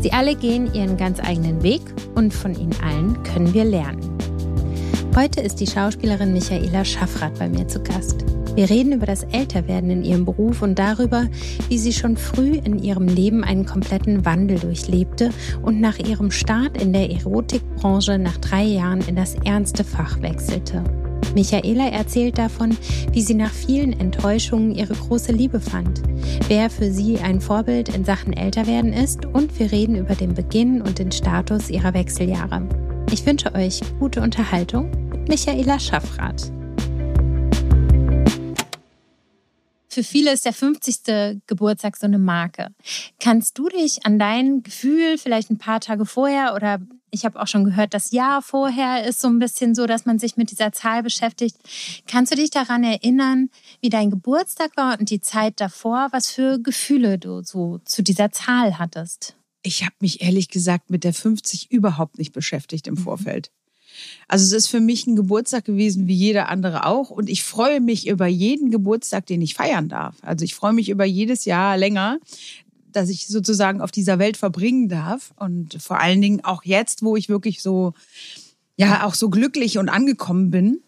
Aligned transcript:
Sie 0.00 0.12
alle 0.12 0.36
gehen 0.36 0.72
ihren 0.74 0.96
ganz 0.96 1.18
eigenen 1.20 1.62
Weg 1.62 1.82
und 2.14 2.32
von 2.32 2.54
ihnen 2.54 2.74
allen 2.82 3.22
können 3.24 3.52
wir 3.52 3.64
lernen. 3.64 4.00
Heute 5.16 5.40
ist 5.40 5.56
die 5.60 5.66
Schauspielerin 5.66 6.32
Michaela 6.32 6.84
Schaffrath 6.84 7.38
bei 7.38 7.48
mir 7.48 7.66
zu 7.66 7.82
Gast. 7.82 8.24
Wir 8.54 8.70
reden 8.70 8.92
über 8.92 9.06
das 9.06 9.24
Älterwerden 9.24 9.90
in 9.90 10.04
ihrem 10.04 10.24
Beruf 10.24 10.62
und 10.62 10.78
darüber, 10.78 11.26
wie 11.68 11.78
sie 11.78 11.92
schon 11.92 12.16
früh 12.16 12.52
in 12.52 12.78
ihrem 12.78 13.06
Leben 13.06 13.42
einen 13.42 13.66
kompletten 13.66 14.24
Wandel 14.24 14.58
durchlebte 14.58 15.30
und 15.62 15.80
nach 15.80 15.98
ihrem 15.98 16.30
Start 16.30 16.80
in 16.80 16.92
der 16.92 17.10
Erotikbranche 17.10 18.18
nach 18.18 18.36
drei 18.38 18.64
Jahren 18.64 19.00
in 19.06 19.16
das 19.16 19.34
ernste 19.44 19.84
Fach 19.84 20.22
wechselte. 20.22 20.84
Michaela 21.34 21.88
erzählt 21.88 22.38
davon, 22.38 22.76
wie 23.12 23.22
sie 23.22 23.34
nach 23.34 23.52
vielen 23.52 23.98
Enttäuschungen 23.98 24.74
ihre 24.74 24.94
große 24.94 25.32
Liebe 25.32 25.60
fand, 25.60 26.02
wer 26.48 26.70
für 26.70 26.90
sie 26.90 27.18
ein 27.18 27.40
Vorbild 27.40 27.88
in 27.94 28.04
Sachen 28.04 28.32
Älterwerden 28.32 28.92
ist 28.92 29.26
und 29.26 29.58
wir 29.58 29.70
reden 29.70 29.96
über 29.96 30.14
den 30.14 30.34
Beginn 30.34 30.82
und 30.82 30.98
den 30.98 31.12
Status 31.12 31.70
ihrer 31.70 31.94
Wechseljahre. 31.94 32.68
Ich 33.10 33.24
wünsche 33.24 33.54
euch 33.54 33.80
gute 33.98 34.20
Unterhaltung 34.20 34.90
mit 35.10 35.28
Michaela 35.28 35.78
Schaffrath. 35.78 36.52
Für 39.90 40.04
viele 40.04 40.32
ist 40.32 40.44
der 40.44 40.52
50. 40.52 41.40
Geburtstag 41.46 41.96
so 41.96 42.06
eine 42.06 42.18
Marke. 42.18 42.68
Kannst 43.18 43.58
du 43.58 43.68
dich 43.68 44.04
an 44.04 44.18
dein 44.18 44.62
Gefühl 44.62 45.18
vielleicht 45.18 45.50
ein 45.50 45.58
paar 45.58 45.80
Tage 45.80 46.06
vorher 46.06 46.54
oder 46.54 46.78
ich 47.10 47.24
habe 47.24 47.40
auch 47.40 47.46
schon 47.46 47.64
gehört, 47.64 47.94
das 47.94 48.10
Jahr 48.10 48.42
vorher 48.42 49.06
ist 49.06 49.20
so 49.20 49.28
ein 49.28 49.38
bisschen 49.38 49.74
so, 49.74 49.86
dass 49.86 50.06
man 50.06 50.18
sich 50.18 50.36
mit 50.36 50.50
dieser 50.50 50.72
Zahl 50.72 51.02
beschäftigt. 51.02 51.56
Kannst 52.06 52.32
du 52.32 52.36
dich 52.36 52.50
daran 52.50 52.84
erinnern, 52.84 53.50
wie 53.80 53.88
dein 53.88 54.10
Geburtstag 54.10 54.76
war 54.76 54.98
und 54.98 55.10
die 55.10 55.20
Zeit 55.20 55.60
davor, 55.60 56.08
was 56.12 56.30
für 56.30 56.58
Gefühle 56.58 57.18
du 57.18 57.42
so 57.42 57.78
zu 57.84 58.02
dieser 58.02 58.30
Zahl 58.30 58.78
hattest? 58.78 59.34
Ich 59.62 59.82
habe 59.82 59.94
mich 60.00 60.22
ehrlich 60.22 60.48
gesagt 60.48 60.90
mit 60.90 61.04
der 61.04 61.14
50 61.14 61.70
überhaupt 61.70 62.18
nicht 62.18 62.32
beschäftigt 62.32 62.86
im 62.86 62.94
mhm. 62.94 62.98
Vorfeld. 62.98 63.50
Also 64.28 64.44
es 64.44 64.52
ist 64.52 64.68
für 64.68 64.80
mich 64.80 65.06
ein 65.06 65.16
Geburtstag 65.16 65.64
gewesen 65.64 66.06
wie 66.06 66.14
jeder 66.14 66.48
andere 66.48 66.86
auch 66.86 67.10
und 67.10 67.28
ich 67.28 67.42
freue 67.42 67.80
mich 67.80 68.06
über 68.06 68.26
jeden 68.26 68.70
Geburtstag, 68.70 69.26
den 69.26 69.42
ich 69.42 69.54
feiern 69.54 69.88
darf. 69.88 70.16
Also 70.22 70.44
ich 70.44 70.54
freue 70.54 70.72
mich 70.72 70.88
über 70.88 71.04
jedes 71.04 71.44
Jahr 71.44 71.76
länger, 71.76 72.18
dass 72.98 73.08
ich 73.08 73.28
sozusagen 73.28 73.80
auf 73.80 73.90
dieser 73.90 74.18
Welt 74.18 74.36
verbringen 74.36 74.88
darf. 74.88 75.32
Und 75.36 75.80
vor 75.80 76.00
allen 76.00 76.20
Dingen 76.20 76.44
auch 76.44 76.64
jetzt, 76.64 77.02
wo 77.02 77.16
ich 77.16 77.28
wirklich 77.28 77.62
so, 77.62 77.94
ja, 78.76 79.04
auch 79.04 79.14
so 79.14 79.30
glücklich 79.30 79.78
und 79.78 79.88
angekommen 79.88 80.50
bin. 80.50 80.80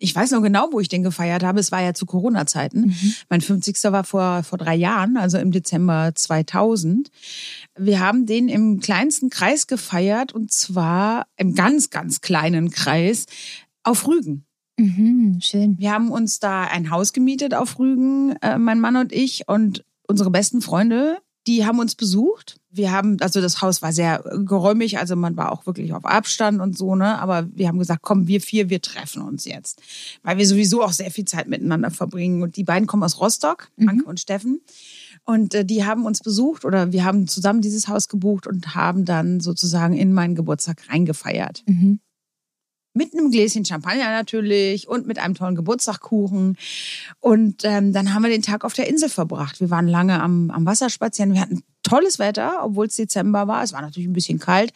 Ich 0.00 0.14
weiß 0.14 0.30
noch 0.30 0.42
genau, 0.42 0.68
wo 0.70 0.78
ich 0.78 0.88
den 0.88 1.02
gefeiert 1.02 1.42
habe. 1.42 1.58
Es 1.58 1.72
war 1.72 1.82
ja 1.82 1.92
zu 1.92 2.06
Corona-Zeiten. 2.06 2.80
Mhm. 2.82 3.14
Mein 3.28 3.40
50. 3.40 3.76
war 3.84 4.04
vor, 4.04 4.44
vor 4.44 4.58
drei 4.58 4.76
Jahren, 4.76 5.16
also 5.16 5.38
im 5.38 5.50
Dezember 5.50 6.12
2000. 6.14 7.10
Wir 7.76 7.98
haben 7.98 8.24
den 8.24 8.48
im 8.48 8.78
kleinsten 8.78 9.28
Kreis 9.28 9.66
gefeiert 9.66 10.32
und 10.32 10.52
zwar 10.52 11.26
im 11.36 11.54
ganz, 11.54 11.90
ganz 11.90 12.20
kleinen 12.20 12.70
Kreis 12.70 13.26
auf 13.82 14.06
Rügen. 14.06 14.44
Mhm, 14.76 15.40
schön. 15.42 15.76
Wir 15.78 15.92
haben 15.92 16.10
uns 16.12 16.38
da 16.38 16.62
ein 16.62 16.90
Haus 16.90 17.12
gemietet 17.12 17.52
auf 17.52 17.78
Rügen, 17.80 18.36
äh, 18.42 18.58
mein 18.58 18.78
Mann 18.78 18.96
und 18.96 19.12
ich 19.12 19.48
und 19.48 19.84
unsere 20.06 20.30
besten 20.30 20.60
Freunde 20.60 21.18
die 21.48 21.64
haben 21.64 21.78
uns 21.78 21.94
besucht. 21.94 22.60
Wir 22.70 22.92
haben, 22.92 23.16
also 23.20 23.40
das 23.40 23.62
Haus 23.62 23.80
war 23.80 23.90
sehr 23.90 24.22
geräumig, 24.44 24.98
also 24.98 25.16
man 25.16 25.38
war 25.38 25.50
auch 25.50 25.64
wirklich 25.64 25.94
auf 25.94 26.04
Abstand 26.04 26.60
und 26.60 26.76
so, 26.76 26.94
ne? 26.94 27.18
Aber 27.18 27.48
wir 27.54 27.68
haben 27.68 27.78
gesagt, 27.78 28.02
komm, 28.02 28.28
wir 28.28 28.42
vier, 28.42 28.68
wir 28.68 28.82
treffen 28.82 29.22
uns 29.22 29.46
jetzt. 29.46 29.80
Weil 30.22 30.36
wir 30.36 30.46
sowieso 30.46 30.84
auch 30.84 30.92
sehr 30.92 31.10
viel 31.10 31.24
Zeit 31.24 31.48
miteinander 31.48 31.90
verbringen. 31.90 32.42
Und 32.42 32.56
die 32.56 32.64
beiden 32.64 32.86
kommen 32.86 33.02
aus 33.02 33.18
Rostock, 33.18 33.70
mhm. 33.76 33.88
Anke 33.88 34.04
und 34.04 34.20
Steffen. 34.20 34.60
Und 35.24 35.54
äh, 35.54 35.64
die 35.64 35.86
haben 35.86 36.04
uns 36.04 36.20
besucht 36.20 36.66
oder 36.66 36.92
wir 36.92 37.04
haben 37.04 37.26
zusammen 37.26 37.62
dieses 37.62 37.88
Haus 37.88 38.08
gebucht 38.08 38.46
und 38.46 38.74
haben 38.74 39.06
dann 39.06 39.40
sozusagen 39.40 39.96
in 39.96 40.12
meinen 40.12 40.34
Geburtstag 40.34 40.82
reingefeiert. 40.90 41.64
Mhm 41.66 42.00
mit 42.98 43.14
einem 43.14 43.30
Gläschen 43.30 43.64
Champagner 43.64 44.10
natürlich 44.10 44.88
und 44.88 45.06
mit 45.06 45.18
einem 45.18 45.34
tollen 45.34 45.54
Geburtstagkuchen. 45.54 46.58
Und 47.20 47.62
ähm, 47.64 47.94
dann 47.94 48.12
haben 48.12 48.22
wir 48.22 48.30
den 48.30 48.42
Tag 48.42 48.64
auf 48.64 48.74
der 48.74 48.88
Insel 48.88 49.08
verbracht. 49.08 49.60
Wir 49.60 49.70
waren 49.70 49.88
lange 49.88 50.20
am, 50.20 50.50
am 50.50 50.66
Wasser 50.66 50.90
spazieren. 50.90 51.32
Wir 51.32 51.40
hatten 51.40 51.62
tolles 51.88 52.18
Wetter, 52.18 52.60
obwohl 52.62 52.86
es 52.86 52.96
Dezember 52.96 53.48
war. 53.48 53.62
Es 53.62 53.72
war 53.72 53.82
natürlich 53.82 54.08
ein 54.08 54.12
bisschen 54.12 54.38
kalt. 54.38 54.72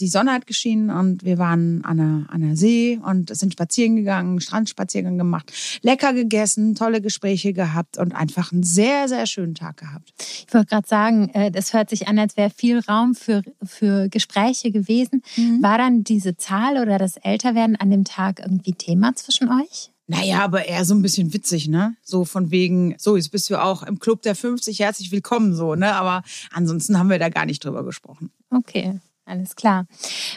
Die 0.00 0.08
Sonne 0.08 0.32
hat 0.32 0.46
geschienen 0.46 0.90
und 0.90 1.24
wir 1.24 1.38
waren 1.38 1.84
an 1.84 1.96
der, 1.96 2.34
an 2.34 2.40
der 2.40 2.56
See 2.56 3.00
und 3.04 3.34
sind 3.34 3.52
spazieren 3.52 3.96
gegangen, 3.96 4.40
Strandspaziergang 4.40 5.18
gemacht, 5.18 5.52
lecker 5.82 6.12
gegessen, 6.12 6.74
tolle 6.74 7.00
Gespräche 7.00 7.52
gehabt 7.52 7.98
und 7.98 8.14
einfach 8.14 8.52
einen 8.52 8.62
sehr, 8.62 9.08
sehr 9.08 9.26
schönen 9.26 9.54
Tag 9.54 9.76
gehabt. 9.78 10.12
Ich 10.46 10.52
wollte 10.52 10.66
gerade 10.68 10.88
sagen, 10.88 11.28
äh, 11.30 11.50
das 11.50 11.72
hört 11.72 11.90
sich 11.90 12.08
an, 12.08 12.18
als 12.18 12.36
wäre 12.36 12.50
viel 12.50 12.78
Raum 12.80 13.14
für, 13.14 13.42
für 13.62 14.08
Gespräche 14.08 14.70
gewesen. 14.70 15.22
Mhm. 15.36 15.62
War 15.62 15.78
dann 15.78 16.04
diese 16.04 16.36
Zahl 16.36 16.78
oder 16.78 16.98
das 16.98 17.16
Älterwerden 17.16 17.76
an 17.76 17.90
dem 17.90 18.04
Tag 18.04 18.40
irgendwie 18.40 18.72
Thema 18.72 19.14
zwischen 19.14 19.48
euch? 19.48 19.90
Naja, 20.12 20.44
aber 20.44 20.66
eher 20.66 20.84
so 20.84 20.94
ein 20.94 21.02
bisschen 21.02 21.32
witzig, 21.32 21.68
ne? 21.68 21.96
So 22.02 22.24
von 22.24 22.50
wegen, 22.50 22.94
so, 22.98 23.16
jetzt 23.16 23.30
bist 23.30 23.48
du 23.48 23.62
auch 23.62 23.82
im 23.82 23.98
Club 23.98 24.22
der 24.22 24.34
50, 24.34 24.78
herzlich 24.78 25.10
willkommen, 25.10 25.54
so, 25.54 25.74
ne? 25.74 25.94
Aber 25.94 26.22
ansonsten 26.50 26.98
haben 26.98 27.08
wir 27.08 27.18
da 27.18 27.30
gar 27.30 27.46
nicht 27.46 27.64
drüber 27.64 27.84
gesprochen. 27.84 28.30
Okay, 28.50 29.00
alles 29.24 29.56
klar. 29.56 29.86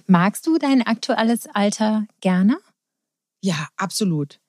Magst 0.08 0.47
du 0.47 0.58
dein 0.58 0.81
aktuelles 0.81 1.47
Alter 1.53 2.06
gerne? 2.22 2.58
Ja, 3.41 3.68
absolut. 3.75 4.40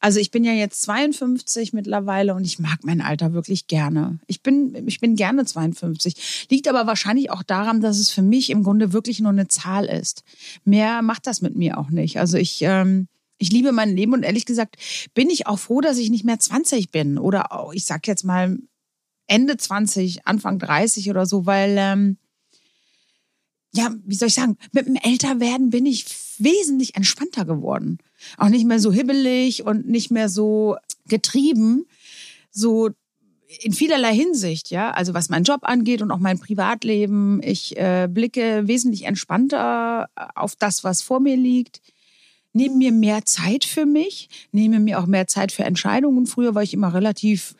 Also 0.00 0.18
ich 0.18 0.30
bin 0.30 0.44
ja 0.44 0.52
jetzt 0.52 0.80
52 0.82 1.74
mittlerweile 1.74 2.34
und 2.34 2.44
ich 2.44 2.58
mag 2.58 2.78
mein 2.82 3.02
Alter 3.02 3.34
wirklich 3.34 3.66
gerne. 3.66 4.18
Ich 4.26 4.42
bin, 4.42 4.74
ich 4.86 4.98
bin 4.98 5.14
gerne 5.14 5.44
52. 5.44 6.46
Liegt 6.50 6.68
aber 6.68 6.86
wahrscheinlich 6.86 7.30
auch 7.30 7.42
daran, 7.42 7.82
dass 7.82 7.98
es 7.98 8.10
für 8.10 8.22
mich 8.22 8.48
im 8.48 8.62
Grunde 8.62 8.94
wirklich 8.94 9.20
nur 9.20 9.30
eine 9.30 9.48
Zahl 9.48 9.84
ist. 9.84 10.24
Mehr 10.64 11.02
macht 11.02 11.26
das 11.26 11.42
mit 11.42 11.54
mir 11.54 11.76
auch 11.76 11.90
nicht. 11.90 12.18
Also 12.18 12.38
ich, 12.38 12.62
ähm, 12.62 13.08
ich 13.40 13.50
liebe 13.50 13.72
mein 13.72 13.96
Leben 13.96 14.12
und 14.12 14.22
ehrlich 14.22 14.44
gesagt 14.44 14.76
bin 15.14 15.30
ich 15.30 15.46
auch 15.46 15.58
froh, 15.58 15.80
dass 15.80 15.98
ich 15.98 16.10
nicht 16.10 16.24
mehr 16.24 16.38
20 16.38 16.90
bin 16.90 17.18
oder 17.18 17.52
auch, 17.52 17.72
ich 17.72 17.84
sag 17.84 18.06
jetzt 18.06 18.22
mal 18.22 18.58
Ende 19.26 19.56
20, 19.56 20.26
Anfang 20.26 20.58
30 20.58 21.08
oder 21.08 21.24
so, 21.24 21.46
weil, 21.46 21.76
ähm, 21.78 22.18
ja, 23.72 23.94
wie 24.04 24.14
soll 24.14 24.28
ich 24.28 24.34
sagen, 24.34 24.58
mit 24.72 24.86
dem 24.86 24.96
Älterwerden 24.96 25.70
bin 25.70 25.86
ich 25.86 26.04
wesentlich 26.38 26.96
entspannter 26.96 27.44
geworden. 27.44 27.98
Auch 28.36 28.48
nicht 28.48 28.66
mehr 28.66 28.78
so 28.78 28.92
hibbelig 28.92 29.64
und 29.64 29.88
nicht 29.88 30.10
mehr 30.10 30.28
so 30.28 30.76
getrieben, 31.06 31.86
so 32.50 32.90
in 33.62 33.72
vielerlei 33.72 34.14
Hinsicht, 34.14 34.70
ja, 34.70 34.90
also 34.90 35.14
was 35.14 35.28
meinen 35.28 35.44
Job 35.44 35.60
angeht 35.62 36.02
und 36.02 36.10
auch 36.10 36.18
mein 36.18 36.38
Privatleben. 36.38 37.40
Ich 37.42 37.76
äh, 37.76 38.06
blicke 38.10 38.68
wesentlich 38.68 39.04
entspannter 39.04 40.10
auf 40.34 40.56
das, 40.56 40.84
was 40.84 41.02
vor 41.02 41.20
mir 41.20 41.36
liegt 41.36 41.80
nehme 42.52 42.76
mir 42.76 42.92
mehr 42.92 43.24
Zeit 43.24 43.64
für 43.64 43.86
mich, 43.86 44.28
nehme 44.52 44.80
mir 44.80 45.00
auch 45.00 45.06
mehr 45.06 45.26
Zeit 45.26 45.52
für 45.52 45.64
Entscheidungen. 45.64 46.26
Früher 46.26 46.54
war 46.54 46.62
ich 46.62 46.74
immer 46.74 46.92
relativ 46.94 47.54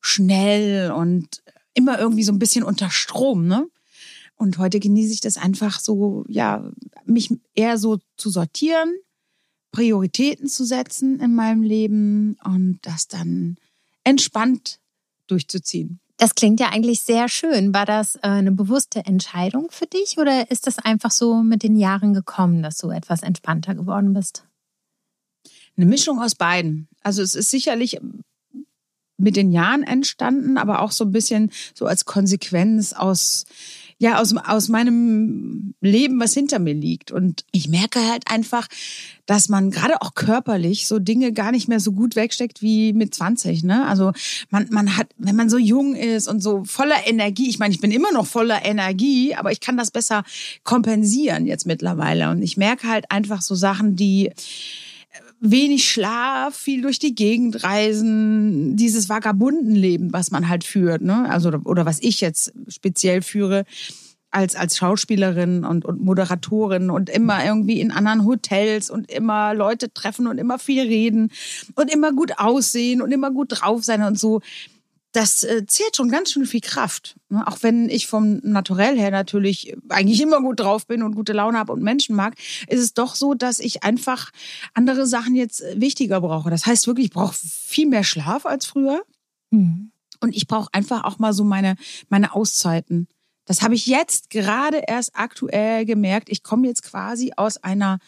schnell 0.00 0.90
und 0.92 1.42
immer 1.74 1.98
irgendwie 1.98 2.22
so 2.22 2.32
ein 2.32 2.38
bisschen 2.38 2.64
unter 2.64 2.90
Strom, 2.90 3.46
ne? 3.46 3.68
Und 4.36 4.58
heute 4.58 4.80
genieße 4.80 5.14
ich 5.14 5.20
das 5.20 5.38
einfach 5.38 5.80
so, 5.80 6.24
ja, 6.28 6.70
mich 7.06 7.30
eher 7.54 7.78
so 7.78 7.98
zu 8.16 8.28
sortieren, 8.28 8.94
Prioritäten 9.72 10.46
zu 10.46 10.64
setzen 10.64 11.20
in 11.20 11.34
meinem 11.34 11.62
Leben 11.62 12.36
und 12.44 12.78
das 12.82 13.08
dann 13.08 13.56
entspannt 14.04 14.78
durchzuziehen. 15.26 16.00
Das 16.18 16.34
klingt 16.34 16.60
ja 16.60 16.70
eigentlich 16.70 17.02
sehr 17.02 17.28
schön. 17.28 17.74
War 17.74 17.84
das 17.84 18.16
äh, 18.16 18.20
eine 18.22 18.52
bewusste 18.52 19.04
Entscheidung 19.04 19.70
für 19.70 19.86
dich 19.86 20.16
oder 20.18 20.50
ist 20.50 20.66
das 20.66 20.78
einfach 20.78 21.10
so 21.10 21.42
mit 21.42 21.62
den 21.62 21.76
Jahren 21.76 22.14
gekommen, 22.14 22.62
dass 22.62 22.78
du 22.78 22.90
etwas 22.90 23.22
entspannter 23.22 23.74
geworden 23.74 24.14
bist? 24.14 24.44
Eine 25.76 25.86
Mischung 25.86 26.20
aus 26.20 26.34
beiden. 26.34 26.88
Also 27.02 27.22
es 27.22 27.34
ist 27.34 27.50
sicherlich 27.50 28.00
mit 29.18 29.36
den 29.36 29.52
Jahren 29.52 29.82
entstanden, 29.82 30.58
aber 30.58 30.80
auch 30.80 30.90
so 30.90 31.04
ein 31.04 31.12
bisschen 31.12 31.50
so 31.74 31.86
als 31.86 32.04
Konsequenz 32.04 32.92
aus 32.92 33.44
ja 33.98 34.20
aus, 34.20 34.34
aus 34.36 34.68
meinem 34.68 35.74
Leben, 35.80 36.20
was 36.20 36.34
hinter 36.34 36.58
mir 36.58 36.74
liegt. 36.74 37.10
Und 37.10 37.44
ich 37.52 37.68
merke 37.68 38.00
halt 38.00 38.30
einfach, 38.30 38.68
dass 39.24 39.48
man 39.48 39.70
gerade 39.70 40.02
auch 40.02 40.14
körperlich 40.14 40.86
so 40.86 40.98
Dinge 40.98 41.32
gar 41.32 41.50
nicht 41.50 41.68
mehr 41.68 41.80
so 41.80 41.92
gut 41.92 42.14
wegsteckt 42.14 42.60
wie 42.60 42.92
mit 42.92 43.14
20. 43.14 43.64
Ne? 43.64 43.86
Also 43.86 44.12
man, 44.50 44.68
man 44.70 44.96
hat, 44.96 45.08
wenn 45.16 45.36
man 45.36 45.48
so 45.48 45.58
jung 45.58 45.94
ist 45.94 46.28
und 46.28 46.42
so 46.42 46.64
voller 46.64 47.06
Energie, 47.06 47.48
ich 47.48 47.58
meine, 47.58 47.74
ich 47.74 47.80
bin 47.80 47.90
immer 47.90 48.12
noch 48.12 48.26
voller 48.26 48.64
Energie, 48.64 49.34
aber 49.34 49.50
ich 49.50 49.60
kann 49.60 49.76
das 49.76 49.90
besser 49.90 50.24
kompensieren 50.62 51.46
jetzt 51.46 51.66
mittlerweile. 51.66 52.30
Und 52.30 52.42
ich 52.42 52.56
merke 52.56 52.88
halt 52.88 53.10
einfach 53.10 53.40
so 53.40 53.54
Sachen, 53.54 53.96
die 53.96 54.30
wenig 55.40 55.90
Schlaf, 55.90 56.56
viel 56.56 56.82
durch 56.82 56.98
die 56.98 57.14
Gegend 57.14 57.62
reisen, 57.62 58.76
dieses 58.76 59.08
Vagabundenleben, 59.08 60.12
was 60.12 60.30
man 60.30 60.48
halt 60.48 60.64
führt, 60.64 61.02
ne? 61.02 61.28
Also 61.28 61.50
oder 61.64 61.86
was 61.86 62.00
ich 62.02 62.20
jetzt 62.20 62.52
speziell 62.68 63.22
führe 63.22 63.64
als 64.30 64.56
als 64.56 64.76
Schauspielerin 64.76 65.64
und 65.64 65.84
und 65.84 66.02
Moderatorin 66.02 66.90
und 66.90 67.10
immer 67.10 67.44
irgendwie 67.44 67.80
in 67.80 67.90
anderen 67.90 68.24
Hotels 68.24 68.90
und 68.90 69.10
immer 69.10 69.54
Leute 69.54 69.92
treffen 69.92 70.26
und 70.26 70.38
immer 70.38 70.58
viel 70.58 70.82
reden 70.82 71.30
und 71.74 71.92
immer 71.92 72.12
gut 72.12 72.38
aussehen 72.38 73.02
und 73.02 73.12
immer 73.12 73.30
gut 73.30 73.48
drauf 73.60 73.84
sein 73.84 74.02
und 74.02 74.18
so 74.18 74.40
das 75.16 75.44
äh, 75.44 75.64
zehrt 75.66 75.96
schon 75.96 76.10
ganz 76.10 76.30
schön 76.30 76.44
viel 76.44 76.60
Kraft. 76.60 77.16
Ne? 77.30 77.46
Auch 77.46 77.62
wenn 77.62 77.88
ich 77.88 78.06
vom 78.06 78.40
Naturell 78.42 78.98
her 78.98 79.10
natürlich 79.10 79.74
eigentlich 79.88 80.20
immer 80.20 80.42
gut 80.42 80.60
drauf 80.60 80.86
bin 80.86 81.02
und 81.02 81.14
gute 81.14 81.32
Laune 81.32 81.58
habe 81.58 81.72
und 81.72 81.82
Menschen 81.82 82.14
mag, 82.14 82.34
ist 82.68 82.80
es 82.80 82.92
doch 82.92 83.14
so, 83.14 83.32
dass 83.32 83.58
ich 83.58 83.82
einfach 83.82 84.30
andere 84.74 85.06
Sachen 85.06 85.34
jetzt 85.34 85.64
wichtiger 85.74 86.20
brauche. 86.20 86.50
Das 86.50 86.66
heißt 86.66 86.86
wirklich, 86.86 87.06
ich 87.06 87.12
brauche 87.12 87.34
viel 87.34 87.86
mehr 87.86 88.04
Schlaf 88.04 88.44
als 88.44 88.66
früher. 88.66 89.02
Mhm. 89.50 89.90
Und 90.20 90.36
ich 90.36 90.46
brauche 90.46 90.68
einfach 90.72 91.04
auch 91.04 91.18
mal 91.18 91.32
so 91.32 91.44
meine, 91.44 91.76
meine 92.10 92.34
Auszeiten. 92.34 93.08
Das 93.46 93.62
habe 93.62 93.74
ich 93.74 93.86
jetzt 93.86 94.28
gerade 94.28 94.82
erst 94.86 95.12
aktuell 95.14 95.86
gemerkt. 95.86 96.28
Ich 96.28 96.42
komme 96.42 96.66
jetzt 96.66 96.82
quasi 96.82 97.32
aus 97.36 97.56
einer 97.56 98.00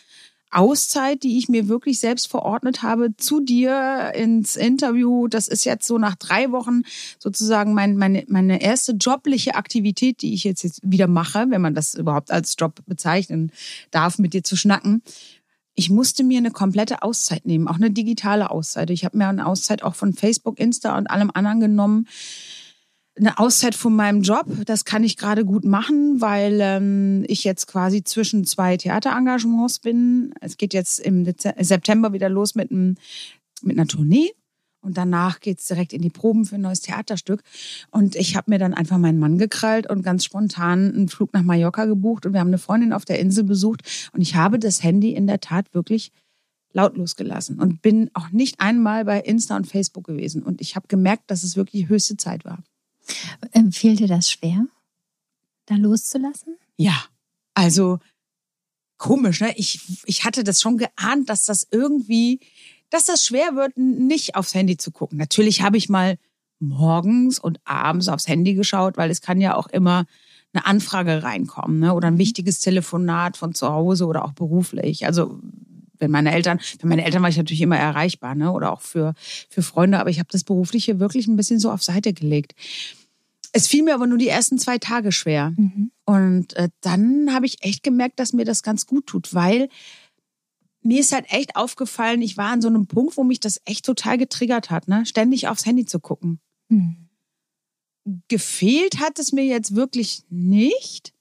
Auszeit, 0.51 1.23
die 1.23 1.39
ich 1.39 1.49
mir 1.49 1.69
wirklich 1.69 2.01
selbst 2.01 2.29
verordnet 2.29 2.83
habe, 2.83 3.17
zu 3.17 3.41
dir 3.41 4.13
ins 4.15 4.57
Interview. 4.57 5.29
Das 5.29 5.49
ist 5.49 5.65
jetzt 5.65 5.87
so 5.87 5.99
nach 5.99 6.15
drei 6.15 6.51
Wochen 6.53 6.83
sozusagen 7.19 7.75
mein, 7.75 7.97
meine, 7.97 8.25
meine 8.29 8.63
erste 8.63 8.93
jobliche 8.93 9.55
Aktivität, 9.55 10.23
die 10.23 10.35
ich 10.35 10.45
jetzt, 10.45 10.63
jetzt 10.63 10.81
wieder 10.83 11.07
mache, 11.07 11.47
wenn 11.51 11.61
man 11.61 11.75
das 11.75 11.95
überhaupt 11.95 12.31
als 12.31 12.57
Job 12.59 12.81
bezeichnen 12.87 13.53
darf, 13.91 14.19
mit 14.19 14.33
dir 14.33 14.43
zu 14.43 14.57
schnacken. 14.57 15.03
Ich 15.75 15.91
musste 15.91 16.25
mir 16.25 16.39
eine 16.39 16.51
komplette 16.51 17.03
Auszeit 17.03 17.47
nehmen, 17.47 17.69
auch 17.69 17.77
eine 17.77 17.91
digitale 17.91 18.51
Auszeit. 18.51 18.91
Ich 18.91 19.05
habe 19.05 19.17
mir 19.17 19.29
eine 19.29 19.47
Auszeit 19.47 19.83
auch 19.83 19.95
von 19.95 20.13
Facebook, 20.13 20.59
Insta 20.59 20.99
und 20.99 21.09
allem 21.09 21.31
anderen 21.33 21.61
genommen 21.61 22.07
eine 23.19 23.39
Auszeit 23.39 23.75
von 23.75 23.95
meinem 23.95 24.23
Job. 24.23 24.47
Das 24.65 24.85
kann 24.85 25.05
ich 25.05 25.17
gerade 25.17 25.45
gut 25.45 25.65
machen, 25.65 26.21
weil 26.21 26.59
ähm, 26.61 27.25
ich 27.29 27.45
jetzt 27.45 27.67
quasi 27.67 28.05
zwischen 28.05 28.45
zwei 28.45 28.77
Theaterengagements 28.77 29.81
bin. 29.81 30.33
Es 30.41 30.57
geht 30.57 30.75
jetzt 30.75 30.99
im 31.01 31.25
Dezember, 31.25 31.65
September 31.65 32.13
wieder 32.13 32.29
los 32.29 32.55
mit, 32.55 32.71
einem, 32.71 32.97
mit 33.63 33.77
einer 33.79 33.87
Tournee. 33.87 34.31
Und 34.81 34.97
danach 34.97 35.41
geht's 35.41 35.67
direkt 35.67 35.93
in 35.93 36.03
die 36.03 36.11
Proben 36.11 36.45
für 36.45 36.55
ein 36.55 36.61
neues 36.61 36.81
Theaterstück. 36.81 37.43
Und 37.91 38.15
ich 38.15 38.37
habe 38.37 38.51
mir 38.51 38.59
dann 38.59 38.75
einfach 38.75 38.99
meinen 38.99 39.19
Mann 39.19 39.37
gekrallt 39.37 39.91
und 39.91 40.03
ganz 40.03 40.25
spontan 40.25 40.95
einen 40.95 41.09
Flug 41.09 41.33
nach 41.33 41.43
Mallorca 41.43 41.85
gebucht. 41.85 42.27
Und 42.27 42.33
wir 42.33 42.41
haben 42.41 42.49
eine 42.49 42.59
Freundin 42.59 42.93
auf 42.93 43.05
der 43.05 43.19
Insel 43.19 43.45
besucht. 43.45 43.83
Und 44.13 44.21
ich 44.21 44.37
habe 44.37 44.59
das 44.59 44.83
Handy 44.83 45.13
in 45.13 45.27
der 45.27 45.41
Tat 45.41 45.75
wirklich 45.75 46.13
lautlos 46.73 47.17
gelassen 47.17 47.59
und 47.59 47.83
bin 47.83 48.11
auch 48.13 48.31
nicht 48.31 48.61
einmal 48.61 49.05
bei 49.05 49.21
Insta 49.21 49.57
und 49.57 49.67
Facebook 49.67 50.05
gewesen. 50.05 50.43
Und 50.43 50.61
ich 50.61 50.77
habe 50.77 50.87
gemerkt, 50.87 51.31
dass 51.31 51.43
es 51.43 51.57
wirklich 51.57 51.89
höchste 51.89 52.17
Zeit 52.17 52.45
war. 52.45 52.63
Ähm, 53.53 53.73
fiel 53.73 53.97
dir 53.97 54.09
das 54.09 54.31
schwer, 54.31 54.67
da 55.67 55.77
loszulassen? 55.77 56.57
Ja, 56.77 57.05
also 57.55 57.99
komisch, 58.99 59.41
ne? 59.41 59.53
Ich, 59.57 59.81
ich 60.05 60.25
hatte 60.25 60.45
das 60.45 60.61
schon 60.61 60.79
geahnt, 60.79 61.29
dass 61.31 61.45
das 61.45 61.67
irgendwie, 61.71 62.41
dass 62.91 63.07
das 63.07 63.25
schwer 63.25 63.55
wird, 63.55 63.77
nicht 63.77 64.35
aufs 64.35 64.55
Handy 64.55 64.77
zu 64.77 64.91
gucken. 64.91 65.19
Natürlich 65.19 65.63
habe 65.63 65.77
ich 65.77 65.89
mal 65.89 66.19
morgens 66.61 67.39
und 67.39 67.61
abends 67.65 68.09
aufs 68.09 68.29
Handy 68.29 68.55
geschaut, 68.55 68.97
weil 68.97 69.11
es 69.11 69.21
kann 69.21 69.41
ja 69.41 69.55
auch 69.55 69.69
immer 69.69 70.07
eine 70.53 70.67
Anfrage 70.67 71.23
reinkommen, 71.23 71.79
ne? 71.79 71.95
Oder 71.95 72.09
ein 72.09 72.15
mhm. 72.15 72.19
wichtiges 72.19 72.61
Telefonat 72.61 73.37
von 73.37 73.55
zu 73.55 73.69
Hause 73.69 74.07
oder 74.07 74.25
auch 74.25 74.33
beruflich. 74.33 75.07
Also 75.07 75.39
wenn 75.99 76.11
meine 76.11 76.33
Eltern, 76.33 76.59
für 76.59 76.87
meine 76.87 77.05
Eltern 77.05 77.23
war 77.23 77.29
ich 77.29 77.37
natürlich 77.37 77.61
immer 77.61 77.77
erreichbar, 77.77 78.35
ne? 78.35 78.53
Oder 78.53 78.73
auch 78.73 78.81
für, 78.81 79.15
für 79.49 79.63
Freunde, 79.63 79.99
aber 79.99 80.11
ich 80.11 80.19
habe 80.19 80.29
das 80.33 80.45
Berufliche 80.45 81.01
wirklich 81.01 81.27
ein 81.27 81.37
bisschen 81.37 81.59
so 81.59 81.71
auf 81.71 81.83
Seite 81.83 82.13
gelegt. 82.13 82.55
Es 83.53 83.67
fiel 83.67 83.83
mir 83.83 83.95
aber 83.95 84.07
nur 84.07 84.19
die 84.19 84.29
ersten 84.29 84.59
zwei 84.59 84.79
Tage 84.79 85.13
schwer. 85.13 85.53
Mhm. 85.57 85.91
Und 86.05 86.55
äh, 86.57 86.69
dann 86.81 87.33
habe 87.33 87.47
ich 87.47 87.63
echt 87.63 87.83
gemerkt, 87.83 88.21
dass 88.21 88.33
mir 88.33 88.45
das 88.45 88.63
ganz 88.63 88.87
gut 88.87 89.07
tut, 89.07 89.35
weil 89.35 89.69
mir 90.83 91.01
ist 91.01 91.13
halt 91.13 91.27
echt 91.31 91.57
aufgefallen, 91.57 92.23
ich 92.23 92.37
war 92.37 92.51
an 92.51 92.63
so 92.63 92.69
einem 92.69 92.87
Punkt, 92.87 93.17
wo 93.17 93.25
mich 93.25 93.41
das 93.41 93.61
echt 93.65 93.85
total 93.85 94.17
getriggert 94.19 94.71
hat, 94.71 94.89
ne? 94.89 95.05
ständig 95.07 95.49
aufs 95.49 95.67
Handy 95.67 95.85
zu 95.85 96.01
gucken. 96.01 96.41
Mhm. 96.69 97.09
Gefehlt 98.29 99.01
hat 99.01 99.19
es 99.19 99.33
mir 99.33 99.45
jetzt 99.45 99.75
wirklich 99.75 100.23
nicht. 100.31 101.13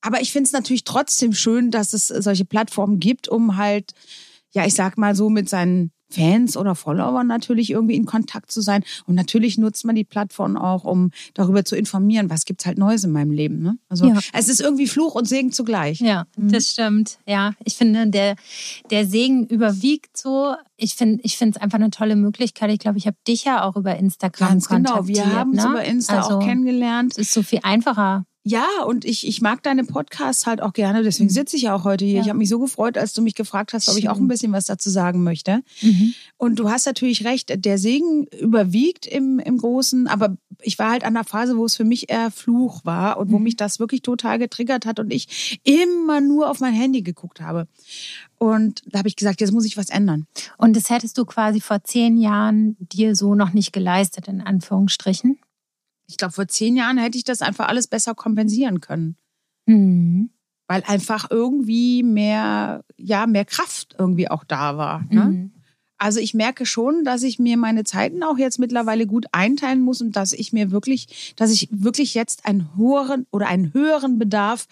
Aber 0.00 0.20
ich 0.20 0.32
finde 0.32 0.46
es 0.46 0.52
natürlich 0.52 0.84
trotzdem 0.84 1.32
schön, 1.32 1.70
dass 1.70 1.92
es 1.92 2.08
solche 2.08 2.44
Plattformen 2.44 3.00
gibt, 3.00 3.28
um 3.28 3.56
halt, 3.56 3.92
ja, 4.52 4.64
ich 4.64 4.74
sag 4.74 4.96
mal 4.96 5.14
so, 5.14 5.28
mit 5.28 5.48
seinen 5.48 5.90
Fans 6.08 6.56
oder 6.56 6.74
Followern 6.74 7.26
natürlich 7.26 7.70
irgendwie 7.70 7.96
in 7.96 8.06
Kontakt 8.06 8.50
zu 8.50 8.60
sein. 8.60 8.84
Und 9.06 9.14
natürlich 9.14 9.58
nutzt 9.58 9.84
man 9.84 9.96
die 9.96 10.04
Plattform 10.04 10.56
auch, 10.56 10.84
um 10.84 11.10
darüber 11.34 11.64
zu 11.64 11.76
informieren, 11.76 12.30
was 12.30 12.44
gibt's 12.44 12.66
halt 12.66 12.78
Neues 12.78 13.04
in 13.04 13.12
meinem 13.12 13.32
Leben. 13.32 13.62
Ne? 13.62 13.78
Also 13.88 14.06
ja. 14.06 14.18
es 14.32 14.48
ist 14.48 14.60
irgendwie 14.60 14.86
Fluch 14.86 15.14
und 15.14 15.26
Segen 15.26 15.52
zugleich. 15.52 16.00
Ja, 16.00 16.26
mhm. 16.36 16.52
das 16.52 16.70
stimmt. 16.70 17.18
Ja, 17.26 17.52
ich 17.64 17.74
finde, 17.74 18.08
der, 18.08 18.36
der 18.90 19.06
Segen 19.06 19.46
überwiegt 19.46 20.16
so. 20.16 20.54
Ich 20.76 20.94
finde 20.94 21.20
ich 21.22 21.36
finde 21.36 21.56
es 21.56 21.62
einfach 21.62 21.78
eine 21.78 21.90
tolle 21.90 22.16
Möglichkeit. 22.16 22.70
Ich 22.70 22.78
glaube, 22.78 22.98
ich 22.98 23.06
habe 23.06 23.16
dich 23.26 23.44
ja 23.44 23.64
auch 23.64 23.76
über 23.76 23.96
Instagram 23.96 24.48
Ganz 24.48 24.68
kontaktiert. 24.68 25.06
Genau, 25.06 25.26
wir 25.26 25.38
haben 25.38 25.56
es 25.56 25.64
ne? 25.64 25.70
über 25.70 25.84
Insta 25.84 26.18
also, 26.18 26.36
auch 26.36 26.44
kennengelernt. 26.44 27.12
Es 27.12 27.18
ist 27.18 27.32
so 27.32 27.42
viel 27.42 27.60
einfacher. 27.62 28.26
Ja, 28.48 28.68
und 28.86 29.04
ich, 29.04 29.26
ich 29.26 29.40
mag 29.40 29.64
deine 29.64 29.82
Podcasts 29.82 30.46
halt 30.46 30.62
auch 30.62 30.72
gerne, 30.72 31.02
deswegen 31.02 31.30
mhm. 31.30 31.34
sitze 31.34 31.56
ich 31.56 31.62
ja 31.62 31.74
auch 31.74 31.82
heute 31.82 32.04
hier. 32.04 32.18
Ja. 32.18 32.20
Ich 32.20 32.28
habe 32.28 32.38
mich 32.38 32.48
so 32.48 32.60
gefreut, 32.60 32.96
als 32.96 33.12
du 33.12 33.20
mich 33.20 33.34
gefragt 33.34 33.72
hast, 33.72 33.88
ob 33.88 33.96
ich 33.96 34.08
auch 34.08 34.18
ein 34.18 34.28
bisschen 34.28 34.52
was 34.52 34.66
dazu 34.66 34.88
sagen 34.88 35.24
möchte. 35.24 35.64
Mhm. 35.82 36.14
Und 36.36 36.60
du 36.60 36.70
hast 36.70 36.86
natürlich 36.86 37.24
recht, 37.24 37.52
der 37.64 37.76
Segen 37.76 38.28
überwiegt 38.40 39.04
im, 39.04 39.40
im 39.40 39.58
Großen, 39.58 40.06
aber 40.06 40.36
ich 40.62 40.78
war 40.78 40.92
halt 40.92 41.02
an 41.02 41.14
der 41.14 41.24
Phase, 41.24 41.56
wo 41.56 41.64
es 41.64 41.74
für 41.74 41.82
mich 41.82 42.08
eher 42.08 42.30
Fluch 42.30 42.84
war 42.84 43.18
und 43.18 43.32
wo 43.32 43.38
mhm. 43.38 43.42
mich 43.42 43.56
das 43.56 43.80
wirklich 43.80 44.02
total 44.02 44.38
getriggert 44.38 44.86
hat 44.86 45.00
und 45.00 45.12
ich 45.12 45.60
immer 45.64 46.20
nur 46.20 46.48
auf 46.48 46.60
mein 46.60 46.72
Handy 46.72 47.02
geguckt 47.02 47.40
habe. 47.40 47.66
Und 48.38 48.82
da 48.86 49.00
habe 49.00 49.08
ich 49.08 49.16
gesagt, 49.16 49.40
jetzt 49.40 49.52
muss 49.52 49.64
ich 49.64 49.76
was 49.76 49.90
ändern. 49.90 50.28
Und 50.56 50.76
das 50.76 50.88
hättest 50.88 51.18
du 51.18 51.24
quasi 51.24 51.60
vor 51.60 51.82
zehn 51.82 52.16
Jahren 52.16 52.76
dir 52.78 53.16
so 53.16 53.34
noch 53.34 53.52
nicht 53.52 53.72
geleistet, 53.72 54.28
in 54.28 54.40
Anführungsstrichen? 54.40 55.40
Ich 56.06 56.16
glaube, 56.16 56.32
vor 56.32 56.48
zehn 56.48 56.76
Jahren 56.76 56.98
hätte 56.98 57.18
ich 57.18 57.24
das 57.24 57.42
einfach 57.42 57.68
alles 57.68 57.86
besser 57.86 58.14
kompensieren 58.14 58.80
können. 58.80 59.16
Mhm. 59.66 60.30
Weil 60.68 60.82
einfach 60.86 61.30
irgendwie 61.30 62.02
mehr, 62.02 62.84
ja, 62.96 63.26
mehr 63.26 63.44
Kraft 63.44 63.94
irgendwie 63.98 64.28
auch 64.28 64.44
da 64.44 64.76
war. 64.76 65.04
Ne? 65.10 65.24
Mhm. 65.24 65.52
Also 65.98 66.20
ich 66.20 66.34
merke 66.34 66.66
schon, 66.66 67.04
dass 67.04 67.22
ich 67.22 67.38
mir 67.38 67.56
meine 67.56 67.84
Zeiten 67.84 68.22
auch 68.22 68.36
jetzt 68.36 68.58
mittlerweile 68.58 69.06
gut 69.06 69.26
einteilen 69.32 69.80
muss 69.80 70.02
und 70.02 70.14
dass 70.14 70.32
ich 70.32 70.52
mir 70.52 70.70
wirklich, 70.70 71.34
dass 71.36 71.50
ich 71.50 71.68
wirklich 71.70 72.14
jetzt 72.14 72.44
einen 72.44 72.76
höheren 72.76 73.26
oder 73.30 73.46
einen 73.46 73.72
höheren 73.72 74.18
Bedarf 74.18 74.66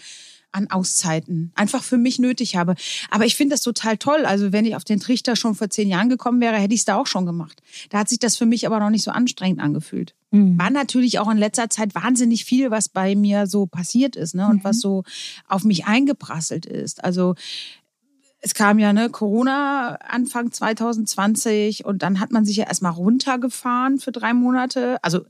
an 0.55 0.71
Auszeiten 0.71 1.53
einfach 1.55 1.83
für 1.83 1.99
mich 1.99 2.19
nötig 2.19 2.57
habe. 2.57 2.75
Aber 3.11 3.27
ich 3.27 3.37
finde 3.37 3.55
das 3.55 3.63
total 3.63 3.99
toll. 3.99 4.25
Also 4.25 4.53
wenn 4.53 4.65
ich 4.65 4.77
auf 4.77 4.85
den 4.85 5.01
Trichter 5.01 5.37
schon 5.37 5.55
vor 5.55 5.69
zehn 5.69 5.89
Jahren 5.89 6.09
gekommen 6.09 6.41
wäre, 6.41 6.57
hätte 6.57 6.75
ich 6.75 6.81
es 6.81 6.85
da 6.85 6.97
auch 6.97 7.07
schon 7.07 7.27
gemacht. 7.27 7.63
Da 7.91 7.99
hat 7.99 8.09
sich 8.09 8.19
das 8.19 8.37
für 8.37 8.47
mich 8.47 8.67
aber 8.67 8.79
noch 8.79 8.91
nicht 8.91 9.05
so 9.05 9.11
anstrengend 9.11 9.61
angefühlt. 9.61 10.15
Mhm. 10.31 10.59
War 10.59 10.71
natürlich 10.71 11.19
auch 11.19 11.31
in 11.31 11.39
letzter 11.39 11.69
Zeit 11.71 11.95
wahnsinnig 11.95 12.45
viel, 12.45 12.71
was 12.71 12.89
bei 12.89 13.17
mir 13.17 13.47
so 13.47 13.67
passiert 13.67 14.17
ist 14.17 14.35
ne? 14.35 14.47
und 14.47 14.59
mhm. 14.59 14.65
was 14.65 14.81
so 14.81 15.03
auf 15.49 15.65
mich 15.65 15.87
eingeprasselt 15.87 16.67
ist. 16.67 17.03
Also 17.03 17.35
es 18.41 18.55
kam 18.55 18.79
ja 18.79 18.93
ne 18.93 19.11
Corona 19.11 19.97
Anfang 20.07 20.53
2020 20.53 21.85
und 21.85 22.03
dann 22.03 22.21
hat 22.21 22.31
man 22.31 22.45
sich 22.45 22.57
ja 22.57 22.67
erstmal 22.67 22.93
runtergefahren 22.93 23.99
für 23.99 24.13
drei 24.13 24.35
Monate. 24.35 24.99
Also 25.03 25.25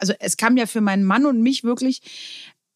also 0.00 0.14
es 0.18 0.36
kam 0.36 0.56
ja 0.56 0.66
für 0.66 0.80
meinen 0.80 1.04
Mann 1.04 1.26
und 1.26 1.42
mich 1.42 1.62
wirklich 1.62 2.00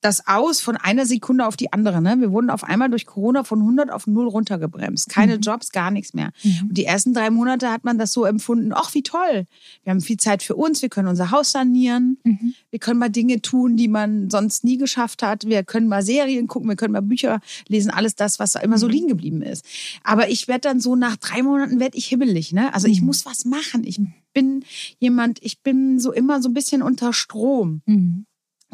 das 0.04 0.26
aus 0.26 0.60
von 0.60 0.76
einer 0.76 1.06
Sekunde 1.06 1.46
auf 1.46 1.56
die 1.56 1.72
andere. 1.72 2.02
Ne? 2.02 2.16
Wir 2.18 2.30
wurden 2.30 2.50
auf 2.50 2.62
einmal 2.62 2.90
durch 2.90 3.06
Corona 3.06 3.42
von 3.42 3.60
100 3.60 3.90
auf 3.90 4.06
0 4.06 4.28
runtergebremst. 4.28 5.08
Keine 5.08 5.36
mhm. 5.36 5.40
Jobs, 5.40 5.72
gar 5.72 5.90
nichts 5.90 6.12
mehr. 6.12 6.30
Mhm. 6.42 6.68
Und 6.68 6.78
die 6.78 6.84
ersten 6.84 7.14
drei 7.14 7.30
Monate 7.30 7.70
hat 7.70 7.84
man 7.84 7.96
das 7.96 8.12
so 8.12 8.24
empfunden, 8.24 8.72
ach 8.74 8.92
wie 8.92 9.02
toll, 9.02 9.46
wir 9.82 9.90
haben 9.90 10.02
viel 10.02 10.18
Zeit 10.18 10.42
für 10.42 10.56
uns, 10.56 10.82
wir 10.82 10.90
können 10.90 11.08
unser 11.08 11.30
Haus 11.30 11.52
sanieren, 11.52 12.18
mhm. 12.24 12.54
wir 12.70 12.78
können 12.78 12.98
mal 12.98 13.08
Dinge 13.08 13.40
tun, 13.40 13.76
die 13.76 13.88
man 13.88 14.28
sonst 14.28 14.62
nie 14.62 14.76
geschafft 14.76 15.22
hat, 15.22 15.46
wir 15.46 15.64
können 15.64 15.88
mal 15.88 16.02
Serien 16.02 16.48
gucken, 16.48 16.68
wir 16.68 16.76
können 16.76 16.92
mal 16.92 17.00
Bücher 17.00 17.40
lesen, 17.68 17.90
alles 17.90 18.14
das, 18.14 18.38
was 18.38 18.56
immer 18.56 18.76
so 18.76 18.86
mhm. 18.86 18.92
liegen 18.92 19.08
geblieben 19.08 19.42
ist. 19.42 19.64
Aber 20.02 20.28
ich 20.28 20.48
werde 20.48 20.68
dann 20.68 20.80
so 20.80 20.96
nach 20.96 21.16
drei 21.16 21.42
Monaten 21.42 21.80
werde 21.80 21.96
ich 21.96 22.06
hibbelig. 22.06 22.52
Ne? 22.52 22.74
Also 22.74 22.88
ich 22.88 23.00
mhm. 23.00 23.06
muss 23.06 23.24
was 23.24 23.46
machen. 23.46 23.84
Ich 23.84 23.98
bin 24.34 24.64
jemand, 24.98 25.42
ich 25.42 25.62
bin 25.62 25.98
so 25.98 26.12
immer 26.12 26.42
so 26.42 26.50
ein 26.50 26.54
bisschen 26.54 26.82
unter 26.82 27.12
Strom. 27.12 27.80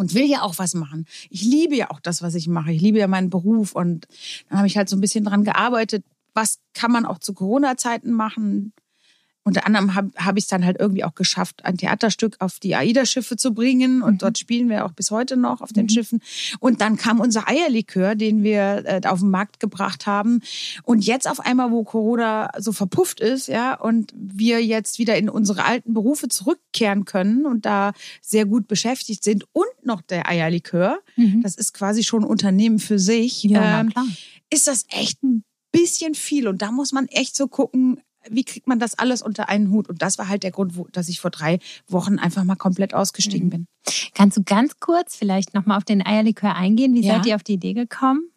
Und 0.01 0.15
will 0.15 0.25
ja 0.25 0.41
auch 0.41 0.57
was 0.57 0.73
machen. 0.73 1.05
Ich 1.29 1.43
liebe 1.43 1.77
ja 1.77 1.91
auch 1.91 2.01
das, 2.01 2.23
was 2.23 2.35
ich 2.35 2.49
mache. 2.49 2.73
Ich 2.73 2.81
liebe 2.81 2.99
ja 2.99 3.07
meinen 3.07 3.29
Beruf 3.29 3.75
und 3.75 4.09
dann 4.49 4.57
habe 4.57 4.67
ich 4.67 4.79
halt 4.79 4.89
so 4.89 4.97
ein 4.97 5.03
bisschen 5.03 5.27
dran 5.27 5.45
gearbeitet. 5.45 6.07
Was 6.33 6.59
kann 6.73 6.91
man 6.91 7.05
auch 7.05 7.19
zu 7.19 7.35
Corona-Zeiten 7.35 8.11
machen? 8.11 8.73
Unter 9.43 9.67
anderem 9.67 9.95
habe 9.95 10.11
hab 10.17 10.37
ich 10.37 10.45
es 10.45 10.49
dann 10.49 10.67
halt 10.67 10.79
irgendwie 10.79 11.03
auch 11.03 11.15
geschafft, 11.15 11.65
ein 11.65 11.79
Theaterstück 11.79 12.37
auf 12.41 12.59
die 12.59 12.75
AIDA-Schiffe 12.75 13.37
zu 13.37 13.55
bringen. 13.55 14.03
Und 14.03 14.15
mhm. 14.15 14.19
dort 14.19 14.39
spielen 14.39 14.69
wir 14.69 14.85
auch 14.85 14.93
bis 14.93 15.11
heute 15.11 15.37
noch 15.39 15.63
auf 15.63 15.73
den 15.73 15.85
mhm. 15.85 15.89
Schiffen. 15.89 16.21
Und 16.59 16.83
dann 16.83 16.97
kam 16.97 17.21
unser 17.21 17.49
Eierlikör, 17.49 18.15
den 18.15 18.43
wir 18.43 18.85
äh, 18.85 19.01
auf 19.07 19.21
den 19.21 19.31
Markt 19.31 19.59
gebracht 19.59 20.07
haben. 20.07 20.43
Und 20.83 21.07
jetzt 21.07 21.29
auf 21.29 21.41
einmal, 21.41 21.71
wo 21.71 21.85
Corona 21.85 22.51
so 22.59 22.73
verpufft 22.73 23.21
ist, 23.21 23.49
ja, 23.49 23.75
und 23.75 24.13
wir 24.15 24.63
jetzt 24.65 24.99
wieder 24.99 25.17
in 25.17 25.31
unsere 25.31 25.65
alten 25.65 25.95
Berufe 25.95 26.29
zurückkehren 26.29 27.07
können 27.07 27.47
und 27.47 27.65
da 27.65 27.93
sehr 28.21 28.45
gut 28.45 28.69
beschäftigt 28.69 29.25
sind 29.25 29.45
und 29.53 29.67
noch 29.83 30.03
der 30.03 30.29
Eierlikör, 30.29 30.99
mhm. 31.17 31.41
das 31.43 31.55
ist 31.55 31.73
quasi 31.73 32.05
schon 32.05 32.25
ein 32.25 32.29
Unternehmen 32.29 32.79
für 32.79 32.99
sich, 32.99 33.43
ja, 33.45 33.81
ähm, 33.81 33.93
ist 34.51 34.67
das 34.67 34.85
echt 34.91 35.23
ein 35.23 35.45
bisschen 35.73 36.15
viel. 36.15 36.49
Und 36.49 36.63
da 36.63 36.73
muss 36.73 36.93
man 36.93 37.07
echt 37.07 37.37
so 37.37 37.49
gucken, 37.49 38.01
wie 38.29 38.45
kriegt 38.45 38.67
man 38.67 38.79
das 38.79 38.99
alles 38.99 39.23
unter 39.23 39.49
einen 39.49 39.71
Hut? 39.71 39.89
Und 39.89 40.03
das 40.03 40.19
war 40.19 40.29
halt 40.29 40.43
der 40.43 40.51
Grund, 40.51 40.77
wo, 40.77 40.87
dass 40.93 41.09
ich 41.09 41.21
vor 41.21 41.31
drei 41.31 41.59
Wochen 41.89 42.19
einfach 42.19 42.45
mal 42.45 42.57
komplett 42.57 42.95
ausgestiegen 42.95 43.47
mhm. 43.47 43.51
bin. 43.51 43.67
Kannst 44.15 44.37
du 44.37 44.43
ganz 44.43 44.79
kurz 44.81 45.17
vielleicht 45.17 45.55
nochmal 45.55 45.79
auf 45.79 45.85
den 45.85 46.05
Eierlikör 46.05 46.55
eingehen? 46.55 46.95
Wie 46.95 47.03
ja. 47.03 47.15
seid 47.15 47.27
ihr 47.27 47.35
auf 47.37 47.43
die 47.43 47.55
Idee 47.55 47.75
gekommen? 47.75 48.31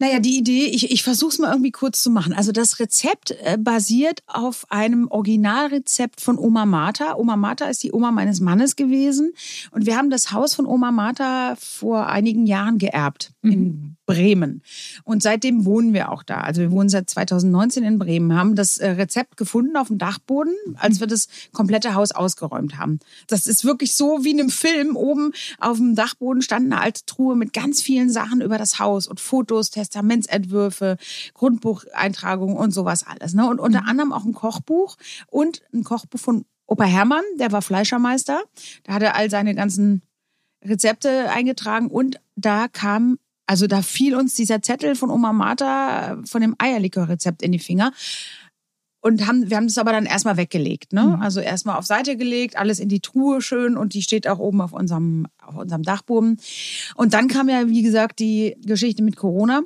Naja, 0.00 0.20
die 0.20 0.38
Idee, 0.38 0.66
ich, 0.66 0.92
ich 0.92 1.02
versuche 1.02 1.30
es 1.30 1.38
mal 1.40 1.50
irgendwie 1.50 1.72
kurz 1.72 2.02
zu 2.02 2.10
machen. 2.10 2.32
Also 2.32 2.52
das 2.52 2.78
Rezept 2.78 3.32
äh, 3.42 3.58
basiert 3.58 4.22
auf 4.28 4.70
einem 4.70 5.08
Originalrezept 5.08 6.20
von 6.20 6.38
Oma 6.38 6.66
Martha. 6.66 7.16
Oma 7.16 7.36
Martha 7.36 7.64
ist 7.64 7.82
die 7.82 7.92
Oma 7.92 8.12
meines 8.12 8.40
Mannes 8.40 8.76
gewesen. 8.76 9.32
Und 9.72 9.86
wir 9.86 9.96
haben 9.96 10.08
das 10.08 10.30
Haus 10.30 10.54
von 10.54 10.66
Oma 10.66 10.92
Martha 10.92 11.56
vor 11.58 12.06
einigen 12.06 12.46
Jahren 12.46 12.78
geerbt 12.78 13.32
mhm. 13.42 13.52
in 13.52 13.97
Bremen. 14.08 14.62
Und 15.04 15.22
seitdem 15.22 15.66
wohnen 15.66 15.92
wir 15.92 16.10
auch 16.10 16.22
da. 16.22 16.40
Also 16.40 16.62
wir 16.62 16.70
wohnen 16.70 16.88
seit 16.88 17.10
2019 17.10 17.84
in 17.84 17.98
Bremen, 17.98 18.34
haben 18.34 18.56
das 18.56 18.78
äh, 18.78 18.92
Rezept 18.92 19.36
gefunden 19.36 19.76
auf 19.76 19.88
dem 19.88 19.98
Dachboden, 19.98 20.54
als 20.76 20.98
wir 20.98 21.06
das 21.06 21.28
komplette 21.52 21.94
Haus 21.94 22.12
ausgeräumt 22.12 22.78
haben. 22.78 23.00
Das 23.26 23.46
ist 23.46 23.66
wirklich 23.66 23.94
so 23.94 24.24
wie 24.24 24.30
in 24.30 24.40
einem 24.40 24.48
Film. 24.48 24.96
Oben 24.96 25.32
auf 25.58 25.76
dem 25.76 25.94
Dachboden 25.94 26.40
stand 26.40 26.72
eine 26.72 26.80
alte 26.80 27.04
Truhe 27.04 27.36
mit 27.36 27.52
ganz 27.52 27.82
vielen 27.82 28.08
Sachen 28.08 28.40
über 28.40 28.56
das 28.56 28.78
Haus 28.78 29.06
und 29.06 29.20
Fotos, 29.20 29.68
Testamentsentwürfe, 29.68 30.96
Grundbucheintragungen 31.34 32.56
und 32.56 32.70
sowas 32.70 33.06
alles. 33.06 33.34
Ne? 33.34 33.46
Und 33.46 33.60
unter 33.60 33.82
mhm. 33.82 33.88
anderem 33.88 34.12
auch 34.14 34.24
ein 34.24 34.32
Kochbuch 34.32 34.96
und 35.26 35.60
ein 35.74 35.84
Kochbuch 35.84 36.18
von 36.18 36.46
Opa 36.66 36.84
Hermann, 36.84 37.24
der 37.38 37.52
war 37.52 37.60
Fleischermeister. 37.60 38.40
Da 38.84 38.94
hat 38.94 39.02
er 39.02 39.16
all 39.16 39.28
seine 39.28 39.54
ganzen 39.54 40.00
Rezepte 40.64 41.30
eingetragen 41.30 41.88
und 41.88 42.20
da 42.36 42.68
kam 42.68 43.18
also 43.48 43.66
da 43.66 43.80
fiel 43.80 44.14
uns 44.14 44.34
dieser 44.34 44.60
Zettel 44.60 44.94
von 44.94 45.10
Oma 45.10 45.32
Martha 45.32 46.12
äh, 46.12 46.26
von 46.26 46.42
dem 46.42 46.54
Eierlikörrezept 46.58 47.42
in 47.42 47.50
die 47.50 47.58
Finger. 47.58 47.92
Und 49.00 49.26
haben, 49.26 49.48
wir 49.48 49.56
haben 49.56 49.68
das 49.68 49.78
aber 49.78 49.92
dann 49.92 50.06
erstmal 50.06 50.36
weggelegt. 50.36 50.92
Ne? 50.92 51.02
Mhm. 51.02 51.22
Also 51.22 51.40
erstmal 51.40 51.78
auf 51.78 51.86
Seite 51.86 52.16
gelegt, 52.16 52.58
alles 52.58 52.78
in 52.78 52.88
die 52.88 53.00
Truhe 53.00 53.40
schön 53.40 53.76
und 53.76 53.94
die 53.94 54.02
steht 54.02 54.28
auch 54.28 54.38
oben 54.38 54.60
auf 54.60 54.72
unserem, 54.72 55.26
auf 55.40 55.56
unserem 55.56 55.82
Dachboden. 55.82 56.38
Und 56.94 57.14
dann 57.14 57.28
kam 57.28 57.48
ja, 57.48 57.68
wie 57.68 57.82
gesagt, 57.82 58.18
die 58.18 58.56
Geschichte 58.64 59.02
mit 59.02 59.16
Corona. 59.16 59.62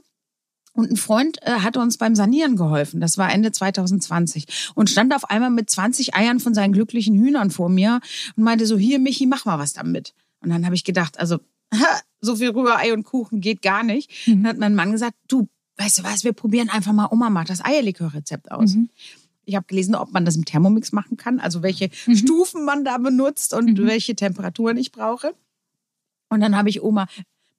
Und 0.75 0.93
ein 0.93 0.97
Freund 0.97 1.39
äh, 1.43 1.51
hat 1.51 1.77
uns 1.77 1.99
beim 1.99 2.15
Sanieren 2.15 2.57
geholfen. 2.57 3.01
Das 3.01 3.19
war 3.19 3.33
Ende 3.33 3.51
2020. 3.51 4.73
Und 4.75 4.91
stand 4.91 5.15
auf 5.15 5.29
einmal 5.29 5.51
mit 5.51 5.71
20 5.71 6.15
Eiern 6.15 6.39
von 6.39 6.55
seinen 6.55 6.73
glücklichen 6.73 7.19
Hühnern 7.19 7.51
vor 7.51 7.69
mir 7.69 8.01
und 8.37 8.45
meinte 8.45 8.67
so, 8.67 8.79
hier, 8.79 9.01
Michi, 9.01 9.27
mach 9.27 9.45
mal 9.45 9.59
was 9.59 9.73
damit. 9.73 10.15
Und 10.41 10.51
dann 10.51 10.65
habe 10.65 10.77
ich 10.77 10.85
gedacht, 10.85 11.19
also 11.19 11.41
so 12.23 12.37
viel 12.37 12.51
Rührei 12.51 12.95
und 12.95 13.05
Kuchen 13.05 13.41
geht 13.41 13.61
gar 13.61 13.83
nicht. 13.83 14.11
Mhm. 14.27 14.43
Dann 14.43 14.47
hat 14.47 14.59
mein 14.59 14.75
Mann 14.75 14.93
gesagt, 14.93 15.17
du, 15.29 15.49
weißt 15.77 15.99
du 15.99 16.05
was, 16.05 16.25
wir 16.25 16.33
probieren 16.33 16.71
einfach 16.71 16.93
mal 16.93 17.09
Oma 17.11 17.29
macht 17.29 17.51
das 17.51 17.63
Eierlikörrezept 17.63 18.51
aus. 18.51 18.75
Mhm. 18.75 18.89
Ich 19.45 19.57
habe 19.57 19.67
gelesen, 19.67 19.97
ob 19.97 20.13
man 20.13 20.25
das 20.25 20.37
im 20.37 20.45
Thermomix 20.45 20.93
machen 20.93 21.17
kann, 21.17 21.41
also 21.41 21.63
welche 21.63 21.91
mhm. 22.07 22.17
Stufen 22.17 22.65
man 22.65 22.85
da 22.85 22.97
benutzt 22.97 23.53
und 23.53 23.79
mhm. 23.79 23.87
welche 23.87 24.15
Temperaturen 24.15 24.77
ich 24.77 24.93
brauche. 24.93 25.35
Und 26.29 26.41
dann 26.41 26.57
habe 26.57 26.71
ich 26.71 26.83
Oma, 26.83 27.09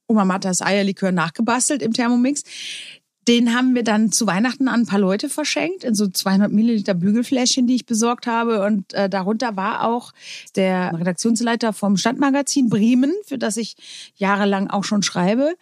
Oma 0.08 0.26
Matas 0.26 0.62
Eierlikör 0.62 1.12
nachgebastelt 1.12 1.82
im 1.82 1.94
Thermomix. 1.94 2.44
Den 3.28 3.54
haben 3.56 3.76
wir 3.76 3.84
dann 3.84 4.12
zu 4.12 4.28
Weihnachten 4.28 4.68
an 4.68 4.82
ein 4.82 4.86
paar 4.86 5.00
Leute 5.00 5.30
verschenkt, 5.30 5.84
in 5.84 5.96
so 5.96 6.08
200 6.08 6.52
Milliliter 6.52 6.94
Bügelfläschchen, 6.94 7.68
die 7.68 7.76
ich 7.76 7.86
besorgt 7.86 8.28
habe. 8.28 8.66
Und 8.66 8.94
äh, 8.94 9.10
darunter 9.10 9.56
war 9.56 9.88
auch 9.88 10.14
der 10.56 10.92
Redaktionsleiter 10.94 11.74
vom 11.74 11.98
Stadtmagazin 11.98 12.70
Bremen, 12.70 13.14
für 13.26 13.38
das 13.38 13.58
ich 13.58 13.76
jahrelang 14.16 14.70
auch 14.70 14.84
schon 14.84 15.04
schreibe. 15.04 15.56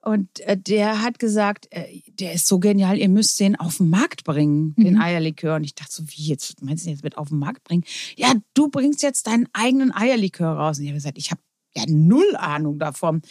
Und 0.00 0.40
äh, 0.40 0.56
der 0.56 1.02
hat 1.02 1.18
gesagt, 1.18 1.66
äh, 1.70 2.00
der 2.08 2.32
ist 2.32 2.46
so 2.46 2.58
genial, 2.58 2.98
ihr 2.98 3.08
müsst 3.08 3.38
den 3.40 3.56
auf 3.56 3.78
den 3.78 3.90
Markt 3.90 4.24
bringen, 4.24 4.74
den 4.76 4.94
mhm. 4.94 5.00
Eierlikör. 5.00 5.56
Und 5.56 5.64
ich 5.64 5.74
dachte 5.74 5.92
so, 5.92 6.04
wie 6.08 6.22
jetzt, 6.22 6.62
meinst 6.62 6.86
du 6.86 6.90
jetzt 6.90 7.04
mit 7.04 7.18
auf 7.18 7.28
den 7.28 7.38
Markt 7.38 7.64
bringen? 7.64 7.84
Ja, 8.16 8.32
du 8.54 8.68
bringst 8.68 9.02
jetzt 9.02 9.26
deinen 9.26 9.48
eigenen 9.52 9.92
Eierlikör 9.92 10.52
raus. 10.52 10.78
Und 10.78 10.84
ich 10.84 10.90
habe 10.90 10.98
gesagt, 10.98 11.18
ich 11.18 11.30
habe 11.30 11.40
ja 11.74 11.84
null 11.88 12.36
Ahnung 12.36 12.78
davon 12.78 13.22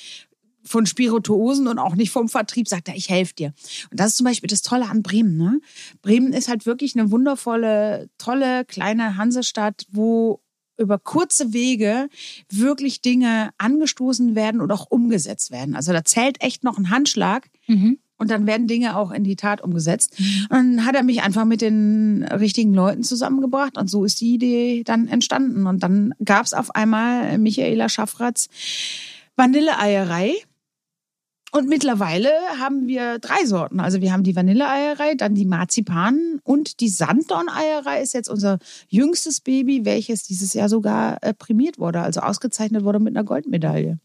von 0.68 0.86
Spirituosen 0.86 1.68
und 1.68 1.80
auch 1.80 1.96
nicht 1.96 2.12
vom 2.12 2.30
Vertrieb, 2.30 2.68
sagt 2.68 2.88
er, 2.88 2.96
ich 2.96 3.10
helfe 3.10 3.34
dir. 3.34 3.54
Und 3.90 4.00
das 4.00 4.12
ist 4.12 4.18
zum 4.18 4.26
Beispiel 4.26 4.50
das 4.50 4.62
Tolle 4.62 4.90
an 4.90 5.02
Bremen. 5.02 5.38
Ne? 5.38 5.60
Bremen 6.02 6.34
ist 6.34 6.48
halt 6.48 6.66
wirklich 6.66 6.96
eine 6.96 7.12
wundervolle, 7.12 8.10
tolle 8.18 8.66
kleine 8.66 9.18
Hansestadt, 9.18 9.86
wo 9.90 10.42
über 10.78 11.00
kurze 11.00 11.54
Wege 11.54 12.08
wirklich 12.52 13.02
Dinge 13.02 13.50
angestoßen 13.58 14.36
werden 14.36 14.62
und 14.62 14.72
auch 14.72 14.86
umgesetzt 14.90 15.52
werden. 15.52 15.76
Also 15.76 15.92
da 15.92 16.04
zählt 16.04 16.42
echt 16.42 16.64
noch 16.64 16.78
ein 16.78 16.90
Handschlag. 16.90 17.48
Mhm. 17.68 17.98
Und 18.20 18.32
dann 18.32 18.48
werden 18.48 18.66
Dinge 18.66 18.98
auch 18.98 19.12
in 19.12 19.24
die 19.24 19.36
Tat 19.36 19.62
umgesetzt. 19.62 20.20
Mhm. 20.20 20.48
Und 20.50 20.50
dann 20.50 20.86
hat 20.86 20.96
er 20.96 21.04
mich 21.04 21.22
einfach 21.22 21.46
mit 21.46 21.62
den 21.62 22.24
richtigen 22.24 22.74
Leuten 22.74 23.04
zusammengebracht 23.04 23.78
und 23.78 23.90
so 23.90 24.06
ist 24.06 24.22
die 24.22 24.34
Idee 24.34 24.84
dann 24.84 25.08
entstanden. 25.08 25.68
Und 25.68 25.84
dann 25.84 26.16
gab 26.26 26.46
es 26.46 26.54
auf 26.54 26.74
einmal 26.76 27.38
Michaela 27.38 27.90
Schaffratz 27.90 28.50
Vanilleeierei 29.36 30.34
und 31.52 31.70
mittlerweile 31.70 32.30
haben 32.60 32.88
wir 32.88 33.20
drei 33.20 33.46
Sorten. 33.46 33.80
Also 33.80 34.02
wir 34.02 34.12
haben 34.12 34.24
die 34.24 34.36
Vanilleeierei, 34.36 35.16
dann 35.16 35.34
die 35.34 35.46
Marzipan 35.46 36.42
und 36.44 36.82
die 36.82 36.90
Sanddorn-Eierei 36.90 38.02
ist 38.02 38.14
jetzt 38.14 38.30
unser 38.30 38.60
jüngstes 38.90 39.40
Baby, 39.40 39.86
welches 39.86 40.24
dieses 40.24 40.54
Jahr 40.54 40.68
sogar 40.68 41.24
äh, 41.24 41.34
prämiert 41.34 41.80
wurde, 41.80 42.02
also 42.02 42.20
ausgezeichnet 42.20 42.84
wurde 42.84 43.00
mit 43.00 43.16
einer 43.16 43.24
Goldmedaille. 43.24 44.00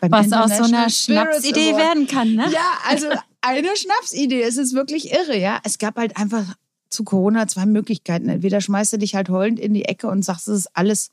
Was 0.00 0.32
aus 0.32 0.58
so 0.58 0.64
einer 0.64 0.90
Schnapsidee 0.90 1.76
werden 1.76 2.06
kann, 2.06 2.34
ne? 2.34 2.46
Ja, 2.52 2.78
also 2.86 3.08
eine 3.40 3.76
Schnapsidee. 3.76 4.42
Es 4.42 4.58
ist 4.58 4.74
wirklich 4.74 5.12
irre, 5.12 5.38
ja. 5.38 5.60
Es 5.64 5.78
gab 5.78 5.96
halt 5.96 6.16
einfach 6.16 6.56
zu 6.90 7.04
Corona 7.04 7.48
zwei 7.48 7.64
Möglichkeiten. 7.64 8.28
Entweder 8.28 8.60
schmeißt 8.60 8.92
du 8.92 8.98
dich 8.98 9.14
halt 9.14 9.30
heulend 9.30 9.58
in 9.58 9.72
die 9.72 9.86
Ecke 9.86 10.08
und 10.08 10.24
sagst, 10.24 10.48
es 10.48 10.58
ist 10.60 10.76
alles 10.76 11.10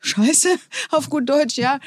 Scheiße, 0.00 0.48
auf 0.90 1.08
gut 1.08 1.28
Deutsch, 1.28 1.56
ja 1.56 1.80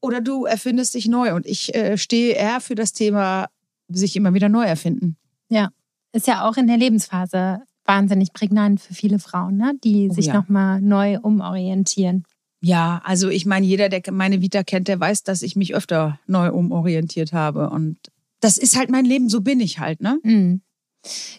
oder 0.00 0.20
du 0.20 0.44
erfindest 0.44 0.94
dich 0.94 1.08
neu. 1.08 1.34
Und 1.34 1.46
ich 1.46 1.74
äh, 1.74 1.96
stehe 1.96 2.34
eher 2.34 2.60
für 2.60 2.74
das 2.74 2.92
Thema, 2.92 3.48
sich 3.88 4.16
immer 4.16 4.34
wieder 4.34 4.48
neu 4.48 4.64
erfinden. 4.64 5.16
Ja, 5.48 5.70
ist 6.12 6.26
ja 6.26 6.48
auch 6.48 6.56
in 6.56 6.66
der 6.66 6.76
Lebensphase 6.76 7.62
wahnsinnig 7.84 8.32
prägnant 8.32 8.80
für 8.80 8.94
viele 8.94 9.18
Frauen, 9.18 9.56
ne? 9.56 9.72
die 9.82 10.08
oh, 10.10 10.14
sich 10.14 10.26
ja. 10.26 10.34
nochmal 10.34 10.80
neu 10.80 11.18
umorientieren. 11.18 12.24
Ja, 12.62 13.00
also 13.04 13.28
ich 13.28 13.46
meine, 13.46 13.66
jeder, 13.66 13.88
der 13.88 14.02
meine 14.12 14.42
Vita 14.42 14.62
kennt, 14.62 14.88
der 14.88 15.00
weiß, 15.00 15.22
dass 15.22 15.42
ich 15.42 15.56
mich 15.56 15.74
öfter 15.74 16.18
neu 16.26 16.50
umorientiert 16.50 17.32
habe. 17.32 17.70
Und 17.70 17.96
das 18.40 18.58
ist 18.58 18.76
halt 18.76 18.90
mein 18.90 19.06
Leben, 19.06 19.28
so 19.28 19.40
bin 19.40 19.60
ich 19.60 19.78
halt, 19.78 20.00
ne? 20.02 20.18
Mhm. 20.22 20.60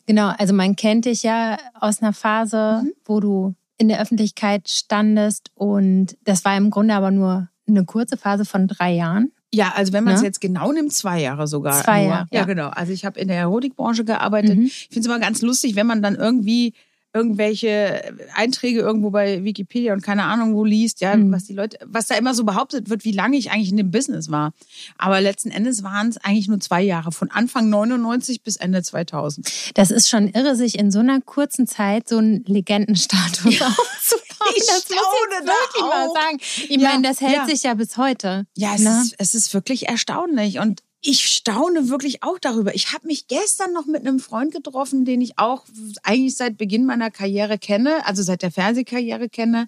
Genau, 0.07 0.29
also 0.29 0.53
man 0.53 0.75
kennt 0.75 1.05
dich 1.05 1.21
ja 1.21 1.57
aus 1.79 2.01
einer 2.01 2.13
Phase, 2.13 2.81
mhm. 2.83 2.93
wo 3.05 3.19
du 3.19 3.55
in 3.77 3.87
der 3.87 4.01
Öffentlichkeit 4.01 4.69
standest 4.69 5.51
und 5.53 6.17
das 6.23 6.43
war 6.45 6.57
im 6.57 6.71
Grunde 6.71 6.95
aber 6.95 7.11
nur 7.11 7.49
eine 7.67 7.85
kurze 7.85 8.17
Phase 8.17 8.45
von 8.45 8.67
drei 8.67 8.93
Jahren. 8.93 9.31
Ja, 9.53 9.73
also 9.75 9.91
wenn 9.91 10.03
man 10.03 10.15
es 10.15 10.21
ne? 10.21 10.27
jetzt 10.27 10.39
genau 10.39 10.71
nimmt, 10.71 10.93
zwei 10.93 11.21
Jahre 11.21 11.47
sogar. 11.47 11.83
Zwei 11.83 12.05
Jahre. 12.05 12.27
Ja, 12.31 12.39
ja, 12.39 12.45
genau. 12.45 12.69
Also 12.69 12.93
ich 12.93 13.03
habe 13.03 13.19
in 13.19 13.27
der 13.27 13.37
Erotikbranche 13.37 14.05
gearbeitet. 14.05 14.57
Mhm. 14.57 14.65
Ich 14.65 14.87
finde 14.89 15.01
es 15.01 15.05
immer 15.07 15.19
ganz 15.19 15.41
lustig, 15.41 15.75
wenn 15.75 15.87
man 15.87 16.01
dann 16.01 16.15
irgendwie 16.15 16.73
irgendwelche 17.13 18.15
Einträge 18.35 18.79
irgendwo 18.79 19.09
bei 19.09 19.43
Wikipedia 19.43 19.93
und 19.93 20.01
keine 20.01 20.23
Ahnung 20.23 20.55
wo 20.55 20.63
liest, 20.63 21.01
ja, 21.01 21.15
mhm. 21.15 21.31
was 21.31 21.43
die 21.43 21.53
Leute, 21.53 21.77
was 21.85 22.07
da 22.07 22.15
immer 22.15 22.33
so 22.33 22.45
behauptet 22.45 22.89
wird, 22.89 23.03
wie 23.03 23.11
lange 23.11 23.37
ich 23.37 23.51
eigentlich 23.51 23.71
in 23.71 23.77
dem 23.77 23.91
Business 23.91 24.31
war. 24.31 24.53
Aber 24.97 25.19
letzten 25.19 25.51
Endes 25.51 25.83
waren 25.83 26.09
es 26.09 26.17
eigentlich 26.17 26.47
nur 26.47 26.61
zwei 26.61 26.81
Jahre, 26.81 27.11
von 27.11 27.29
Anfang 27.29 27.69
99 27.69 28.43
bis 28.43 28.55
Ende 28.55 28.81
2000. 28.81 29.73
Das 29.73 29.91
ist 29.91 30.09
schon 30.09 30.29
irre, 30.29 30.55
sich 30.55 30.79
in 30.79 30.89
so 30.91 30.99
einer 30.99 31.19
kurzen 31.19 31.67
Zeit 31.67 32.07
so 32.07 32.17
einen 32.17 32.43
Legendenstatus 32.45 33.59
ja. 33.59 33.67
aufzubauen. 33.67 34.30
Ich 34.55 34.65
das 34.67 34.89
muss 34.89 34.97
ich 34.97 35.47
wirklich 35.47 35.83
mal 35.83 36.09
sagen. 36.13 36.37
Ich 36.39 36.69
ja, 36.69 36.89
meine, 36.89 37.07
das 37.07 37.21
hält 37.21 37.35
ja. 37.35 37.45
sich 37.45 37.63
ja 37.63 37.73
bis 37.73 37.97
heute. 37.97 38.45
Ja, 38.55 38.75
es, 38.75 38.81
ne? 38.81 39.01
ist, 39.03 39.15
es 39.17 39.35
ist 39.35 39.53
wirklich 39.53 39.87
erstaunlich. 39.87 40.59
Und 40.59 40.81
ich 41.03 41.27
staune 41.27 41.89
wirklich 41.89 42.21
auch 42.21 42.37
darüber. 42.39 42.75
Ich 42.75 42.93
habe 42.93 43.07
mich 43.07 43.27
gestern 43.27 43.73
noch 43.73 43.87
mit 43.87 44.01
einem 44.01 44.19
Freund 44.19 44.53
getroffen, 44.53 45.03
den 45.03 45.19
ich 45.19 45.39
auch 45.39 45.65
eigentlich 46.03 46.35
seit 46.35 46.57
Beginn 46.57 46.85
meiner 46.85 47.09
Karriere 47.09 47.57
kenne, 47.57 48.05
also 48.05 48.21
seit 48.21 48.43
der 48.43 48.51
Fernsehkarriere 48.51 49.27
kenne, 49.27 49.67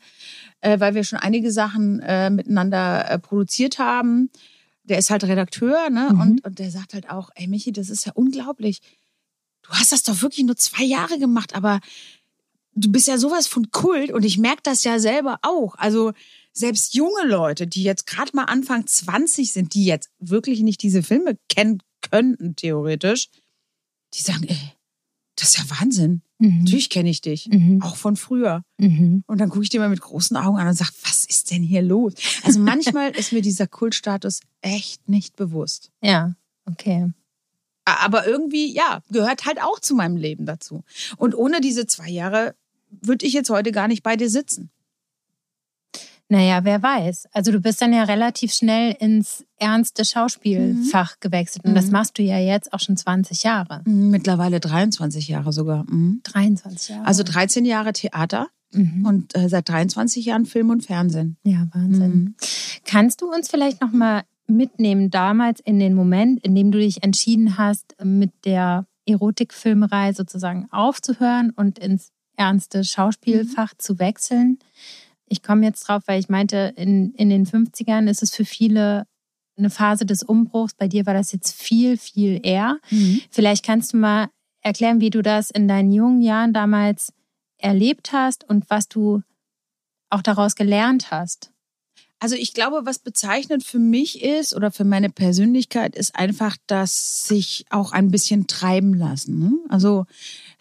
äh, 0.61 0.79
weil 0.79 0.93
wir 0.93 1.03
schon 1.03 1.17
einige 1.19 1.51
Sachen 1.51 1.99
äh, 2.01 2.29
miteinander 2.29 3.09
äh, 3.09 3.17
produziert 3.17 3.79
haben. 3.79 4.29
Der 4.83 4.99
ist 4.99 5.09
halt 5.09 5.23
Redakteur, 5.23 5.89
ne? 5.89 6.09
Mhm. 6.11 6.21
Und, 6.21 6.45
und 6.45 6.59
der 6.59 6.69
sagt 6.69 6.93
halt 6.93 7.09
auch, 7.09 7.31
ey 7.35 7.47
Michi, 7.47 7.71
das 7.71 7.89
ist 7.89 8.05
ja 8.05 8.11
unglaublich. 8.13 8.81
Du 9.63 9.69
hast 9.69 9.91
das 9.91 10.03
doch 10.03 10.21
wirklich 10.21 10.45
nur 10.45 10.57
zwei 10.57 10.83
Jahre 10.83 11.17
gemacht, 11.17 11.55
aber 11.55 11.79
du 12.75 12.91
bist 12.91 13.07
ja 13.07 13.17
sowas 13.17 13.47
von 13.47 13.71
Kult 13.71 14.11
und 14.11 14.23
ich 14.23 14.37
merke 14.37 14.61
das 14.63 14.83
ja 14.83 14.99
selber 14.99 15.39
auch. 15.41 15.75
Also 15.75 16.13
selbst 16.53 16.93
junge 16.93 17.25
Leute, 17.25 17.67
die 17.67 17.83
jetzt 17.83 18.05
gerade 18.05 18.31
mal 18.35 18.45
Anfang 18.45 18.85
20 18.85 19.51
sind, 19.51 19.73
die 19.73 19.85
jetzt 19.85 20.09
wirklich 20.19 20.61
nicht 20.61 20.81
diese 20.83 21.03
Filme 21.03 21.37
kennen 21.49 21.81
könnten, 22.01 22.55
theoretisch, 22.55 23.29
die 24.13 24.21
sagen, 24.21 24.43
ey, 24.47 24.73
das 25.35 25.49
ist 25.49 25.57
ja 25.57 25.79
Wahnsinn. 25.79 26.21
Mhm. 26.37 26.59
Natürlich 26.59 26.89
kenne 26.89 27.09
ich 27.09 27.21
dich, 27.21 27.47
mhm. 27.47 27.81
auch 27.81 27.95
von 27.95 28.15
früher. 28.15 28.63
Mhm. 28.77 29.23
Und 29.25 29.39
dann 29.39 29.49
gucke 29.49 29.63
ich 29.63 29.69
dir 29.69 29.79
mal 29.79 29.89
mit 29.89 30.01
großen 30.01 30.37
Augen 30.37 30.57
an 30.57 30.67
und 30.67 30.75
sage, 30.75 30.91
was 31.03 31.25
ist 31.25 31.51
denn 31.51 31.63
hier 31.63 31.81
los? 31.81 32.13
Also 32.43 32.59
manchmal 32.59 33.11
ist 33.17 33.33
mir 33.33 33.41
dieser 33.41 33.67
Kultstatus 33.67 34.41
echt 34.61 35.07
nicht 35.09 35.35
bewusst. 35.35 35.91
Ja, 36.01 36.35
okay. 36.65 37.11
Aber 37.85 38.25
irgendwie, 38.27 38.73
ja, 38.73 39.01
gehört 39.09 39.45
halt 39.45 39.61
auch 39.61 39.79
zu 39.79 39.95
meinem 39.95 40.15
Leben 40.15 40.45
dazu. 40.45 40.83
Und 41.17 41.35
ohne 41.35 41.59
diese 41.59 41.85
zwei 41.85 42.09
Jahre 42.09 42.55
würde 43.01 43.25
ich 43.25 43.33
jetzt 43.33 43.49
heute 43.49 43.71
gar 43.71 43.87
nicht 43.87 44.03
bei 44.03 44.15
dir 44.15 44.29
sitzen. 44.29 44.69
Naja, 46.29 46.63
wer 46.63 46.81
weiß. 46.81 47.27
Also 47.31 47.51
du 47.51 47.59
bist 47.59 47.81
dann 47.81 47.93
ja 47.93 48.03
relativ 48.03 48.53
schnell 48.53 48.95
ins 48.99 49.45
ernste 49.57 50.03
Schauspielfach 50.03 51.15
mhm. 51.15 51.19
gewechselt. 51.19 51.65
Und 51.65 51.75
das 51.75 51.87
mhm. 51.87 51.91
machst 51.91 52.17
du 52.17 52.23
ja 52.23 52.39
jetzt 52.39 52.73
auch 52.73 52.79
schon 52.79 52.97
20 52.97 53.43
Jahre. 53.43 53.81
Mhm, 53.85 54.09
mittlerweile 54.09 54.59
23 54.59 55.27
Jahre 55.27 55.53
sogar. 55.53 55.83
Mhm. 55.83 56.21
23 56.23 56.89
Jahre. 56.89 57.05
Also 57.05 57.23
13 57.23 57.65
Jahre 57.65 57.93
Theater 57.93 58.47
mhm. 58.71 59.05
und 59.05 59.37
äh, 59.37 59.49
seit 59.49 59.69
23 59.69 60.25
Jahren 60.25 60.45
Film 60.45 60.69
und 60.69 60.85
Fernsehen. 60.85 61.37
Ja, 61.43 61.67
Wahnsinn. 61.73 62.11
Mhm. 62.11 62.35
Kannst 62.85 63.21
du 63.21 63.31
uns 63.31 63.49
vielleicht 63.49 63.81
nochmal 63.81 64.23
mitnehmen 64.47 65.11
damals 65.11 65.59
in 65.59 65.79
den 65.79 65.93
Moment, 65.93 66.43
in 66.43 66.55
dem 66.55 66.71
du 66.71 66.79
dich 66.79 67.03
entschieden 67.03 67.57
hast, 67.57 67.95
mit 68.03 68.31
der 68.45 68.85
Erotikfilmerei 69.05 70.13
sozusagen 70.13 70.67
aufzuhören 70.71 71.51
und 71.51 71.79
ins 71.79 72.12
ernste 72.35 72.83
Schauspielfach 72.83 73.73
zu 73.77 73.99
wechseln? 73.99 74.59
Ich 75.27 75.41
komme 75.41 75.65
jetzt 75.65 75.87
drauf, 75.87 76.03
weil 76.05 76.19
ich 76.19 76.29
meinte, 76.29 76.73
in, 76.75 77.13
in 77.13 77.29
den 77.29 77.45
50ern 77.45 78.09
ist 78.09 78.23
es 78.23 78.35
für 78.35 78.45
viele 78.45 79.05
eine 79.57 79.69
Phase 79.69 80.05
des 80.05 80.23
Umbruchs. 80.23 80.73
Bei 80.73 80.87
dir 80.87 81.05
war 81.05 81.13
das 81.13 81.31
jetzt 81.31 81.53
viel, 81.53 81.97
viel 81.97 82.39
eher. 82.43 82.79
Mhm. 82.89 83.21
Vielleicht 83.29 83.65
kannst 83.65 83.93
du 83.93 83.97
mal 83.97 84.29
erklären, 84.61 84.99
wie 84.99 85.09
du 85.09 85.21
das 85.21 85.51
in 85.51 85.67
deinen 85.67 85.91
jungen 85.91 86.21
Jahren 86.21 86.53
damals 86.53 87.13
erlebt 87.57 88.11
hast 88.13 88.43
und 88.49 88.69
was 88.69 88.87
du 88.87 89.21
auch 90.09 90.21
daraus 90.21 90.55
gelernt 90.55 91.11
hast. 91.11 91.52
Also 92.19 92.35
ich 92.35 92.53
glaube, 92.53 92.85
was 92.85 92.99
bezeichnend 92.99 93.65
für 93.65 93.79
mich 93.79 94.23
ist 94.23 94.55
oder 94.55 94.71
für 94.71 94.85
meine 94.85 95.09
Persönlichkeit 95.09 95.95
ist 95.95 96.15
einfach, 96.15 96.55
dass 96.67 97.27
sich 97.27 97.65
auch 97.69 97.91
ein 97.91 98.11
bisschen 98.11 98.47
treiben 98.47 98.93
lassen. 98.93 99.39
Ne? 99.39 99.51
Also 99.67 100.05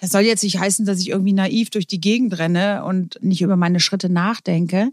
das 0.00 0.10
soll 0.10 0.22
jetzt 0.22 0.42
nicht 0.42 0.58
heißen, 0.58 0.86
dass 0.86 0.98
ich 0.98 1.10
irgendwie 1.10 1.32
naiv 1.32 1.70
durch 1.70 1.86
die 1.86 2.00
Gegend 2.00 2.36
renne 2.38 2.84
und 2.84 3.18
nicht 3.22 3.42
über 3.42 3.56
meine 3.56 3.78
Schritte 3.78 4.08
nachdenke. 4.08 4.90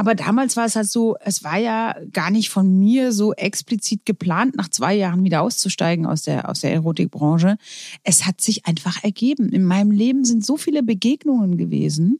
Aber 0.00 0.14
damals 0.14 0.56
war 0.56 0.64
es 0.64 0.76
halt 0.76 0.88
so, 0.88 1.16
es 1.20 1.44
war 1.44 1.58
ja 1.58 1.94
gar 2.10 2.30
nicht 2.30 2.48
von 2.48 2.78
mir 2.78 3.12
so 3.12 3.34
explizit 3.34 4.06
geplant, 4.06 4.56
nach 4.56 4.70
zwei 4.70 4.94
Jahren 4.94 5.24
wieder 5.24 5.42
auszusteigen 5.42 6.06
aus 6.06 6.22
der, 6.22 6.48
aus 6.48 6.60
der 6.60 6.72
Erotikbranche. 6.72 7.58
Es 8.02 8.24
hat 8.24 8.40
sich 8.40 8.64
einfach 8.64 9.04
ergeben. 9.04 9.50
In 9.50 9.62
meinem 9.64 9.90
Leben 9.90 10.24
sind 10.24 10.42
so 10.42 10.56
viele 10.56 10.82
Begegnungen 10.82 11.58
gewesen, 11.58 12.18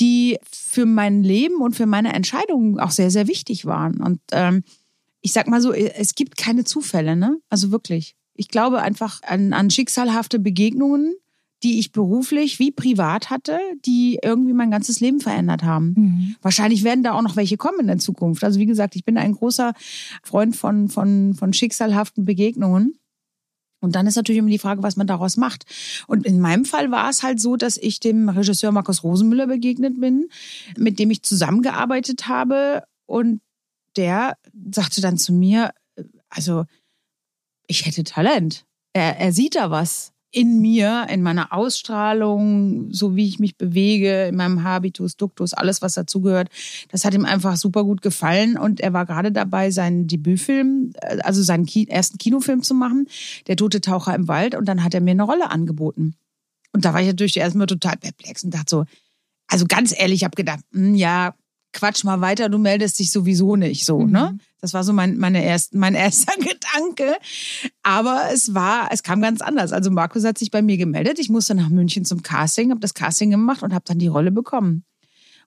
die 0.00 0.38
für 0.50 0.86
mein 0.86 1.22
Leben 1.22 1.56
und 1.56 1.76
für 1.76 1.86
meine 1.86 2.12
Entscheidungen 2.12 2.80
auch 2.80 2.90
sehr, 2.90 3.10
sehr 3.10 3.28
wichtig 3.28 3.66
waren. 3.66 4.00
Und 4.00 4.20
ähm, 4.32 4.62
ich 5.20 5.32
sag 5.32 5.48
mal 5.48 5.60
so, 5.60 5.72
es 5.72 6.14
gibt 6.14 6.36
keine 6.36 6.64
Zufälle, 6.64 7.16
ne? 7.16 7.38
Also 7.48 7.70
wirklich. 7.70 8.16
Ich 8.34 8.48
glaube 8.48 8.82
einfach 8.82 9.22
an, 9.22 9.52
an 9.52 9.70
schicksalhafte 9.70 10.38
Begegnungen, 10.38 11.14
die 11.62 11.78
ich 11.78 11.92
beruflich 11.92 12.58
wie 12.58 12.72
privat 12.72 13.30
hatte, 13.30 13.58
die 13.84 14.18
irgendwie 14.22 14.52
mein 14.52 14.70
ganzes 14.70 15.00
Leben 15.00 15.20
verändert 15.20 15.62
haben. 15.62 15.94
Mhm. 15.96 16.36
Wahrscheinlich 16.42 16.82
werden 16.82 17.04
da 17.04 17.12
auch 17.12 17.22
noch 17.22 17.36
welche 17.36 17.56
kommen 17.56 17.80
in 17.80 17.86
der 17.86 17.98
Zukunft. 17.98 18.42
Also 18.42 18.58
wie 18.58 18.66
gesagt, 18.66 18.96
ich 18.96 19.04
bin 19.04 19.16
ein 19.16 19.32
großer 19.32 19.72
Freund 20.24 20.56
von, 20.56 20.88
von, 20.88 21.34
von 21.34 21.52
schicksalhaften 21.52 22.24
Begegnungen. 22.24 22.98
Und 23.82 23.96
dann 23.96 24.06
ist 24.06 24.16
natürlich 24.16 24.38
immer 24.38 24.48
die 24.48 24.58
Frage, 24.58 24.82
was 24.82 24.96
man 24.96 25.06
daraus 25.06 25.36
macht. 25.36 25.64
Und 26.06 26.24
in 26.24 26.40
meinem 26.40 26.64
Fall 26.64 26.90
war 26.90 27.10
es 27.10 27.22
halt 27.22 27.40
so, 27.40 27.56
dass 27.56 27.76
ich 27.76 28.00
dem 28.00 28.28
Regisseur 28.28 28.72
Markus 28.72 29.02
Rosenmüller 29.02 29.48
begegnet 29.48 30.00
bin, 30.00 30.28
mit 30.76 30.98
dem 30.98 31.10
ich 31.10 31.22
zusammengearbeitet 31.22 32.28
habe. 32.28 32.84
Und 33.06 33.42
der 33.96 34.38
sagte 34.70 35.00
dann 35.00 35.18
zu 35.18 35.32
mir, 35.32 35.74
also 36.30 36.64
ich 37.66 37.84
hätte 37.84 38.04
Talent. 38.04 38.64
Er, 38.92 39.18
er 39.18 39.32
sieht 39.32 39.56
da 39.56 39.70
was 39.70 40.11
in 40.32 40.60
mir, 40.62 41.06
in 41.10 41.22
meiner 41.22 41.52
Ausstrahlung, 41.52 42.90
so 42.90 43.14
wie 43.14 43.28
ich 43.28 43.38
mich 43.38 43.56
bewege, 43.56 44.24
in 44.24 44.36
meinem 44.36 44.64
Habitus, 44.64 45.16
Duktus, 45.16 45.52
alles, 45.52 45.82
was 45.82 45.94
dazugehört. 45.94 46.48
Das 46.90 47.04
hat 47.04 47.12
ihm 47.12 47.26
einfach 47.26 47.56
super 47.56 47.84
gut 47.84 48.00
gefallen 48.00 48.56
und 48.56 48.80
er 48.80 48.94
war 48.94 49.04
gerade 49.04 49.30
dabei, 49.30 49.70
seinen 49.70 50.06
Debütfilm, 50.06 50.94
äh, 51.02 51.18
also 51.20 51.42
seinen 51.42 51.66
ersten 51.66 52.18
Kinofilm 52.18 52.62
zu 52.62 52.74
machen, 52.74 53.06
Der 53.46 53.56
tote 53.56 53.82
Taucher 53.82 54.14
im 54.14 54.26
Wald 54.26 54.54
und 54.54 54.66
dann 54.66 54.82
hat 54.82 54.94
er 54.94 55.02
mir 55.02 55.10
eine 55.10 55.24
Rolle 55.24 55.50
angeboten. 55.50 56.14
Und 56.72 56.86
da 56.86 56.94
war 56.94 57.02
ich 57.02 57.08
natürlich 57.08 57.36
erstmal 57.36 57.66
total 57.66 57.98
perplex 57.98 58.42
und 58.42 58.54
dachte 58.54 58.70
so, 58.70 58.84
also 59.48 59.66
ganz 59.66 59.94
ehrlich, 59.96 60.20
ich 60.20 60.24
habe 60.24 60.34
gedacht, 60.34 60.60
mh, 60.70 60.88
hm, 60.88 60.94
ja, 60.94 61.34
quatsch 61.72 62.04
mal 62.04 62.20
weiter, 62.20 62.48
du 62.48 62.58
meldest 62.58 62.98
dich 62.98 63.10
sowieso 63.10 63.56
nicht 63.56 63.84
so, 63.84 64.00
ne? 64.00 64.06
mhm. 64.06 64.12
ne? 64.12 64.38
Das 64.60 64.74
war 64.74 64.84
so 64.84 64.92
mein, 64.92 65.18
meine 65.18 65.44
erst, 65.44 65.74
mein 65.74 65.94
erster 65.96 66.34
Gedanke. 66.36 67.16
Aber 67.82 68.28
es 68.32 68.54
war, 68.54 68.90
es 68.92 69.02
kam 69.02 69.20
ganz 69.20 69.40
anders. 69.40 69.72
Also 69.72 69.90
Markus 69.90 70.24
hat 70.24 70.38
sich 70.38 70.50
bei 70.50 70.62
mir 70.62 70.76
gemeldet. 70.76 71.18
Ich 71.18 71.28
musste 71.28 71.54
nach 71.54 71.68
München 71.68 72.04
zum 72.04 72.22
Casting, 72.22 72.70
habe 72.70 72.80
das 72.80 72.94
Casting 72.94 73.30
gemacht 73.30 73.62
und 73.62 73.74
habe 73.74 73.84
dann 73.86 73.98
die 73.98 74.06
Rolle 74.06 74.30
bekommen. 74.30 74.84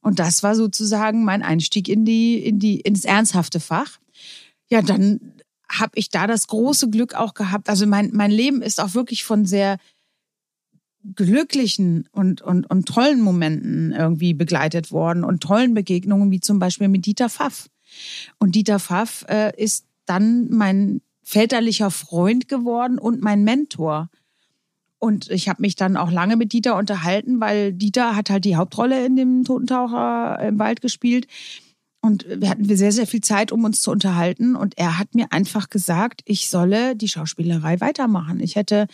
Und 0.02 0.20
das 0.20 0.44
war 0.44 0.56
sozusagen 0.56 1.24
mein 1.24 1.42
Einstieg 1.42 1.90
in 1.90 2.06
die, 2.06 2.38
in 2.38 2.60
die, 2.60 2.80
ins 2.82 3.06
ernsthafte 3.06 3.60
Fach. 3.60 3.98
Ja, 4.70 4.82
dann 4.82 5.34
habe 5.70 5.94
ich 5.96 6.10
da 6.10 6.28
das 6.28 6.48
große 6.48 6.90
Glück 6.90 7.16
auch 7.16 7.34
gehabt. 7.34 7.70
Also 7.70 7.88
mein, 7.88 8.12
mein 8.14 8.32
Leben 8.32 8.62
ist 8.62 8.80
auch 8.80 8.94
wirklich 8.94 9.24
von 9.24 9.46
sehr 9.46 9.78
glücklichen 11.16 12.08
und, 12.12 12.42
und, 12.42 12.70
und 12.70 12.88
tollen 12.88 13.22
Momenten 13.22 13.92
irgendwie 13.92 14.34
begleitet 14.34 14.92
worden 14.92 15.24
und 15.24 15.42
tollen 15.42 15.74
Begegnungen, 15.74 16.32
wie 16.32 16.40
zum 16.40 16.60
Beispiel 16.60 16.88
mit 16.88 17.06
Dieter 17.06 17.30
Pfaff. 17.30 17.70
Und 18.40 18.56
Dieter 18.56 18.80
Pfaff 18.80 19.26
äh, 19.30 19.52
ist 19.62 19.86
dann 20.06 20.50
mein 20.50 21.02
väterlicher 21.24 21.92
Freund 21.92 22.48
geworden 22.48 22.98
und 22.98 23.22
mein 23.22 23.44
Mentor. 23.44 24.10
Und 25.00 25.30
ich 25.30 25.50
habe 25.50 25.62
mich 25.62 25.76
dann 25.76 25.98
auch 25.98 26.12
lange 26.12 26.36
mit 26.36 26.54
Dieter 26.54 26.78
unterhalten, 26.78 27.40
weil 27.40 27.74
Dieter 27.74 28.16
hat 28.16 28.30
halt 28.30 28.46
die 28.46 28.56
Hauptrolle 28.56 29.06
in 29.06 29.16
dem 29.16 29.44
Totentaucher 29.44 30.40
im 30.40 30.58
Wald 30.58 30.82
gespielt. 30.82 31.28
Und 32.02 32.26
wir 32.30 32.50
hatten 32.50 32.66
sehr, 32.66 32.92
sehr 32.92 33.08
viel 33.08 33.22
Zeit, 33.22 33.52
um 33.52 33.64
uns 33.64 33.82
zu 33.82 33.92
unterhalten. 33.92 34.56
Und 34.56 34.78
er 34.78 35.00
hat 35.00 35.16
mir 35.16 35.32
einfach 35.32 35.70
gesagt, 35.70 36.22
ich 36.26 36.50
solle 36.50 36.96
die 36.96 37.08
Schauspielerei 37.08 37.82
weitermachen. 37.82 38.40
Ich 38.40 38.56
hätte 38.56 38.88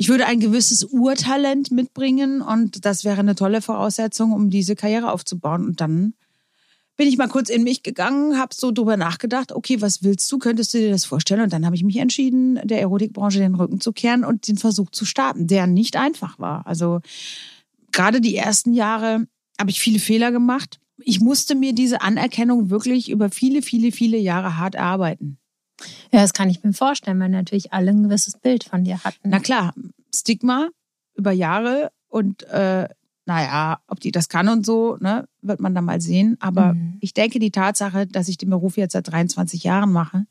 ich 0.00 0.08
würde 0.08 0.26
ein 0.26 0.38
gewisses 0.38 0.84
Urtalent 0.84 1.72
mitbringen 1.72 2.40
und 2.40 2.84
das 2.84 3.04
wäre 3.04 3.18
eine 3.18 3.34
tolle 3.34 3.60
Voraussetzung, 3.60 4.32
um 4.32 4.48
diese 4.48 4.76
Karriere 4.76 5.10
aufzubauen. 5.10 5.66
Und 5.66 5.80
dann 5.80 6.14
bin 6.96 7.08
ich 7.08 7.18
mal 7.18 7.28
kurz 7.28 7.48
in 7.48 7.64
mich 7.64 7.82
gegangen, 7.82 8.38
habe 8.38 8.54
so 8.54 8.70
drüber 8.70 8.96
nachgedacht, 8.96 9.50
okay, 9.50 9.80
was 9.80 10.04
willst 10.04 10.30
du? 10.30 10.38
Könntest 10.38 10.72
du 10.72 10.78
dir 10.78 10.90
das 10.90 11.04
vorstellen? 11.04 11.40
Und 11.40 11.52
dann 11.52 11.66
habe 11.66 11.74
ich 11.74 11.82
mich 11.82 11.96
entschieden, 11.96 12.60
der 12.62 12.80
Erotikbranche 12.80 13.40
den 13.40 13.56
Rücken 13.56 13.80
zu 13.80 13.92
kehren 13.92 14.24
und 14.24 14.46
den 14.46 14.56
Versuch 14.56 14.90
zu 14.90 15.04
starten, 15.04 15.48
der 15.48 15.66
nicht 15.66 15.96
einfach 15.96 16.38
war. 16.38 16.64
Also 16.68 17.00
gerade 17.90 18.20
die 18.20 18.36
ersten 18.36 18.74
Jahre 18.74 19.26
habe 19.58 19.70
ich 19.70 19.80
viele 19.80 19.98
Fehler 19.98 20.30
gemacht. 20.30 20.78
Ich 20.98 21.20
musste 21.20 21.56
mir 21.56 21.72
diese 21.72 22.02
Anerkennung 22.02 22.70
wirklich 22.70 23.10
über 23.10 23.30
viele, 23.30 23.62
viele, 23.62 23.90
viele 23.90 24.16
Jahre 24.18 24.58
hart 24.58 24.76
erarbeiten. 24.76 25.37
Ja, 26.12 26.20
das 26.20 26.32
kann 26.32 26.50
ich 26.50 26.62
mir 26.64 26.72
vorstellen, 26.72 27.20
weil 27.20 27.28
natürlich 27.28 27.72
alle 27.72 27.90
ein 27.90 28.02
gewisses 28.02 28.36
Bild 28.36 28.64
von 28.64 28.84
dir 28.84 29.02
hatten. 29.04 29.30
Na 29.30 29.38
klar, 29.38 29.74
Stigma 30.14 30.68
über 31.14 31.32
Jahre 31.32 31.90
Und 32.08 32.44
äh, 32.44 32.88
naja, 33.26 33.80
ob 33.86 34.00
die 34.00 34.10
das 34.10 34.30
kann 34.30 34.48
und 34.48 34.64
so, 34.64 34.96
ne, 35.00 35.28
wird 35.42 35.60
man 35.60 35.74
dann 35.74 35.84
mal 35.84 36.00
sehen. 36.00 36.38
Aber 36.40 36.72
mhm. 36.72 36.96
ich 37.00 37.12
denke, 37.12 37.38
die 37.38 37.50
Tatsache, 37.50 38.06
dass 38.06 38.28
ich 38.28 38.38
den 38.38 38.48
Beruf 38.48 38.78
jetzt 38.78 38.94
seit 38.94 39.06
23 39.12 39.64
Jahren 39.64 39.92
mache 39.92 40.24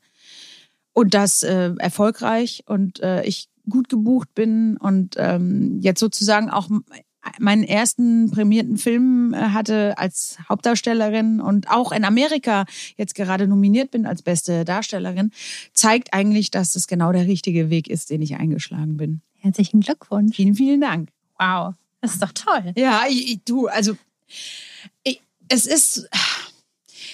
und 0.92 1.14
das 1.14 1.44
äh, 1.44 1.72
erfolgreich 1.78 2.64
und 2.66 3.00
äh, 3.00 3.22
ich 3.22 3.48
gut 3.70 3.88
gebucht 3.88 4.34
bin 4.34 4.76
und 4.78 5.14
ähm, 5.16 5.78
jetzt 5.80 6.00
sozusagen 6.00 6.50
auch 6.50 6.68
meinen 7.38 7.64
ersten 7.64 8.30
prämierten 8.30 8.78
Film 8.78 9.34
äh, 9.34 9.38
hatte 9.38 9.96
als 9.98 10.38
Hauptdarstellerin 10.48 11.40
und 11.40 11.70
auch 11.70 11.92
in 11.92 12.04
Amerika 12.04 12.64
jetzt 12.96 13.14
gerade 13.14 13.46
nominiert 13.46 13.90
bin 13.90 14.06
als 14.06 14.22
beste 14.22 14.64
Darstellerin, 14.64 15.32
zeigt 15.72 16.12
eigentlich, 16.12 16.50
dass 16.50 16.72
das 16.72 16.86
genau 16.86 17.12
der 17.12 17.26
richtige 17.26 17.70
Weg 17.70 17.88
ist, 17.88 18.10
den 18.10 18.22
ich 18.22 18.36
eingeschlagen 18.36 18.96
bin. 18.96 19.20
Herzlichen 19.38 19.80
Glückwunsch. 19.80 20.36
Vielen, 20.36 20.54
vielen 20.54 20.80
Dank. 20.80 21.10
Wow, 21.38 21.74
das 22.00 22.14
ist 22.14 22.22
doch 22.22 22.32
toll. 22.32 22.72
Ja, 22.76 23.02
ich, 23.08 23.40
du, 23.44 23.68
also 23.68 23.96
ich, 25.04 25.20
es 25.48 25.66
ist 25.66 26.08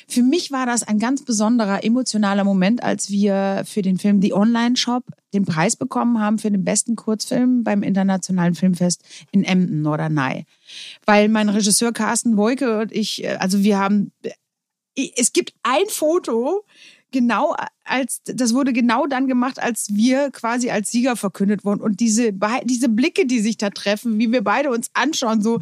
für 0.06 0.22
mich 0.22 0.50
war 0.50 0.66
das 0.66 0.82
ein 0.82 0.98
ganz 0.98 1.24
besonderer 1.24 1.84
emotionaler 1.84 2.44
Moment, 2.44 2.82
als 2.82 3.10
wir 3.10 3.62
für 3.64 3.82
den 3.82 3.98
Film 3.98 4.20
The 4.20 4.34
Online 4.34 4.76
Shop 4.76 5.04
den 5.34 5.44
Preis 5.44 5.76
bekommen 5.76 6.20
haben 6.20 6.38
für 6.38 6.50
den 6.50 6.64
besten 6.64 6.96
Kurzfilm 6.96 7.64
beim 7.64 7.82
Internationalen 7.82 8.54
Filmfest 8.54 9.02
in 9.32 9.44
Emden, 9.44 9.82
Norderney. 9.82 10.46
Weil 11.04 11.28
mein 11.28 11.48
Regisseur 11.48 11.92
Carsten 11.92 12.36
Woike 12.36 12.80
und 12.80 12.92
ich, 12.92 13.24
äh, 13.24 13.36
also 13.36 13.62
wir 13.62 13.78
haben, 13.78 14.12
äh, 14.22 15.10
es 15.16 15.32
gibt 15.32 15.52
ein 15.62 15.86
Foto, 15.88 16.64
genau 17.10 17.54
als 17.84 18.22
das 18.24 18.54
wurde 18.54 18.72
genau 18.72 19.06
dann 19.06 19.28
gemacht, 19.28 19.60
als 19.60 19.94
wir 19.94 20.30
quasi 20.30 20.70
als 20.70 20.90
Sieger 20.90 21.16
verkündet 21.16 21.64
wurden 21.64 21.80
und 21.80 22.00
diese 22.00 22.32
diese 22.64 22.88
Blicke, 22.88 23.26
die 23.26 23.40
sich 23.40 23.56
da 23.56 23.70
treffen, 23.70 24.18
wie 24.18 24.32
wir 24.32 24.42
beide 24.42 24.70
uns 24.70 24.90
anschauen, 24.94 25.42
so 25.42 25.60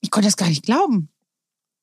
ich 0.00 0.10
konnte 0.10 0.28
das 0.28 0.36
gar 0.36 0.48
nicht 0.48 0.64
glauben. 0.64 1.08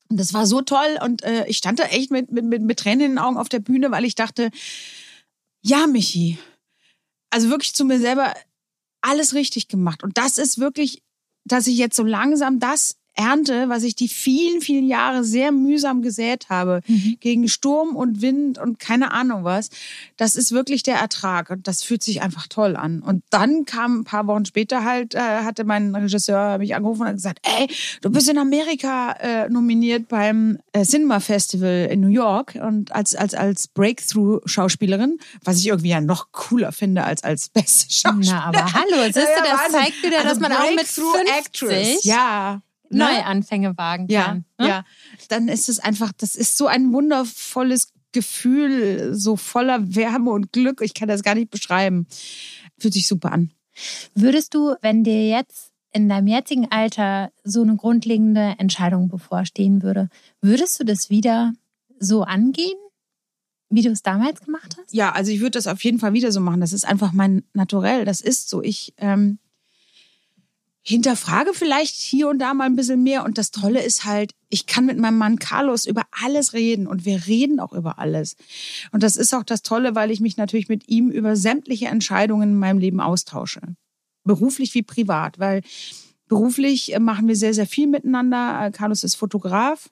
Und 0.08 0.20
das 0.20 0.32
war 0.32 0.46
so 0.46 0.60
toll 0.62 0.98
und 1.02 1.22
äh, 1.22 1.46
ich 1.48 1.56
stand 1.56 1.78
da 1.78 1.84
echt 1.84 2.10
mit, 2.10 2.30
mit, 2.30 2.44
mit, 2.44 2.62
mit 2.62 2.78
Tränen 2.78 3.00
in 3.00 3.10
den 3.12 3.18
Augen 3.18 3.36
auf 3.36 3.48
der 3.48 3.58
Bühne, 3.58 3.90
weil 3.90 4.04
ich 4.04 4.14
dachte, 4.14 4.50
ja, 5.62 5.86
Michi, 5.86 6.38
also 7.34 7.50
wirklich 7.50 7.74
zu 7.74 7.84
mir 7.84 7.98
selber 7.98 8.32
alles 9.00 9.34
richtig 9.34 9.66
gemacht. 9.66 10.04
Und 10.04 10.18
das 10.18 10.38
ist 10.38 10.60
wirklich, 10.60 11.02
dass 11.44 11.66
ich 11.66 11.76
jetzt 11.76 11.96
so 11.96 12.04
langsam 12.04 12.60
das 12.60 12.96
ernte, 13.14 13.68
was 13.68 13.82
ich 13.82 13.94
die 13.94 14.08
vielen, 14.08 14.60
vielen 14.60 14.86
Jahre 14.86 15.24
sehr 15.24 15.52
mühsam 15.52 16.02
gesät 16.02 16.48
habe, 16.48 16.80
mhm. 16.86 17.16
gegen 17.20 17.48
Sturm 17.48 17.96
und 17.96 18.20
Wind 18.22 18.58
und 18.58 18.78
keine 18.78 19.12
Ahnung 19.12 19.44
was, 19.44 19.70
das 20.16 20.36
ist 20.36 20.52
wirklich 20.52 20.82
der 20.82 20.96
Ertrag 20.96 21.50
und 21.50 21.68
das 21.68 21.82
fühlt 21.82 22.02
sich 22.02 22.22
einfach 22.22 22.46
toll 22.48 22.76
an. 22.76 23.00
Und 23.00 23.22
dann 23.30 23.64
kam 23.64 24.00
ein 24.00 24.04
paar 24.04 24.26
Wochen 24.26 24.44
später 24.44 24.84
halt, 24.84 25.14
äh, 25.14 25.18
hatte 25.18 25.64
mein 25.64 25.94
Regisseur 25.94 26.58
mich 26.58 26.74
angerufen 26.74 27.06
und 27.06 27.14
gesagt, 27.14 27.40
ey, 27.42 27.68
du 28.00 28.10
bist 28.10 28.28
in 28.28 28.38
Amerika 28.38 29.12
äh, 29.20 29.48
nominiert 29.48 30.08
beim 30.08 30.58
äh, 30.72 30.84
Cinema 30.84 31.20
Festival 31.20 31.88
in 31.90 32.00
New 32.00 32.08
York 32.08 32.58
und 32.60 32.92
als, 32.92 33.14
als, 33.14 33.34
als 33.34 33.68
Breakthrough-Schauspielerin, 33.68 35.18
was 35.44 35.58
ich 35.58 35.68
irgendwie 35.68 35.90
ja 35.90 36.00
noch 36.00 36.32
cooler 36.32 36.72
finde 36.72 37.04
als 37.04 37.22
als 37.22 37.48
beste 37.48 37.92
Schauspielerin. 37.92 38.26
Na, 38.26 38.44
aber 38.44 38.72
hallo, 38.72 39.04
siehst 39.04 39.16
du, 39.16 39.42
das 39.42 39.72
zeigt 39.72 40.02
wieder, 40.02 40.18
also 40.18 40.28
dass 40.28 40.40
man 40.40 40.52
auch 40.52 40.70
mit 40.74 40.86
50 40.86 41.28
Actress, 41.38 42.04
ja 42.04 42.62
Ne? 42.90 42.98
Neuanfänge 42.98 43.76
wagen 43.76 44.08
kann. 44.08 44.44
Ja, 44.58 44.64
ne? 44.64 44.68
ja. 44.68 44.84
Dann 45.28 45.48
ist 45.48 45.68
es 45.68 45.78
einfach, 45.78 46.12
das 46.16 46.36
ist 46.36 46.56
so 46.56 46.66
ein 46.66 46.92
wundervolles 46.92 47.92
Gefühl, 48.12 49.14
so 49.14 49.36
voller 49.36 49.94
Wärme 49.94 50.30
und 50.30 50.52
Glück. 50.52 50.80
Ich 50.82 50.94
kann 50.94 51.08
das 51.08 51.22
gar 51.22 51.34
nicht 51.34 51.50
beschreiben. 51.50 52.06
Fühlt 52.78 52.94
sich 52.94 53.06
super 53.06 53.32
an. 53.32 53.50
Würdest 54.14 54.54
du, 54.54 54.74
wenn 54.80 55.02
dir 55.04 55.28
jetzt 55.28 55.72
in 55.92 56.08
deinem 56.08 56.26
jetzigen 56.26 56.70
Alter 56.70 57.32
so 57.42 57.62
eine 57.62 57.76
grundlegende 57.76 58.54
Entscheidung 58.58 59.08
bevorstehen 59.08 59.82
würde, 59.82 60.08
würdest 60.40 60.78
du 60.80 60.84
das 60.84 61.10
wieder 61.10 61.52
so 61.98 62.22
angehen? 62.22 62.78
Wie 63.70 63.82
du 63.82 63.90
es 63.90 64.02
damals 64.02 64.40
gemacht 64.40 64.76
hast? 64.78 64.94
Ja, 64.94 65.12
also 65.12 65.32
ich 65.32 65.40
würde 65.40 65.52
das 65.52 65.66
auf 65.66 65.82
jeden 65.82 65.98
Fall 65.98 66.12
wieder 66.12 66.30
so 66.30 66.40
machen. 66.40 66.60
Das 66.60 66.72
ist 66.72 66.86
einfach 66.86 67.12
mein 67.12 67.42
Naturell. 67.54 68.04
Das 68.04 68.20
ist 68.20 68.48
so. 68.48 68.62
Ich 68.62 68.94
ähm, 68.98 69.38
hinterfrage 70.86 71.54
vielleicht 71.54 71.94
hier 71.94 72.28
und 72.28 72.38
da 72.38 72.52
mal 72.52 72.64
ein 72.64 72.76
bisschen 72.76 73.02
mehr. 73.02 73.24
Und 73.24 73.38
das 73.38 73.50
Tolle 73.50 73.82
ist 73.82 74.04
halt, 74.04 74.32
ich 74.50 74.66
kann 74.66 74.84
mit 74.84 74.98
meinem 74.98 75.16
Mann 75.16 75.38
Carlos 75.38 75.86
über 75.86 76.02
alles 76.10 76.52
reden 76.52 76.86
und 76.86 77.06
wir 77.06 77.26
reden 77.26 77.58
auch 77.58 77.72
über 77.72 77.98
alles. 77.98 78.36
Und 78.92 79.02
das 79.02 79.16
ist 79.16 79.34
auch 79.34 79.44
das 79.44 79.62
Tolle, 79.62 79.94
weil 79.94 80.10
ich 80.10 80.20
mich 80.20 80.36
natürlich 80.36 80.68
mit 80.68 80.88
ihm 80.88 81.10
über 81.10 81.36
sämtliche 81.36 81.86
Entscheidungen 81.86 82.50
in 82.50 82.58
meinem 82.58 82.78
Leben 82.78 83.00
austausche. 83.00 83.62
Beruflich 84.24 84.74
wie 84.74 84.82
privat, 84.82 85.38
weil 85.38 85.62
beruflich 86.28 86.94
äh, 86.94 87.00
machen 87.00 87.28
wir 87.28 87.36
sehr, 87.36 87.54
sehr 87.54 87.66
viel 87.66 87.86
miteinander. 87.86 88.70
Carlos 88.70 89.04
ist 89.04 89.14
Fotograf. 89.14 89.90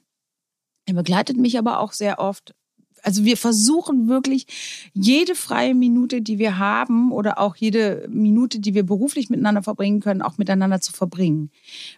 Er 0.84 0.94
begleitet 0.94 1.38
mich 1.38 1.58
aber 1.58 1.80
auch 1.80 1.92
sehr 1.92 2.18
oft 2.18 2.54
also 3.02 3.24
wir 3.24 3.36
versuchen 3.36 4.08
wirklich 4.08 4.46
jede 4.94 5.34
freie 5.34 5.74
Minute, 5.74 6.22
die 6.22 6.38
wir 6.38 6.58
haben 6.58 7.12
oder 7.12 7.38
auch 7.38 7.56
jede 7.56 8.06
Minute, 8.08 8.60
die 8.60 8.74
wir 8.74 8.84
beruflich 8.84 9.28
miteinander 9.28 9.62
verbringen 9.62 10.00
können, 10.00 10.22
auch 10.22 10.38
miteinander 10.38 10.80
zu 10.80 10.92
verbringen. 10.92 11.50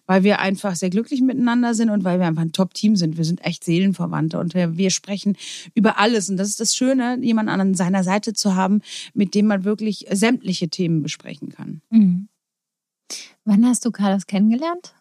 Weil 0.07 0.25
wir 0.25 0.41
einfach 0.41 0.75
sehr 0.77 0.91
glücklich 0.91 1.21
miteinander 1.21 1.75
sind 1.75 1.91
und 1.91 2.05
weil 2.05 2.19
wir 2.19 2.27
einfach 2.27 2.43
ein 2.43 2.53
Top-Team 2.53 2.97
sind. 2.97 3.17
Wir 3.19 3.25
sind 3.25 3.45
echt 3.45 3.65
Seelenverwandte 3.65 4.39
und 4.39 4.55
wir 4.55 4.91
sprechen 4.91 5.37
über 5.75 5.99
alles. 5.99 6.31
Und 6.31 6.39
das 6.39 6.49
ist 6.49 6.61
das 6.61 6.75
Schöne, 6.75 7.19
jemanden 7.21 7.61
an 7.61 7.75
seiner 7.75 8.03
Seite 8.03 8.33
zu 8.33 8.55
haben, 8.55 8.81
mit 9.13 9.35
dem 9.35 9.47
man 9.47 9.65
wirklich 9.65 10.07
sämtliche 10.11 10.69
Themen 10.69 11.03
besprechen 11.03 11.51
kann. 11.51 11.83
Mhm. 11.91 12.29
Wann 13.45 13.67
hast 13.67 13.85
du 13.85 13.91
Carlos 13.91 14.27
kennengelernt? 14.27 14.95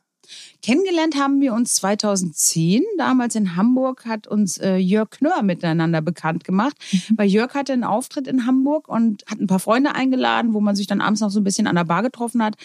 Kennengelernt 0.61 1.15
haben 1.15 1.41
wir 1.41 1.53
uns 1.53 1.75
2010. 1.75 2.83
Damals 2.97 3.35
in 3.35 3.55
Hamburg 3.55 4.05
hat 4.05 4.27
uns 4.27 4.57
äh, 4.57 4.77
Jörg 4.77 5.09
Knör 5.09 5.41
miteinander 5.41 6.01
bekannt 6.01 6.43
gemacht. 6.43 6.75
Mhm. 6.91 7.17
Weil 7.17 7.27
Jörg 7.27 7.53
hatte 7.53 7.73
einen 7.73 7.83
Auftritt 7.83 8.27
in 8.27 8.45
Hamburg 8.45 8.87
und 8.87 9.23
hat 9.29 9.39
ein 9.39 9.47
paar 9.47 9.59
Freunde 9.59 9.95
eingeladen, 9.95 10.53
wo 10.53 10.61
man 10.61 10.75
sich 10.75 10.87
dann 10.87 11.01
abends 11.01 11.21
noch 11.21 11.29
so 11.29 11.39
ein 11.39 11.43
bisschen 11.43 11.67
an 11.67 11.75
der 11.75 11.85
Bar 11.85 12.03
getroffen 12.03 12.43
hat. 12.43 12.55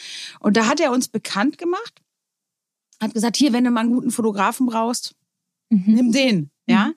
Und 0.40 0.57
da 0.57 0.66
hat 0.66 0.81
er 0.81 0.92
uns 0.92 1.09
bekannt 1.09 1.59
gemacht. 1.59 2.03
Hat 3.01 3.14
gesagt, 3.14 3.37
hier, 3.37 3.53
wenn 3.53 3.64
du 3.64 3.71
mal 3.71 3.81
einen 3.81 3.94
guten 3.94 4.11
Fotografen 4.11 4.66
brauchst, 4.66 5.14
mhm. 5.71 5.85
nimm 5.87 6.12
den. 6.12 6.51
Ja. 6.66 6.88
Mhm. 6.88 6.94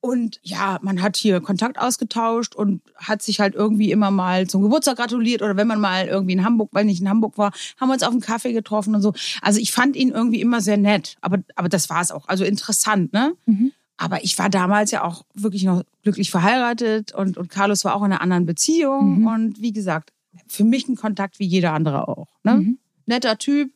Und 0.00 0.40
ja, 0.42 0.78
man 0.82 1.02
hat 1.02 1.16
hier 1.16 1.40
Kontakt 1.40 1.78
ausgetauscht 1.78 2.54
und 2.54 2.80
hat 2.96 3.20
sich 3.22 3.38
halt 3.38 3.54
irgendwie 3.54 3.90
immer 3.90 4.10
mal 4.10 4.46
zum 4.46 4.62
Geburtstag 4.62 4.96
gratuliert 4.96 5.42
oder 5.42 5.56
wenn 5.56 5.66
man 5.66 5.80
mal 5.80 6.06
irgendwie 6.06 6.32
in 6.32 6.44
Hamburg, 6.44 6.70
weil 6.72 6.88
ich 6.88 7.00
in 7.00 7.08
Hamburg 7.08 7.36
war, 7.36 7.52
haben 7.78 7.88
wir 7.88 7.94
uns 7.94 8.02
auf 8.02 8.12
einen 8.12 8.22
Kaffee 8.22 8.54
getroffen 8.54 8.94
und 8.94 9.02
so. 9.02 9.12
Also 9.42 9.60
ich 9.60 9.72
fand 9.72 9.96
ihn 9.96 10.10
irgendwie 10.10 10.40
immer 10.40 10.62
sehr 10.62 10.78
nett, 10.78 11.16
aber, 11.20 11.38
aber 11.54 11.68
das 11.68 11.90
war 11.90 12.00
es 12.00 12.12
auch. 12.12 12.28
Also 12.28 12.44
interessant, 12.44 13.12
ne? 13.12 13.34
Mhm. 13.44 13.72
Aber 13.98 14.24
ich 14.24 14.38
war 14.38 14.48
damals 14.48 14.90
ja 14.92 15.04
auch 15.04 15.26
wirklich 15.34 15.64
noch 15.64 15.82
glücklich 16.02 16.30
verheiratet 16.30 17.12
und, 17.12 17.36
und 17.36 17.50
Carlos 17.50 17.84
war 17.84 17.94
auch 17.94 18.00
in 18.00 18.12
einer 18.12 18.22
anderen 18.22 18.46
Beziehung. 18.46 19.20
Mhm. 19.20 19.26
Und 19.26 19.60
wie 19.60 19.72
gesagt, 19.72 20.14
für 20.48 20.64
mich 20.64 20.88
ein 20.88 20.96
Kontakt 20.96 21.38
wie 21.38 21.44
jeder 21.44 21.74
andere 21.74 22.08
auch. 22.08 22.28
Ne? 22.42 22.54
Mhm. 22.54 22.78
Netter 23.04 23.36
Typ, 23.36 23.70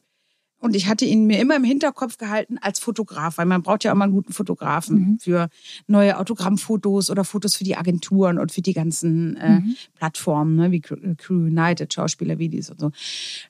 und 0.65 0.75
ich 0.75 0.87
hatte 0.87 1.05
ihn 1.05 1.27
mir 1.27 1.41
immer 1.41 1.57
im 1.57 1.63
Hinterkopf 1.63 2.17
gehalten 2.17 2.57
als 2.59 2.79
Fotograf, 2.79 3.37
weil 3.37 3.45
man 3.45 3.63
braucht 3.63 3.85
ja 3.85 3.93
immer 3.93 4.05
einen 4.05 4.15
guten 4.15 4.33
Fotografen 4.33 4.97
mhm. 4.97 5.19
für 5.19 5.51
neue 5.89 6.19
Autogrammfotos 6.19 7.11
oder 7.11 7.23
Fotos 7.23 7.55
für 7.55 7.65
die 7.65 7.77
Agenturen 7.77 8.39
und 8.39 8.51
für 8.51 8.63
die 8.63 8.73
ganzen 8.73 9.37
äh, 9.37 9.61
mhm. 9.61 9.77
Plattformen, 9.95 10.57
ne, 10.57 10.73
wie 10.73 10.81
Crew 10.81 11.35
United, 11.35 11.93
Schauspielervideos 11.93 12.71
und 12.71 12.81
so. 12.81 12.93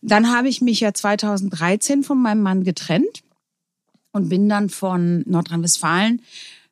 Dann 0.03 0.37
habe 0.37 0.49
ich 0.49 0.61
mich 0.61 0.81
ja 0.81 0.93
2013 0.93 2.03
von 2.03 2.21
meinem 2.21 2.43
Mann 2.43 2.65
getrennt 2.65 3.23
und 4.11 4.29
bin 4.29 4.49
dann 4.49 4.69
von 4.69 5.23
Nordrhein-Westfalen 5.25 6.21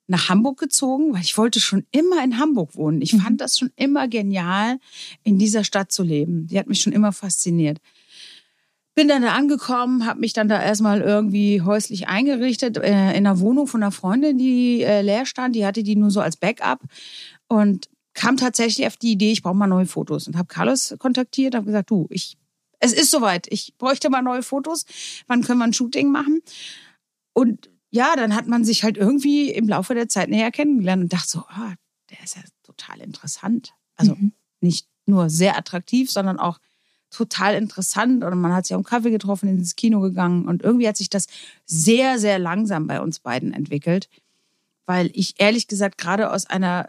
nach 0.08 0.28
Hamburg 0.28 0.58
gezogen, 0.58 1.14
weil 1.14 1.22
ich 1.22 1.38
wollte 1.38 1.60
schon 1.60 1.86
immer 1.92 2.22
in 2.24 2.40
Hamburg 2.40 2.74
wohnen. 2.74 3.00
Ich 3.00 3.12
mhm. 3.12 3.20
fand 3.20 3.40
das 3.40 3.56
schon 3.56 3.70
immer 3.76 4.08
genial, 4.08 4.80
in 5.22 5.38
dieser 5.38 5.62
Stadt 5.62 5.92
zu 5.92 6.02
leben. 6.02 6.48
Die 6.48 6.58
hat 6.58 6.66
mich 6.66 6.80
schon 6.80 6.92
immer 6.92 7.12
fasziniert. 7.12 7.78
Bin 8.94 9.08
dann 9.08 9.22
da 9.22 9.32
angekommen, 9.32 10.04
habe 10.04 10.20
mich 10.20 10.34
dann 10.34 10.48
da 10.48 10.62
erstmal 10.62 11.00
irgendwie 11.00 11.62
häuslich 11.62 12.08
eingerichtet 12.08 12.76
äh, 12.76 13.10
in 13.12 13.26
einer 13.26 13.40
Wohnung 13.40 13.66
von 13.66 13.82
einer 13.82 13.92
Freundin, 13.92 14.36
die 14.36 14.82
äh, 14.82 15.00
leer 15.00 15.24
stand. 15.24 15.56
Die 15.56 15.64
hatte 15.64 15.82
die 15.82 15.96
nur 15.96 16.10
so 16.10 16.20
als 16.20 16.36
Backup 16.36 16.80
und 17.48 17.88
kam 18.14 18.36
tatsächlich 18.36 18.86
auf 18.86 18.96
die 18.96 19.12
Idee, 19.12 19.32
ich 19.32 19.42
brauche 19.42 19.54
mal 19.54 19.66
neue 19.66 19.86
Fotos 19.86 20.26
und 20.26 20.36
habe 20.36 20.48
Carlos 20.48 20.94
kontaktiert, 20.98 21.54
habe 21.54 21.66
gesagt, 21.66 21.90
du, 21.90 22.06
ich, 22.10 22.36
es 22.78 22.92
ist 22.92 23.10
soweit, 23.10 23.46
ich 23.50 23.74
bräuchte 23.78 24.10
mal 24.10 24.22
neue 24.22 24.42
Fotos. 24.42 24.84
Wann 25.26 25.42
können 25.42 25.58
wir 25.58 25.64
ein 25.64 25.72
Shooting 25.72 26.10
machen? 26.10 26.42
Und 27.32 27.70
ja, 27.90 28.14
dann 28.16 28.34
hat 28.34 28.46
man 28.46 28.64
sich 28.64 28.84
halt 28.84 28.96
irgendwie 28.96 29.50
im 29.50 29.68
Laufe 29.68 29.94
der 29.94 30.08
Zeit 30.08 30.28
näher 30.28 30.50
kennengelernt 30.50 31.02
und 31.04 31.12
dachte 31.12 31.28
so, 31.28 31.40
ah, 31.48 31.74
der 32.10 32.22
ist 32.22 32.36
ja 32.36 32.42
total 32.62 33.00
interessant. 33.00 33.74
Also 33.96 34.14
mhm. 34.14 34.32
nicht 34.60 34.88
nur 35.06 35.30
sehr 35.30 35.56
attraktiv, 35.56 36.10
sondern 36.10 36.38
auch 36.38 36.58
total 37.12 37.54
interessant 37.54 38.24
und 38.24 38.40
man 38.40 38.52
hat 38.52 38.66
sich 38.66 38.74
am 38.74 38.82
Kaffee 38.82 39.10
getroffen, 39.10 39.48
ins 39.48 39.76
Kino 39.76 40.00
gegangen 40.00 40.46
und 40.46 40.62
irgendwie 40.62 40.88
hat 40.88 40.96
sich 40.96 41.10
das 41.10 41.26
sehr, 41.66 42.18
sehr 42.18 42.38
langsam 42.38 42.86
bei 42.86 43.00
uns 43.00 43.20
beiden 43.20 43.52
entwickelt, 43.52 44.08
weil 44.86 45.10
ich 45.12 45.34
ehrlich 45.38 45.68
gesagt 45.68 45.98
gerade 45.98 46.32
aus 46.32 46.46
einer 46.46 46.88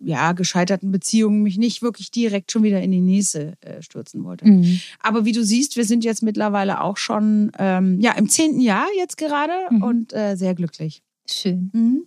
ja, 0.00 0.32
gescheiterten 0.32 0.92
Beziehungen 0.92 1.42
mich 1.42 1.56
nicht 1.56 1.82
wirklich 1.82 2.10
direkt 2.10 2.52
schon 2.52 2.62
wieder 2.62 2.80
in 2.82 2.92
die 2.92 3.00
nächste 3.00 3.54
äh, 3.62 3.82
stürzen 3.82 4.22
wollte. 4.24 4.46
Mhm. 4.46 4.80
Aber 5.00 5.24
wie 5.24 5.32
du 5.32 5.42
siehst, 5.42 5.76
wir 5.76 5.84
sind 5.84 6.04
jetzt 6.04 6.22
mittlerweile 6.22 6.82
auch 6.82 6.98
schon 6.98 7.50
ähm, 7.58 8.00
ja, 8.00 8.12
im 8.12 8.28
zehnten 8.28 8.60
Jahr 8.60 8.86
jetzt 8.98 9.16
gerade 9.16 9.52
mhm. 9.70 9.82
und 9.82 10.12
äh, 10.12 10.36
sehr 10.36 10.54
glücklich. 10.54 11.02
Schön. 11.26 11.70
Mhm. 11.72 12.04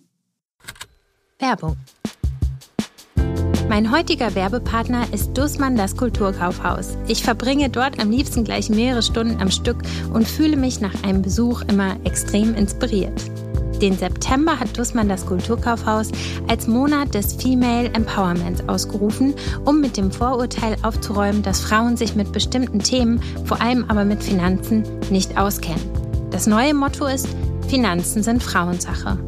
Werbung. 1.38 1.76
Mein 3.68 3.92
heutiger 3.92 4.34
Werbepartner 4.34 5.04
ist 5.12 5.36
Dussmann 5.36 5.76
das 5.76 5.94
Kulturkaufhaus. 5.94 6.96
Ich 7.06 7.22
verbringe 7.22 7.68
dort 7.68 8.00
am 8.00 8.10
liebsten 8.10 8.42
gleich 8.42 8.70
mehrere 8.70 9.02
Stunden 9.02 9.42
am 9.42 9.50
Stück 9.50 9.76
und 10.14 10.26
fühle 10.26 10.56
mich 10.56 10.80
nach 10.80 11.02
einem 11.04 11.20
Besuch 11.20 11.60
immer 11.68 11.96
extrem 12.04 12.54
inspiriert. 12.54 13.12
Den 13.82 13.96
September 13.96 14.58
hat 14.58 14.76
Dussmann 14.76 15.10
das 15.10 15.26
Kulturkaufhaus 15.26 16.10
als 16.48 16.66
Monat 16.66 17.14
des 17.14 17.34
Female 17.34 17.90
Empowerments 17.92 18.66
ausgerufen, 18.66 19.34
um 19.66 19.82
mit 19.82 19.98
dem 19.98 20.10
Vorurteil 20.10 20.76
aufzuräumen, 20.82 21.42
dass 21.42 21.60
Frauen 21.60 21.98
sich 21.98 22.16
mit 22.16 22.32
bestimmten 22.32 22.78
Themen, 22.78 23.20
vor 23.44 23.60
allem 23.60 23.84
aber 23.88 24.06
mit 24.06 24.22
Finanzen, 24.22 24.82
nicht 25.10 25.36
auskennen. 25.36 25.84
Das 26.30 26.46
neue 26.46 26.72
Motto 26.72 27.04
ist, 27.04 27.28
Finanzen 27.68 28.22
sind 28.22 28.42
Frauensache. 28.42 29.18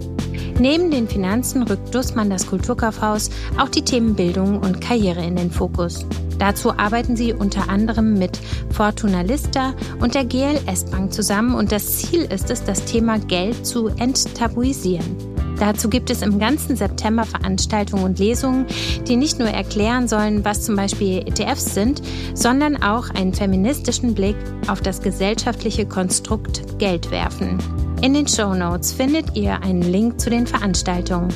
Neben 0.60 0.90
den 0.90 1.08
Finanzen 1.08 1.62
rückt 1.62 1.94
Dussmann 1.94 2.28
das 2.28 2.46
Kulturkaufhaus 2.46 3.30
auch 3.56 3.70
die 3.70 3.80
Themen 3.80 4.14
Bildung 4.14 4.58
und 4.60 4.82
Karriere 4.82 5.24
in 5.24 5.34
den 5.34 5.50
Fokus. 5.50 6.04
Dazu 6.38 6.76
arbeiten 6.76 7.16
sie 7.16 7.32
unter 7.32 7.70
anderem 7.70 8.18
mit 8.18 8.38
Fortuna 8.70 9.22
Lista 9.22 9.72
und 10.00 10.14
der 10.14 10.26
GLS 10.26 10.84
Bank 10.90 11.14
zusammen 11.14 11.54
und 11.54 11.72
das 11.72 11.96
Ziel 11.96 12.24
ist 12.24 12.50
es, 12.50 12.62
das 12.62 12.84
Thema 12.84 13.18
Geld 13.18 13.66
zu 13.66 13.88
enttabuisieren. 13.88 15.16
Dazu 15.58 15.88
gibt 15.88 16.10
es 16.10 16.20
im 16.20 16.38
ganzen 16.38 16.76
September 16.76 17.24
Veranstaltungen 17.24 18.04
und 18.04 18.18
Lesungen, 18.18 18.66
die 19.08 19.16
nicht 19.16 19.38
nur 19.38 19.48
erklären 19.48 20.08
sollen, 20.08 20.44
was 20.44 20.60
zum 20.62 20.76
Beispiel 20.76 21.20
ETFs 21.20 21.72
sind, 21.72 22.02
sondern 22.34 22.82
auch 22.82 23.08
einen 23.08 23.32
feministischen 23.32 24.14
Blick 24.14 24.36
auf 24.68 24.82
das 24.82 25.00
gesellschaftliche 25.00 25.86
Konstrukt 25.86 26.78
Geld 26.78 27.10
werfen. 27.10 27.58
In 28.02 28.14
den 28.14 28.26
Show 28.26 28.54
Notes 28.54 28.92
findet 28.92 29.36
ihr 29.36 29.60
einen 29.60 29.82
Link 29.82 30.18
zu 30.18 30.30
den 30.30 30.46
Veranstaltungen. 30.46 31.28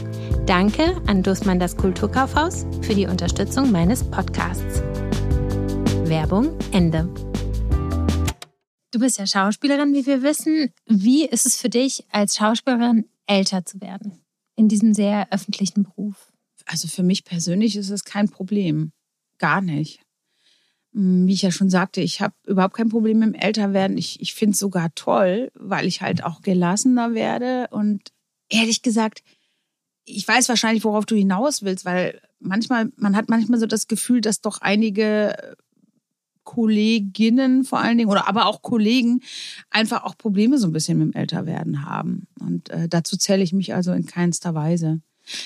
Danke 0.46 0.96
an 1.06 1.22
Dussmann 1.22 1.60
das 1.60 1.76
Kulturkaufhaus 1.76 2.64
für 2.80 2.94
die 2.94 3.06
Unterstützung 3.06 3.70
meines 3.70 4.02
Podcasts. 4.02 4.80
Werbung 6.08 6.58
Ende. 6.72 7.12
Du 8.92 8.98
bist 8.98 9.18
ja 9.18 9.26
Schauspielerin, 9.26 9.92
wie 9.92 10.06
wir 10.06 10.22
wissen. 10.22 10.72
Wie 10.86 11.26
ist 11.26 11.44
es 11.44 11.56
für 11.56 11.68
dich, 11.68 12.06
als 12.10 12.36
Schauspielerin 12.36 13.10
älter 13.26 13.66
zu 13.66 13.82
werden? 13.82 14.24
In 14.56 14.68
diesem 14.68 14.94
sehr 14.94 15.30
öffentlichen 15.30 15.82
Beruf? 15.82 16.32
Also 16.64 16.88
für 16.88 17.02
mich 17.02 17.26
persönlich 17.26 17.76
ist 17.76 17.90
es 17.90 18.04
kein 18.04 18.30
Problem. 18.30 18.92
Gar 19.36 19.60
nicht. 19.60 20.03
Hm, 20.94 21.26
wie 21.26 21.32
ich 21.32 21.42
ja 21.42 21.50
schon 21.50 21.70
sagte, 21.70 22.00
ich 22.00 22.20
habe 22.20 22.34
überhaupt 22.46 22.76
kein 22.76 22.88
Problem 22.88 23.18
mit 23.18 23.28
dem 23.28 23.34
Älterwerden. 23.34 23.98
Ich, 23.98 24.20
ich 24.20 24.34
finde 24.34 24.52
es 24.52 24.60
sogar 24.60 24.94
toll, 24.94 25.50
weil 25.54 25.86
ich 25.86 26.00
halt 26.00 26.24
auch 26.24 26.40
gelassener 26.40 27.14
werde. 27.14 27.66
Und 27.70 28.12
ehrlich 28.48 28.82
gesagt, 28.82 29.22
ich 30.04 30.26
weiß 30.26 30.48
wahrscheinlich, 30.48 30.84
worauf 30.84 31.06
du 31.06 31.16
hinaus 31.16 31.62
willst, 31.62 31.84
weil 31.84 32.20
manchmal, 32.38 32.92
man 32.96 33.16
hat 33.16 33.28
manchmal 33.28 33.58
so 33.58 33.66
das 33.66 33.88
Gefühl, 33.88 34.20
dass 34.20 34.40
doch 34.40 34.60
einige 34.60 35.56
Kolleginnen 36.44 37.64
vor 37.64 37.80
allen 37.80 37.96
Dingen 37.96 38.10
oder 38.10 38.28
aber 38.28 38.46
auch 38.46 38.62
Kollegen 38.62 39.20
einfach 39.70 40.04
auch 40.04 40.16
Probleme 40.16 40.58
so 40.58 40.68
ein 40.68 40.72
bisschen 40.72 40.98
mit 40.98 41.08
dem 41.08 41.18
Älterwerden 41.18 41.86
haben. 41.86 42.26
Und 42.38 42.68
äh, 42.68 42.86
dazu 42.88 43.16
zähle 43.16 43.42
ich 43.42 43.52
mich 43.52 43.74
also 43.74 43.92
in 43.92 44.06
keinster 44.06 44.54
Weise. 44.54 45.00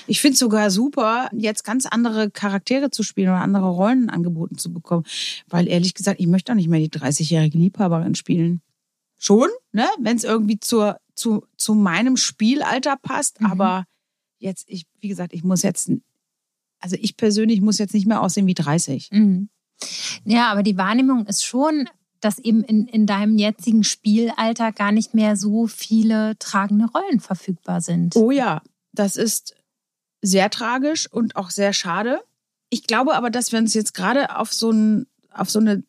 Ich 0.06 0.20
finde 0.20 0.34
es 0.34 0.38
sogar 0.38 0.70
super, 0.70 1.28
jetzt 1.32 1.64
ganz 1.64 1.86
andere 1.86 2.30
Charaktere 2.30 2.90
zu 2.90 3.02
spielen 3.02 3.28
oder 3.28 3.40
andere 3.40 3.68
Rollen 3.68 4.10
angeboten 4.10 4.58
zu 4.58 4.72
bekommen. 4.72 5.04
Weil 5.48 5.68
ehrlich 5.68 5.94
gesagt, 5.94 6.20
ich 6.20 6.26
möchte 6.26 6.52
auch 6.52 6.56
nicht 6.56 6.68
mehr 6.68 6.80
die 6.80 6.90
30-jährige 6.90 7.58
Liebhaberin 7.58 8.14
spielen. 8.14 8.60
Schon, 9.16 9.48
ne? 9.72 9.86
Wenn 10.00 10.16
es 10.16 10.24
irgendwie 10.24 10.60
zur, 10.60 10.98
zu, 11.14 11.44
zu 11.56 11.74
meinem 11.74 12.16
Spielalter 12.16 12.96
passt. 12.96 13.40
Mhm. 13.40 13.46
Aber 13.46 13.84
jetzt, 14.38 14.64
ich, 14.68 14.86
wie 15.00 15.08
gesagt, 15.08 15.32
ich 15.32 15.44
muss 15.44 15.62
jetzt, 15.62 15.90
also 16.80 16.96
ich 17.00 17.16
persönlich 17.16 17.60
muss 17.60 17.78
jetzt 17.78 17.94
nicht 17.94 18.06
mehr 18.06 18.22
aussehen 18.22 18.46
wie 18.46 18.54
30. 18.54 19.10
Mhm. 19.12 19.48
Ja, 20.24 20.50
aber 20.50 20.62
die 20.62 20.76
Wahrnehmung 20.76 21.26
ist 21.26 21.44
schon, 21.44 21.88
dass 22.20 22.38
eben 22.38 22.64
in, 22.64 22.86
in 22.86 23.06
deinem 23.06 23.38
jetzigen 23.38 23.84
Spielalter 23.84 24.72
gar 24.72 24.92
nicht 24.92 25.14
mehr 25.14 25.36
so 25.36 25.66
viele 25.66 26.36
tragende 26.38 26.86
Rollen 26.86 27.20
verfügbar 27.20 27.80
sind. 27.80 28.16
Oh 28.16 28.30
ja, 28.30 28.62
das 28.92 29.16
ist 29.16 29.54
sehr 30.22 30.50
tragisch 30.50 31.10
und 31.10 31.36
auch 31.36 31.50
sehr 31.50 31.72
schade. 31.72 32.20
Ich 32.70 32.86
glaube 32.86 33.14
aber, 33.14 33.30
dass 33.30 33.52
wir 33.52 33.58
uns 33.58 33.74
jetzt 33.74 33.94
gerade 33.94 34.36
auf 34.36 34.52
so, 34.52 34.70
ein, 34.70 35.06
auf 35.32 35.50
so 35.50 35.58
eine 35.58 35.82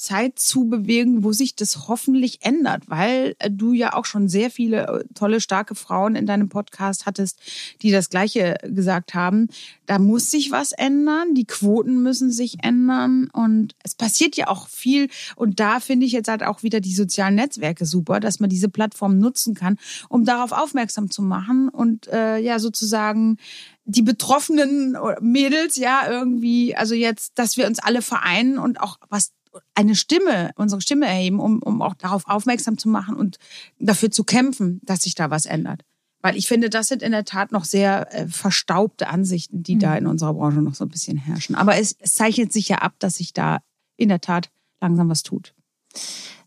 Zeit 0.00 0.38
zu 0.38 0.64
bewegen, 0.64 1.22
wo 1.24 1.32
sich 1.32 1.54
das 1.54 1.86
hoffentlich 1.86 2.38
ändert, 2.42 2.84
weil 2.88 3.36
äh, 3.38 3.50
du 3.50 3.74
ja 3.74 3.94
auch 3.94 4.06
schon 4.06 4.28
sehr 4.28 4.50
viele 4.50 4.86
äh, 4.86 5.04
tolle, 5.14 5.40
starke 5.40 5.74
Frauen 5.74 6.16
in 6.16 6.24
deinem 6.24 6.48
Podcast 6.48 7.04
hattest, 7.04 7.38
die 7.82 7.90
das 7.90 8.08
Gleiche 8.08 8.56
gesagt 8.64 9.14
haben. 9.14 9.48
Da 9.84 9.98
muss 9.98 10.30
sich 10.30 10.50
was 10.50 10.72
ändern, 10.72 11.34
die 11.34 11.44
Quoten 11.44 12.02
müssen 12.02 12.32
sich 12.32 12.64
ändern 12.64 13.28
und 13.32 13.74
es 13.84 13.94
passiert 13.94 14.36
ja 14.36 14.48
auch 14.48 14.68
viel. 14.68 15.08
Und 15.36 15.60
da 15.60 15.80
finde 15.80 16.06
ich 16.06 16.12
jetzt 16.12 16.28
halt 16.28 16.42
auch 16.42 16.62
wieder 16.62 16.80
die 16.80 16.94
sozialen 16.94 17.34
Netzwerke 17.34 17.84
super, 17.84 18.20
dass 18.20 18.40
man 18.40 18.48
diese 18.48 18.70
Plattform 18.70 19.18
nutzen 19.18 19.54
kann, 19.54 19.76
um 20.08 20.24
darauf 20.24 20.52
aufmerksam 20.52 21.10
zu 21.10 21.20
machen 21.22 21.68
und 21.68 22.08
äh, 22.08 22.38
ja 22.38 22.58
sozusagen 22.58 23.36
die 23.84 24.02
betroffenen 24.02 24.96
Mädels 25.20 25.76
ja 25.76 26.08
irgendwie, 26.08 26.76
also 26.76 26.94
jetzt, 26.94 27.38
dass 27.38 27.56
wir 27.56 27.66
uns 27.66 27.80
alle 27.80 28.02
vereinen 28.02 28.58
und 28.58 28.80
auch 28.80 28.98
was 29.08 29.32
eine 29.74 29.94
Stimme, 29.94 30.50
unsere 30.56 30.80
Stimme 30.80 31.06
erheben, 31.06 31.40
um, 31.40 31.62
um 31.62 31.82
auch 31.82 31.94
darauf 31.94 32.26
aufmerksam 32.26 32.78
zu 32.78 32.88
machen 32.88 33.16
und 33.16 33.38
dafür 33.78 34.10
zu 34.10 34.24
kämpfen, 34.24 34.80
dass 34.82 35.02
sich 35.02 35.14
da 35.14 35.30
was 35.30 35.46
ändert. 35.46 35.82
Weil 36.22 36.36
ich 36.36 36.48
finde, 36.48 36.68
das 36.68 36.88
sind 36.88 37.02
in 37.02 37.12
der 37.12 37.24
Tat 37.24 37.50
noch 37.50 37.64
sehr 37.64 38.12
äh, 38.14 38.28
verstaubte 38.28 39.08
Ansichten, 39.08 39.62
die 39.62 39.76
mhm. 39.76 39.80
da 39.80 39.96
in 39.96 40.06
unserer 40.06 40.34
Branche 40.34 40.60
noch 40.60 40.74
so 40.74 40.84
ein 40.84 40.90
bisschen 40.90 41.16
herrschen. 41.16 41.54
Aber 41.54 41.76
es, 41.76 41.96
es 41.98 42.14
zeichnet 42.14 42.52
sich 42.52 42.68
ja 42.68 42.78
ab, 42.78 42.94
dass 42.98 43.16
sich 43.16 43.32
da 43.32 43.60
in 43.96 44.10
der 44.10 44.20
Tat 44.20 44.50
langsam 44.80 45.08
was 45.08 45.22
tut. 45.22 45.54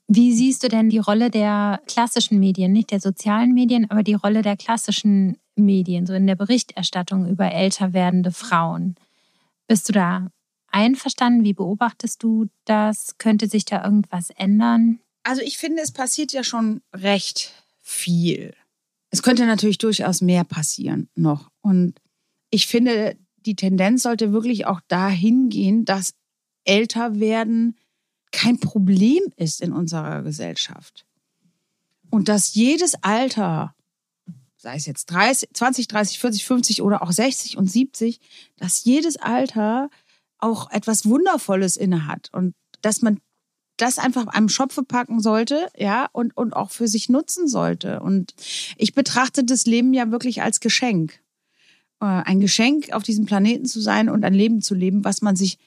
Wie 0.07 0.33
siehst 0.33 0.63
du 0.63 0.67
denn 0.67 0.89
die 0.89 0.99
Rolle 0.99 1.31
der 1.31 1.81
klassischen 1.87 2.39
Medien, 2.39 2.71
nicht 2.71 2.91
der 2.91 2.99
sozialen 2.99 3.53
Medien, 3.53 3.89
aber 3.89 4.03
die 4.03 4.13
Rolle 4.13 4.41
der 4.41 4.57
klassischen 4.57 5.37
Medien, 5.55 6.05
so 6.05 6.13
in 6.13 6.27
der 6.27 6.35
Berichterstattung 6.35 7.27
über 7.27 7.51
älter 7.51 7.93
werdende 7.93 8.31
Frauen? 8.31 8.95
Bist 9.67 9.89
du 9.89 9.93
da 9.93 10.27
einverstanden? 10.73 11.43
Wie 11.43 11.53
beobachtest 11.53 12.21
du 12.23 12.47
das? 12.65 13.17
Könnte 13.17 13.47
sich 13.47 13.65
da 13.65 13.83
irgendwas 13.83 14.29
ändern? 14.31 14.99
Also 15.23 15.41
ich 15.41 15.57
finde, 15.57 15.81
es 15.81 15.91
passiert 15.91 16.33
ja 16.33 16.43
schon 16.43 16.81
recht 16.93 17.53
viel. 17.81 18.53
Es 19.09 19.21
könnte 19.21 19.45
natürlich 19.45 19.77
durchaus 19.77 20.21
mehr 20.21 20.43
passieren 20.43 21.09
noch. 21.15 21.49
Und 21.61 21.99
ich 22.49 22.67
finde, 22.67 23.15
die 23.45 23.55
Tendenz 23.55 24.03
sollte 24.03 24.33
wirklich 24.33 24.65
auch 24.65 24.81
dahin 24.87 25.49
gehen, 25.49 25.85
dass 25.85 26.13
älter 26.65 27.19
werden 27.19 27.77
kein 28.31 28.59
Problem 28.59 29.21
ist 29.35 29.61
in 29.61 29.71
unserer 29.71 30.23
Gesellschaft. 30.23 31.05
Und 32.09 32.29
dass 32.29 32.55
jedes 32.55 32.95
Alter, 33.03 33.75
sei 34.57 34.75
es 34.75 34.85
jetzt 34.85 35.05
30, 35.05 35.49
20, 35.53 35.87
30, 35.87 36.19
40, 36.19 36.45
50 36.45 36.81
oder 36.81 37.03
auch 37.03 37.11
60 37.11 37.57
und 37.57 37.69
70, 37.69 38.19
dass 38.57 38.83
jedes 38.83 39.17
Alter 39.17 39.89
auch 40.43 40.69
etwas 40.71 41.05
Wundervolles 41.05 41.77
inne 41.77 42.05
hat 42.05 42.29
und 42.33 42.53
dass 42.81 43.01
man 43.01 43.19
das 43.77 43.97
einfach 43.97 44.27
am 44.27 44.49
Schopfe 44.49 44.83
packen 44.83 45.19
sollte, 45.19 45.67
ja, 45.75 46.07
und, 46.11 46.37
und 46.37 46.53
auch 46.53 46.69
für 46.69 46.87
sich 46.87 47.09
nutzen 47.09 47.47
sollte. 47.47 48.01
Und 48.01 48.35
ich 48.77 48.93
betrachte 48.93 49.43
das 49.43 49.65
Leben 49.65 49.93
ja 49.93 50.11
wirklich 50.11 50.43
als 50.43 50.59
Geschenk. 50.59 51.19
Äh, 51.99 52.05
ein 52.05 52.39
Geschenk, 52.39 52.93
auf 52.93 53.03
diesem 53.03 53.25
Planeten 53.25 53.65
zu 53.65 53.81
sein 53.81 54.09
und 54.09 54.23
ein 54.23 54.33
Leben 54.33 54.61
zu 54.61 54.75
leben, 54.75 55.03
was 55.03 55.21
man 55.21 55.35
sich 55.35 55.57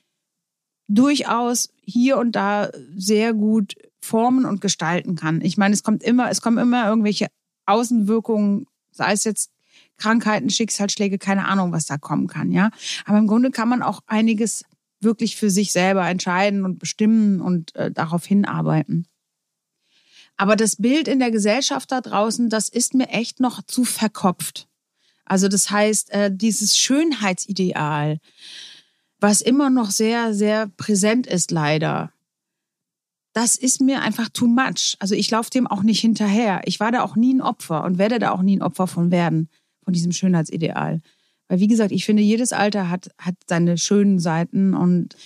durchaus 0.88 1.70
hier 1.82 2.18
und 2.18 2.32
da 2.36 2.70
sehr 2.94 3.34
gut 3.34 3.74
formen 4.00 4.44
und 4.44 4.60
gestalten 4.60 5.16
kann. 5.16 5.40
Ich 5.40 5.56
meine, 5.56 5.74
es 5.74 5.82
kommt 5.82 6.04
immer, 6.04 6.30
es 6.30 6.40
kommen 6.40 6.58
immer 6.58 6.88
irgendwelche 6.88 7.26
Außenwirkungen, 7.66 8.66
sei 8.92 9.12
es 9.12 9.24
jetzt 9.24 9.50
Krankheiten, 9.96 10.50
Schicksalsschläge, 10.50 11.18
keine 11.18 11.46
Ahnung, 11.46 11.72
was 11.72 11.86
da 11.86 11.98
kommen 11.98 12.26
kann, 12.26 12.52
ja. 12.52 12.70
Aber 13.04 13.18
im 13.18 13.26
Grunde 13.26 13.50
kann 13.50 13.68
man 13.68 13.82
auch 13.82 14.00
einiges 14.06 14.64
wirklich 15.00 15.36
für 15.36 15.50
sich 15.50 15.72
selber 15.72 16.08
entscheiden 16.08 16.64
und 16.64 16.78
bestimmen 16.78 17.40
und 17.40 17.74
äh, 17.76 17.90
darauf 17.90 18.24
hinarbeiten. 18.24 19.06
Aber 20.36 20.56
das 20.56 20.76
Bild 20.76 21.08
in 21.08 21.18
der 21.18 21.30
Gesellschaft 21.30 21.90
da 21.92 22.00
draußen, 22.00 22.50
das 22.50 22.68
ist 22.68 22.94
mir 22.94 23.08
echt 23.08 23.40
noch 23.40 23.62
zu 23.62 23.84
verkopft. 23.84 24.68
Also 25.24 25.48
das 25.48 25.70
heißt, 25.70 26.10
äh, 26.10 26.30
dieses 26.32 26.78
Schönheitsideal, 26.78 28.18
was 29.18 29.40
immer 29.40 29.70
noch 29.70 29.90
sehr, 29.90 30.34
sehr 30.34 30.68
präsent 30.76 31.26
ist, 31.26 31.50
leider, 31.50 32.12
das 33.32 33.56
ist 33.56 33.80
mir 33.80 34.02
einfach 34.02 34.28
too 34.28 34.46
much. 34.46 34.96
Also 34.98 35.14
ich 35.14 35.30
laufe 35.30 35.50
dem 35.50 35.66
auch 35.66 35.82
nicht 35.82 36.00
hinterher. 36.00 36.62
Ich 36.64 36.80
war 36.80 36.92
da 36.92 37.02
auch 37.02 37.16
nie 37.16 37.34
ein 37.34 37.42
Opfer 37.42 37.84
und 37.84 37.98
werde 37.98 38.18
da 38.18 38.30
auch 38.30 38.42
nie 38.42 38.56
ein 38.56 38.62
Opfer 38.62 38.86
von 38.86 39.10
werden 39.10 39.50
von 39.86 39.92
diesem 39.92 40.10
Schönheitsideal. 40.10 41.00
Weil, 41.48 41.60
wie 41.60 41.68
gesagt, 41.68 41.92
ich 41.92 42.04
finde, 42.04 42.24
jedes 42.24 42.52
Alter 42.52 42.90
hat, 42.90 43.10
hat 43.18 43.36
seine 43.46 43.78
schönen 43.78 44.18
Seiten 44.18 44.74
und 44.74 45.16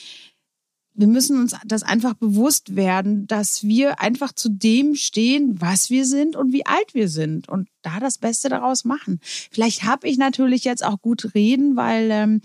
wir 0.92 1.06
müssen 1.06 1.40
uns 1.40 1.56
das 1.64 1.82
einfach 1.82 2.12
bewusst 2.12 2.76
werden, 2.76 3.26
dass 3.26 3.64
wir 3.64 4.00
einfach 4.00 4.32
zu 4.32 4.50
dem 4.50 4.94
stehen, 4.96 5.58
was 5.58 5.88
wir 5.88 6.04
sind 6.04 6.36
und 6.36 6.52
wie 6.52 6.66
alt 6.66 6.92
wir 6.92 7.08
sind 7.08 7.48
und 7.48 7.68
da 7.80 8.00
das 8.00 8.18
Beste 8.18 8.50
daraus 8.50 8.84
machen. 8.84 9.18
Vielleicht 9.22 9.84
habe 9.84 10.06
ich 10.06 10.18
natürlich 10.18 10.64
jetzt 10.64 10.84
auch 10.84 11.00
gut 11.00 11.34
reden, 11.34 11.74
weil 11.76 12.10
ähm, 12.10 12.42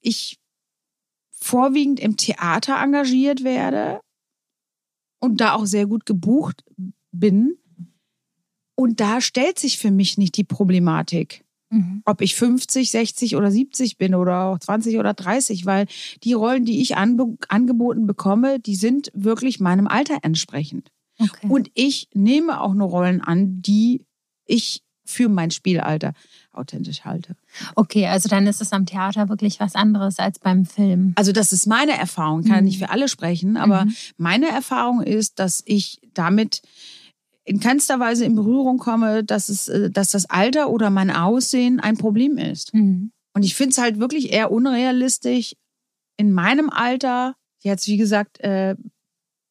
ich 0.00 0.38
vorwiegend 1.32 1.98
im 1.98 2.16
Theater 2.16 2.80
engagiert 2.80 3.42
werde 3.42 4.00
und 5.18 5.40
da 5.40 5.54
auch 5.54 5.66
sehr 5.66 5.86
gut 5.86 6.06
gebucht 6.06 6.62
bin. 7.10 7.56
Und 8.80 8.98
da 8.98 9.20
stellt 9.20 9.58
sich 9.58 9.76
für 9.76 9.90
mich 9.90 10.16
nicht 10.16 10.38
die 10.38 10.44
Problematik. 10.44 11.44
Mhm. 11.68 12.00
Ob 12.06 12.22
ich 12.22 12.34
50, 12.34 12.90
60 12.90 13.36
oder 13.36 13.50
70 13.50 13.98
bin 13.98 14.14
oder 14.14 14.44
auch 14.44 14.58
20 14.58 14.96
oder 14.96 15.12
30, 15.12 15.66
weil 15.66 15.86
die 16.22 16.32
Rollen, 16.32 16.64
die 16.64 16.80
ich 16.80 16.96
anbe 16.96 17.36
angeboten 17.48 18.06
bekomme, 18.06 18.58
die 18.58 18.76
sind 18.76 19.10
wirklich 19.12 19.60
meinem 19.60 19.86
Alter 19.86 20.20
entsprechend. 20.22 20.90
Okay. 21.18 21.46
Und 21.46 21.70
ich 21.74 22.08
nehme 22.14 22.58
auch 22.58 22.72
nur 22.72 22.88
Rollen 22.88 23.20
an, 23.20 23.60
die 23.60 24.06
ich 24.46 24.82
für 25.04 25.28
mein 25.28 25.50
Spielalter 25.50 26.14
authentisch 26.52 27.04
halte. 27.04 27.36
Okay, 27.74 28.06
also 28.06 28.30
dann 28.30 28.46
ist 28.46 28.62
es 28.62 28.72
am 28.72 28.86
Theater 28.86 29.28
wirklich 29.28 29.60
was 29.60 29.74
anderes 29.74 30.18
als 30.18 30.38
beim 30.38 30.64
Film. 30.64 31.12
Also 31.16 31.32
das 31.32 31.52
ist 31.52 31.66
meine 31.66 31.92
Erfahrung, 31.92 32.44
kann 32.44 32.60
mhm. 32.60 32.64
nicht 32.64 32.78
für 32.78 32.88
alle 32.88 33.08
sprechen, 33.08 33.58
aber 33.58 33.84
mhm. 33.84 33.94
meine 34.16 34.48
Erfahrung 34.48 35.02
ist, 35.02 35.38
dass 35.38 35.62
ich 35.66 36.00
damit 36.14 36.62
in 37.44 37.60
keinster 37.60 37.98
Weise 37.98 38.24
in 38.24 38.34
Berührung 38.34 38.78
komme, 38.78 39.24
dass, 39.24 39.48
es, 39.48 39.68
äh, 39.68 39.90
dass 39.90 40.10
das 40.10 40.28
Alter 40.28 40.70
oder 40.70 40.90
mein 40.90 41.10
Aussehen 41.10 41.80
ein 41.80 41.96
Problem 41.96 42.38
ist. 42.38 42.74
Mhm. 42.74 43.12
Und 43.34 43.44
ich 43.44 43.54
finde 43.54 43.70
es 43.70 43.78
halt 43.78 43.98
wirklich 43.98 44.32
eher 44.32 44.50
unrealistisch, 44.50 45.56
in 46.16 46.32
meinem 46.32 46.68
Alter 46.68 47.34
jetzt, 47.60 47.86
wie 47.86 47.96
gesagt, 47.96 48.40
äh, 48.40 48.76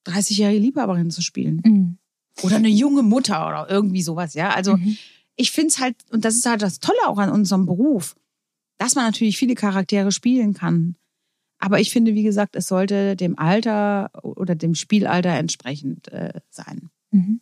30-jährige 0.06 0.60
Liebhaberin 0.60 1.12
zu 1.12 1.22
spielen. 1.22 1.62
Mhm. 1.66 1.98
Oder 2.44 2.58
eine 2.58 2.70
junge 2.70 3.04
Mutter 3.04 3.48
oder 3.48 3.70
irgendwie 3.70 4.02
sowas, 4.02 4.34
ja. 4.34 4.52
Also 4.52 4.78
mhm. 4.78 4.98
ich 5.36 5.52
finde 5.52 5.70
es 5.70 5.80
halt, 5.80 5.96
und 6.12 6.26
das 6.26 6.36
ist 6.36 6.46
halt 6.46 6.62
das 6.62 6.80
Tolle 6.80 7.08
auch 7.08 7.18
an 7.18 7.32
unserem 7.32 7.66
Beruf, 7.66 8.16
dass 8.78 8.96
man 8.96 9.06
natürlich 9.06 9.38
viele 9.38 9.56
Charaktere 9.56 10.12
spielen 10.12 10.54
kann. 10.54 10.96
Aber 11.60 11.80
ich 11.82 11.92
finde, 11.92 12.14
wie 12.14 12.24
gesagt, 12.24 12.56
es 12.56 12.68
sollte 12.68 13.16
dem 13.18 13.38
Alter 13.38 14.12
oder 14.24 14.56
dem 14.56 14.76
Spielalter 14.76 15.32
entsprechend 15.32 16.08
äh, 16.10 16.40
sein. 16.50 16.90
Mhm. 17.12 17.42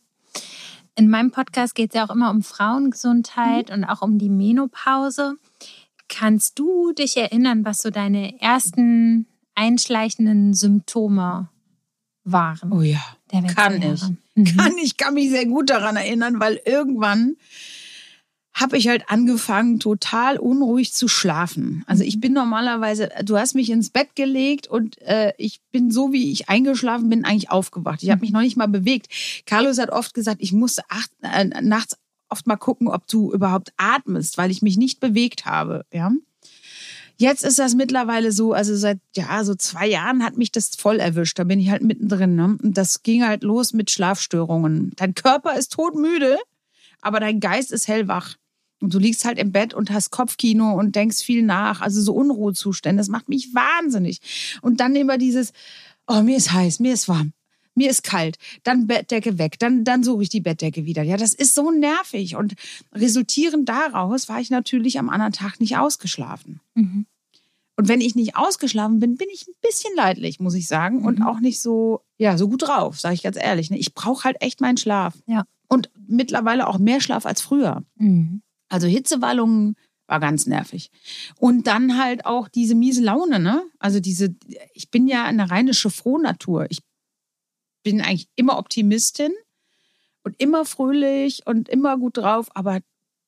In 0.97 1.09
meinem 1.11 1.29
Podcast 1.29 1.75
geht 1.75 1.91
es 1.91 1.95
ja 1.95 2.05
auch 2.05 2.13
immer 2.13 2.31
um 2.31 2.41
Frauengesundheit 2.41 3.69
mhm. 3.69 3.75
und 3.75 3.83
auch 3.85 4.01
um 4.01 4.17
die 4.17 4.29
Menopause. 4.29 5.35
Kannst 6.09 6.57
du 6.57 6.91
dich 6.91 7.17
erinnern, 7.17 7.63
was 7.65 7.77
so 7.77 7.91
deine 7.91 8.41
ersten 8.41 9.27
einschleichenden 9.53 10.55
Symptome 10.55 11.49
waren? 12.23 12.73
Oh 12.73 12.81
ja, 12.81 13.03
kann 13.53 13.79
ich. 13.81 14.01
Mhm. 14.33 14.57
Kann 14.57 14.77
ich, 14.77 14.97
kann 14.97 15.13
mich 15.13 15.29
sehr 15.29 15.45
gut 15.45 15.69
daran 15.69 15.97
erinnern, 15.97 16.39
weil 16.39 16.59
irgendwann 16.65 17.37
habe 18.59 18.77
ich 18.77 18.87
halt 18.87 19.03
angefangen, 19.07 19.79
total 19.79 20.37
unruhig 20.37 20.91
zu 20.91 21.07
schlafen. 21.07 21.83
Also 21.85 22.03
ich 22.03 22.19
bin 22.19 22.33
normalerweise, 22.33 23.09
du 23.23 23.37
hast 23.37 23.53
mich 23.53 23.69
ins 23.69 23.91
Bett 23.91 24.15
gelegt 24.15 24.67
und 24.67 24.99
äh, 25.03 25.33
ich 25.37 25.61
bin 25.71 25.91
so, 25.91 26.11
wie 26.11 26.31
ich 26.31 26.49
eingeschlafen 26.49 27.07
bin, 27.07 27.23
eigentlich 27.23 27.51
aufgewacht. 27.51 28.01
Ich 28.01 28.09
habe 28.09 28.21
mich 28.21 28.31
noch 28.31 28.41
nicht 28.41 28.57
mal 28.57 28.67
bewegt. 28.67 29.09
Carlos 29.45 29.77
hat 29.77 29.91
oft 29.91 30.15
gesagt, 30.15 30.37
ich 30.41 30.53
musste 30.53 30.81
acht, 30.89 31.11
äh, 31.21 31.45
nachts 31.61 31.97
oft 32.29 32.47
mal 32.47 32.57
gucken, 32.57 32.87
ob 32.87 33.07
du 33.07 33.31
überhaupt 33.31 33.73
atmest, 33.77 34.39
weil 34.39 34.49
ich 34.49 34.63
mich 34.63 34.75
nicht 34.75 34.99
bewegt 34.99 35.45
habe. 35.45 35.85
Ja. 35.93 36.11
Jetzt 37.19 37.43
ist 37.43 37.59
das 37.59 37.75
mittlerweile 37.75 38.31
so, 38.31 38.53
also 38.53 38.75
seit 38.75 38.99
ja 39.15 39.43
so 39.43 39.53
zwei 39.53 39.87
Jahren 39.87 40.23
hat 40.23 40.37
mich 40.37 40.51
das 40.51 40.71
voll 40.77 40.99
erwischt. 40.99 41.37
Da 41.37 41.43
bin 41.43 41.59
ich 41.59 41.69
halt 41.69 41.83
mittendrin. 41.83 42.35
Ne? 42.35 42.57
Und 42.61 42.77
das 42.77 43.03
ging 43.03 43.23
halt 43.23 43.43
los 43.43 43.73
mit 43.73 43.91
Schlafstörungen. 43.91 44.93
Dein 44.95 45.13
Körper 45.13 45.55
ist 45.55 45.73
todmüde, 45.73 46.37
aber 47.01 47.19
dein 47.19 47.39
Geist 47.39 47.71
ist 47.71 47.87
hellwach. 47.87 48.35
Und 48.79 48.93
du 48.93 48.99
liegst 48.99 49.25
halt 49.25 49.39
im 49.39 49.51
Bett 49.51 49.73
und 49.73 49.91
hast 49.91 50.11
Kopfkino 50.11 50.73
und 50.73 50.95
denkst 50.95 51.23
viel 51.23 51.41
nach. 51.43 51.81
Also 51.81 52.01
so 52.01 52.13
Unruhezustände. 52.13 52.99
Das 52.99 53.09
macht 53.09 53.27
mich 53.27 53.53
wahnsinnig. 53.53 54.19
Und 54.61 54.79
dann 54.79 54.95
immer 54.95 55.17
dieses, 55.17 55.51
oh, 56.07 56.21
mir 56.21 56.37
ist 56.37 56.53
heiß, 56.53 56.79
mir 56.79 56.93
ist 56.93 57.07
warm. 57.07 57.33
Mir 57.77 57.91
ist 57.91 58.03
kalt, 58.03 58.39
dann 58.63 58.87
Bettdecke 58.87 59.37
weg, 59.37 59.59
dann, 59.59 59.83
dann 59.83 60.03
suche 60.03 60.23
ich 60.23 60.29
die 60.29 60.39
Bettdecke 60.39 60.85
wieder. 60.85 61.03
Ja, 61.03 61.15
das 61.15 61.35
ist 61.35 61.53
so 61.53 61.69
nervig. 61.69 62.35
Und 62.35 62.55
resultierend 62.91 63.69
daraus 63.69 64.27
war 64.29 64.41
ich 64.41 64.49
natürlich 64.49 64.97
am 64.97 65.09
anderen 65.09 65.31
Tag 65.31 65.59
nicht 65.59 65.77
ausgeschlafen. 65.77 66.59
Mhm. 66.73 67.05
Und 67.75 67.87
wenn 67.87 68.01
ich 68.01 68.15
nicht 68.15 68.35
ausgeschlafen 68.35 68.99
bin, 68.99 69.17
bin 69.17 69.27
ich 69.31 69.47
ein 69.47 69.53
bisschen 69.61 69.95
leidlich, 69.95 70.39
muss 70.39 70.55
ich 70.55 70.67
sagen. 70.67 71.01
Mhm. 71.01 71.05
Und 71.05 71.21
auch 71.21 71.39
nicht 71.39 71.59
so, 71.59 72.01
ja, 72.17 72.35
so 72.35 72.49
gut 72.49 72.63
drauf, 72.63 72.99
sage 72.99 73.13
ich 73.13 73.21
ganz 73.21 73.37
ehrlich. 73.37 73.69
Ne? 73.69 73.77
Ich 73.77 73.93
brauche 73.93 74.23
halt 74.23 74.37
echt 74.41 74.59
meinen 74.59 74.77
Schlaf. 74.77 75.13
Ja. 75.27 75.45
Und 75.67 75.91
mittlerweile 76.07 76.67
auch 76.67 76.79
mehr 76.79 76.99
Schlaf 76.99 77.27
als 77.27 77.41
früher. 77.41 77.83
Mhm. 77.97 78.41
Also 78.69 78.87
Hitzewallungen 78.87 79.75
war 80.07 80.19
ganz 80.19 80.45
nervig. 80.45 80.89
Und 81.37 81.67
dann 81.67 81.97
halt 81.97 82.25
auch 82.25 82.47
diese 82.47 82.75
miese 82.75 83.03
Laune, 83.03 83.39
ne? 83.39 83.63
Also 83.79 83.99
diese, 83.99 84.35
ich 84.73 84.89
bin 84.89 85.07
ja 85.07 85.25
eine 85.25 85.49
reine 85.51 85.73
Frohnatur. 85.73 86.65
Ich 86.69 86.79
bin 87.83 88.01
eigentlich 88.01 88.27
immer 88.35 88.57
Optimistin 88.57 89.31
und 90.23 90.39
immer 90.39 90.65
fröhlich 90.65 91.45
und 91.45 91.69
immer 91.69 91.97
gut 91.97 92.17
drauf, 92.17 92.49
aber 92.53 92.81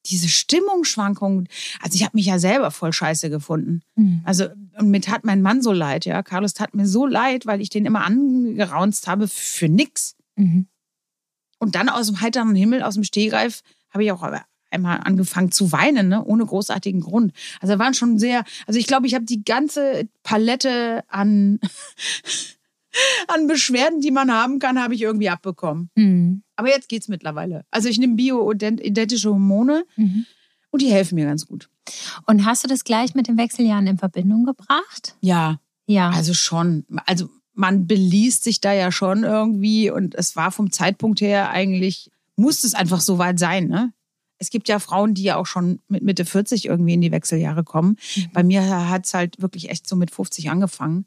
diese 0.06 0.30
Stimmungsschwankungen, 0.30 1.48
also 1.82 1.96
ich 1.96 2.04
habe 2.04 2.16
mich 2.16 2.26
ja 2.26 2.40
selber 2.40 2.72
voll 2.72 2.94
scheiße 2.94 3.30
gefunden. 3.30 3.82
Mhm. 3.96 4.22
Also 4.24 4.48
und 4.78 4.90
mir 4.90 5.02
tat 5.02 5.26
mein 5.26 5.42
Mann 5.42 5.62
so 5.62 5.74
leid, 5.74 6.06
ja. 6.06 6.24
Carlos 6.24 6.54
tat 6.54 6.74
mir 6.74 6.88
so 6.88 7.06
leid, 7.06 7.46
weil 7.46 7.62
ich 7.62 7.70
den 7.70 7.86
immer 7.86 8.06
angeraunzt 8.06 9.08
habe 9.08 9.28
für 9.28 9.68
nix. 9.68 10.16
Mhm. 10.36 10.68
Und 11.60 11.76
dann 11.76 11.90
aus 11.90 12.08
dem 12.08 12.22
heiteren 12.22 12.56
Himmel, 12.56 12.82
aus 12.84 12.94
dem 12.94 13.04
Stehgreif, 13.04 13.62
habe 13.90 14.06
ich 14.06 14.12
auch 14.12 14.24
einmal 14.72 15.02
angefangen 15.04 15.52
zu 15.52 15.72
weinen, 15.72 16.10
ne? 16.10 16.24
ohne 16.24 16.46
großartigen 16.46 17.02
Grund. 17.02 17.34
Also 17.60 17.80
waren 17.80 17.94
schon 17.94 18.20
sehr, 18.20 18.44
also 18.68 18.80
ich 18.80 18.88
glaube, 18.88 19.08
ich 19.08 19.16
habe 19.16 19.26
die 19.26 19.44
ganze 19.44 20.08
Palette 20.24 21.04
an, 21.08 21.60
an 23.28 23.48
Beschwerden, 23.48 24.02
die 24.02 24.12
man 24.12 24.32
haben 24.32 24.60
kann, 24.60 24.82
habe 24.82 24.96
ich 24.96 25.02
irgendwie 25.02 25.30
abbekommen. 25.30 25.90
Mhm. 25.96 26.44
Aber 26.56 26.70
jetzt 26.70 26.90
geht's 26.90 27.08
mittlerweile. 27.08 27.66
Also 27.72 27.90
ich 27.90 28.00
nehme 28.00 28.16
bioidentische 28.16 29.30
Hormone 29.30 29.86
mhm. 29.96 30.26
und 30.72 30.82
die 30.82 30.92
helfen 30.92 31.16
mir 31.16 31.26
ganz 31.26 31.46
gut. 31.46 31.70
Und 32.26 32.46
hast 32.46 32.64
du 32.64 32.68
das 32.68 32.84
gleich 32.84 33.16
mit 33.16 33.28
den 33.28 33.38
Wechseljahren 33.38 33.88
in 33.88 33.98
Verbindung 33.98 34.46
gebracht? 34.46 35.16
Ja. 35.22 35.60
Ja. 35.88 36.12
Also 36.12 36.34
schon. 36.34 36.86
Also 37.06 37.30
man 37.54 37.88
beliest 37.88 38.44
sich 38.44 38.62
da 38.62 38.74
ja 38.74 38.92
schon 38.92 39.24
irgendwie 39.24 39.90
und 39.90 40.16
es 40.16 40.36
war 40.36 40.52
vom 40.52 40.72
Zeitpunkt 40.72 41.20
her 41.20 41.50
eigentlich, 41.50 42.12
musste 42.36 42.68
es 42.68 42.74
einfach 42.74 43.02
so 43.02 43.18
weit 43.18 43.38
sein, 43.38 43.68
ne? 43.68 43.92
Es 44.40 44.50
gibt 44.50 44.70
ja 44.70 44.80
Frauen, 44.80 45.14
die 45.14 45.24
ja 45.24 45.36
auch 45.36 45.46
schon 45.46 45.80
mit 45.90 46.02
Mitte 46.02 46.26
40 46.26 46.66
irgendwie 46.66 46.94
in 46.94 47.02
die 47.02 47.12
Wechseljahre 47.12 47.64
kommen. 47.64 47.98
Mhm. 48.16 48.28
Bei 48.34 48.44
mir 48.44 48.90
hat 48.90 49.06
es 49.06 49.14
halt 49.14 49.42
wirklich 49.42 49.70
echt 49.70 49.88
so 49.88 49.96
mit 49.96 50.12
50 50.12 50.50
angefangen. 50.50 51.06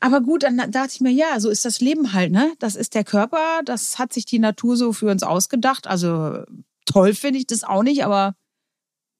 Aber 0.00 0.20
gut, 0.20 0.44
dann 0.44 0.56
dachte 0.56 0.92
ich 0.92 1.00
mir, 1.00 1.10
ja, 1.10 1.40
so 1.40 1.50
ist 1.50 1.64
das 1.64 1.80
Leben 1.80 2.12
halt, 2.12 2.30
ne? 2.32 2.52
Das 2.60 2.76
ist 2.76 2.94
der 2.94 3.04
Körper, 3.04 3.60
das 3.64 3.98
hat 3.98 4.12
sich 4.12 4.24
die 4.24 4.38
Natur 4.38 4.76
so 4.76 4.92
für 4.92 5.10
uns 5.10 5.24
ausgedacht. 5.24 5.88
Also 5.88 6.44
toll 6.86 7.14
finde 7.14 7.40
ich 7.40 7.46
das 7.46 7.64
auch 7.64 7.82
nicht, 7.82 8.04
aber 8.04 8.34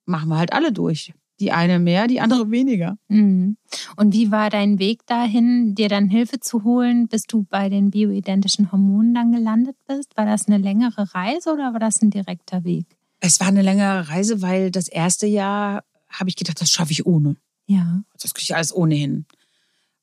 machen 0.06 0.28
wir 0.28 0.38
halt 0.38 0.52
alle 0.52 0.72
durch. 0.72 1.12
Die 1.40 1.52
eine 1.52 1.78
mehr, 1.78 2.06
die 2.06 2.20
andere 2.20 2.50
weniger. 2.50 2.98
Mhm. 3.08 3.56
Und 3.96 4.12
wie 4.12 4.30
war 4.30 4.50
dein 4.50 4.78
Weg 4.78 5.06
dahin, 5.06 5.74
dir 5.74 5.88
dann 5.88 6.08
Hilfe 6.08 6.38
zu 6.38 6.64
holen, 6.64 7.08
bis 7.08 7.22
du 7.22 7.46
bei 7.48 7.70
den 7.70 7.90
bioidentischen 7.90 8.70
Hormonen 8.70 9.14
dann 9.14 9.32
gelandet 9.32 9.76
bist? 9.88 10.16
War 10.16 10.26
das 10.26 10.46
eine 10.46 10.58
längere 10.58 11.14
Reise 11.14 11.52
oder 11.52 11.72
war 11.72 11.80
das 11.80 12.02
ein 12.02 12.10
direkter 12.10 12.62
Weg? 12.62 12.99
Es 13.20 13.38
war 13.38 13.48
eine 13.48 13.62
längere 13.62 14.08
Reise, 14.08 14.42
weil 14.42 14.70
das 14.70 14.88
erste 14.88 15.26
Jahr 15.26 15.84
habe 16.08 16.28
ich 16.28 16.36
gedacht, 16.36 16.60
das 16.60 16.70
schaffe 16.70 16.92
ich 16.92 17.06
ohne. 17.06 17.36
Ja. 17.66 18.02
Das 18.20 18.34
kriege 18.34 18.44
ich 18.44 18.54
alles 18.56 18.74
ohnehin. 18.74 19.26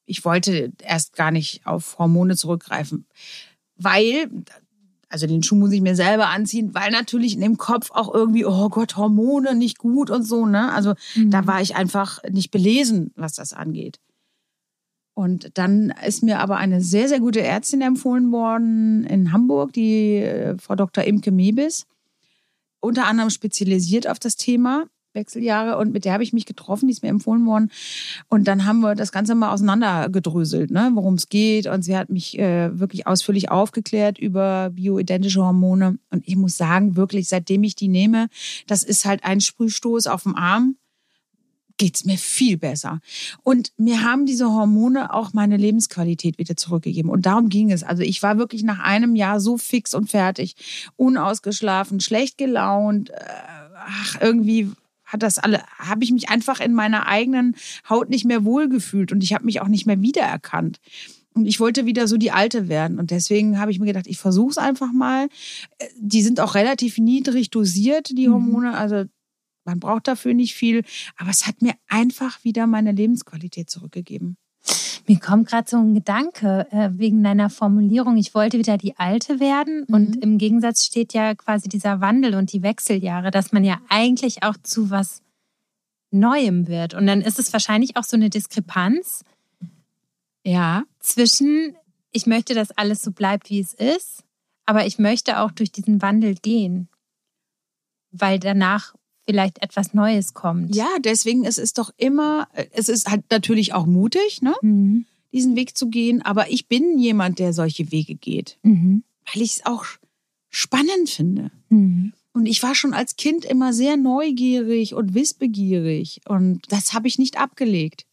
Ich 0.05 0.23
wollte 0.23 0.71
erst 0.81 1.15
gar 1.15 1.31
nicht 1.31 1.65
auf 1.65 1.97
Hormone 1.99 2.37
zurückgreifen, 2.37 3.05
weil, 3.75 4.29
also 5.09 5.27
den 5.27 5.43
Schuh 5.43 5.55
muss 5.55 5.73
ich 5.73 5.81
mir 5.81 5.95
selber 5.95 6.29
anziehen, 6.29 6.73
weil 6.73 6.91
natürlich 6.91 7.33
in 7.33 7.41
dem 7.41 7.57
Kopf 7.57 7.91
auch 7.91 8.13
irgendwie, 8.13 8.45
oh 8.45 8.69
Gott, 8.69 8.95
Hormone 8.95 9.55
nicht 9.55 9.79
gut 9.79 10.09
und 10.09 10.23
so, 10.23 10.45
ne? 10.45 10.71
Also 10.71 10.93
mhm. 11.15 11.31
da 11.31 11.45
war 11.45 11.61
ich 11.61 11.75
einfach 11.75 12.23
nicht 12.29 12.51
belesen, 12.51 13.11
was 13.15 13.33
das 13.33 13.51
angeht. 13.51 13.99
Und 15.13 15.57
dann 15.57 15.91
ist 16.05 16.23
mir 16.23 16.39
aber 16.39 16.57
eine 16.57 16.79
sehr, 16.79 17.09
sehr 17.09 17.19
gute 17.19 17.41
Ärztin 17.41 17.81
empfohlen 17.81 18.31
worden 18.31 19.03
in 19.03 19.33
Hamburg, 19.33 19.73
die 19.73 20.17
äh, 20.17 20.57
Frau 20.59 20.75
Dr. 20.75 21.03
Imke 21.03 21.31
Mebis 21.31 21.87
unter 22.79 23.07
anderem 23.07 23.29
spezialisiert 23.29 24.07
auf 24.07 24.19
das 24.19 24.35
Thema 24.35 24.85
Wechseljahre 25.17 25.77
und 25.77 25.91
mit 25.91 26.05
der 26.05 26.13
habe 26.13 26.23
ich 26.23 26.31
mich 26.31 26.45
getroffen, 26.45 26.87
die 26.87 26.93
ist 26.93 27.03
mir 27.03 27.09
empfohlen 27.09 27.45
worden. 27.45 27.71
Und 28.29 28.47
dann 28.47 28.65
haben 28.65 28.79
wir 28.79 28.95
das 28.95 29.11
Ganze 29.11 29.35
mal 29.35 29.51
auseinandergedröselt, 29.51 30.71
ne, 30.71 30.91
worum 30.93 31.15
es 31.15 31.27
geht. 31.27 31.67
Und 31.67 31.81
sie 31.81 31.97
hat 31.97 32.09
mich 32.09 32.39
äh, 32.39 32.79
wirklich 32.79 33.07
ausführlich 33.07 33.51
aufgeklärt 33.51 34.17
über 34.19 34.69
bioidentische 34.69 35.43
Hormone. 35.43 35.97
Und 36.11 36.25
ich 36.27 36.37
muss 36.37 36.55
sagen, 36.55 36.95
wirklich, 36.95 37.27
seitdem 37.27 37.63
ich 37.63 37.75
die 37.75 37.89
nehme, 37.89 38.27
das 38.67 38.83
ist 38.83 39.05
halt 39.05 39.23
ein 39.25 39.41
Sprühstoß 39.41 40.07
auf 40.07 40.23
dem 40.23 40.35
Arm. 40.35 40.77
Geht's 41.77 42.05
mir 42.05 42.17
viel 42.17 42.57
besser. 42.57 42.99
Und 43.43 43.71
mir 43.77 44.03
haben 44.03 44.25
diese 44.25 44.51
Hormone 44.51 45.13
auch 45.13 45.33
meine 45.33 45.57
Lebensqualität 45.57 46.37
wieder 46.37 46.57
zurückgegeben. 46.57 47.09
Und 47.09 47.25
darum 47.25 47.49
ging 47.49 47.71
es. 47.71 47.83
Also 47.83 48.03
ich 48.03 48.21
war 48.23 48.37
wirklich 48.37 48.63
nach 48.63 48.79
einem 48.79 49.15
Jahr 49.15 49.39
so 49.39 49.57
fix 49.57 49.93
und 49.93 50.09
fertig, 50.09 50.55
unausgeschlafen, 50.95 51.99
schlecht 51.99 52.37
gelaunt. 52.37 53.11
Äh, 53.11 53.15
ach, 53.75 54.17
irgendwie 54.19 54.71
hat 55.05 55.23
das 55.23 55.37
alle, 55.37 55.63
habe 55.77 56.03
ich 56.03 56.11
mich 56.11 56.29
einfach 56.29 56.59
in 56.59 56.73
meiner 56.73 57.07
eigenen 57.07 57.55
Haut 57.89 58.09
nicht 58.09 58.25
mehr 58.25 58.43
wohlgefühlt 58.43 59.11
und 59.11 59.23
ich 59.23 59.33
habe 59.33 59.45
mich 59.45 59.61
auch 59.61 59.69
nicht 59.69 59.85
mehr 59.85 60.01
wiedererkannt. 60.01 60.79
Und 61.33 61.45
ich 61.45 61.59
wollte 61.59 61.85
wieder 61.85 62.07
so 62.07 62.17
die 62.17 62.31
Alte 62.31 62.67
werden. 62.67 62.97
Und 62.97 63.11
deswegen 63.11 63.59
habe 63.59 63.69
ich 63.69 63.79
mir 63.79 63.85
gedacht, 63.85 64.07
ich 64.07 64.17
versuche 64.17 64.49
es 64.49 64.57
einfach 64.57 64.91
mal. 64.91 65.27
Äh, 65.77 65.85
die 65.99 66.23
sind 66.23 66.39
auch 66.39 66.55
relativ 66.55 66.97
niedrig 66.97 67.51
dosiert, 67.51 68.09
die 68.09 68.27
mhm. 68.27 68.33
Hormone. 68.33 68.75
Also 68.75 69.05
man 69.67 69.79
braucht 69.79 70.07
dafür 70.07 70.33
nicht 70.33 70.55
viel. 70.55 70.83
Aber 71.17 71.29
es 71.29 71.45
hat 71.45 71.61
mir 71.61 71.73
einfach 71.87 72.43
wieder 72.43 72.65
meine 72.65 72.91
Lebensqualität 72.91 73.69
zurückgegeben. 73.69 74.37
Mir 75.07 75.19
kommt 75.19 75.47
gerade 75.47 75.69
so 75.69 75.77
ein 75.77 75.93
Gedanke 75.93 76.67
äh, 76.71 76.89
wegen 76.91 77.23
deiner 77.23 77.49
Formulierung, 77.49 78.17
ich 78.17 78.33
wollte 78.35 78.57
wieder 78.57 78.77
die 78.77 78.97
Alte 78.97 79.39
werden. 79.39 79.85
Mhm. 79.87 79.93
Und 79.93 80.15
im 80.17 80.37
Gegensatz 80.37 80.83
steht 80.83 81.13
ja 81.13 81.33
quasi 81.35 81.69
dieser 81.69 82.01
Wandel 82.01 82.35
und 82.35 82.51
die 82.51 82.61
Wechseljahre, 82.61 83.31
dass 83.31 83.53
man 83.53 83.63
ja 83.63 83.79
eigentlich 83.87 84.43
auch 84.43 84.57
zu 84.63 84.89
was 84.89 85.21
Neuem 86.11 86.67
wird. 86.67 86.93
Und 86.93 87.07
dann 87.07 87.21
ist 87.21 87.39
es 87.39 87.53
wahrscheinlich 87.53 87.95
auch 87.97 88.03
so 88.03 88.17
eine 88.17 88.29
Diskrepanz. 88.29 89.23
Ja. 90.43 90.83
Zwischen, 90.99 91.75
ich 92.11 92.25
möchte, 92.25 92.53
dass 92.53 92.71
alles 92.71 93.01
so 93.01 93.11
bleibt, 93.11 93.49
wie 93.49 93.59
es 93.59 93.73
ist, 93.73 94.23
aber 94.65 94.85
ich 94.85 94.99
möchte 94.99 95.39
auch 95.39 95.51
durch 95.51 95.71
diesen 95.71 96.01
Wandel 96.01 96.35
gehen. 96.35 96.89
Weil 98.11 98.39
danach 98.39 98.93
vielleicht 99.27 99.61
etwas 99.61 99.93
Neues 99.93 100.33
kommt. 100.33 100.73
Ja, 100.73 100.87
deswegen 101.03 101.43
ist 101.43 101.59
es 101.59 101.73
doch 101.73 101.91
immer, 101.97 102.47
es 102.71 102.87
ist 102.87 103.09
halt 103.09 103.25
natürlich 103.29 103.73
auch 103.73 103.85
mutig, 103.85 104.41
ne? 104.41 104.55
Mhm. 104.61 105.05
diesen 105.33 105.55
Weg 105.55 105.77
zu 105.77 105.89
gehen. 105.89 106.21
Aber 106.21 106.49
ich 106.49 106.67
bin 106.67 106.97
jemand, 106.97 107.39
der 107.39 107.51
solche 107.51 107.91
Wege 107.91 108.15
geht, 108.15 108.57
mhm. 108.63 109.03
weil 109.31 109.41
ich 109.41 109.57
es 109.57 109.65
auch 109.65 109.85
spannend 110.49 111.09
finde. 111.09 111.51
Mhm. 111.69 112.13
Und 112.31 112.45
ich 112.45 112.63
war 112.63 112.75
schon 112.75 112.93
als 112.93 113.15
Kind 113.17 113.45
immer 113.45 113.73
sehr 113.73 113.97
neugierig 113.97 114.93
und 114.93 115.13
wissbegierig. 115.13 116.21
Und 116.27 116.61
das 116.69 116.93
habe 116.93 117.07
ich 117.07 117.19
nicht 117.19 117.37
abgelegt. 117.39 118.05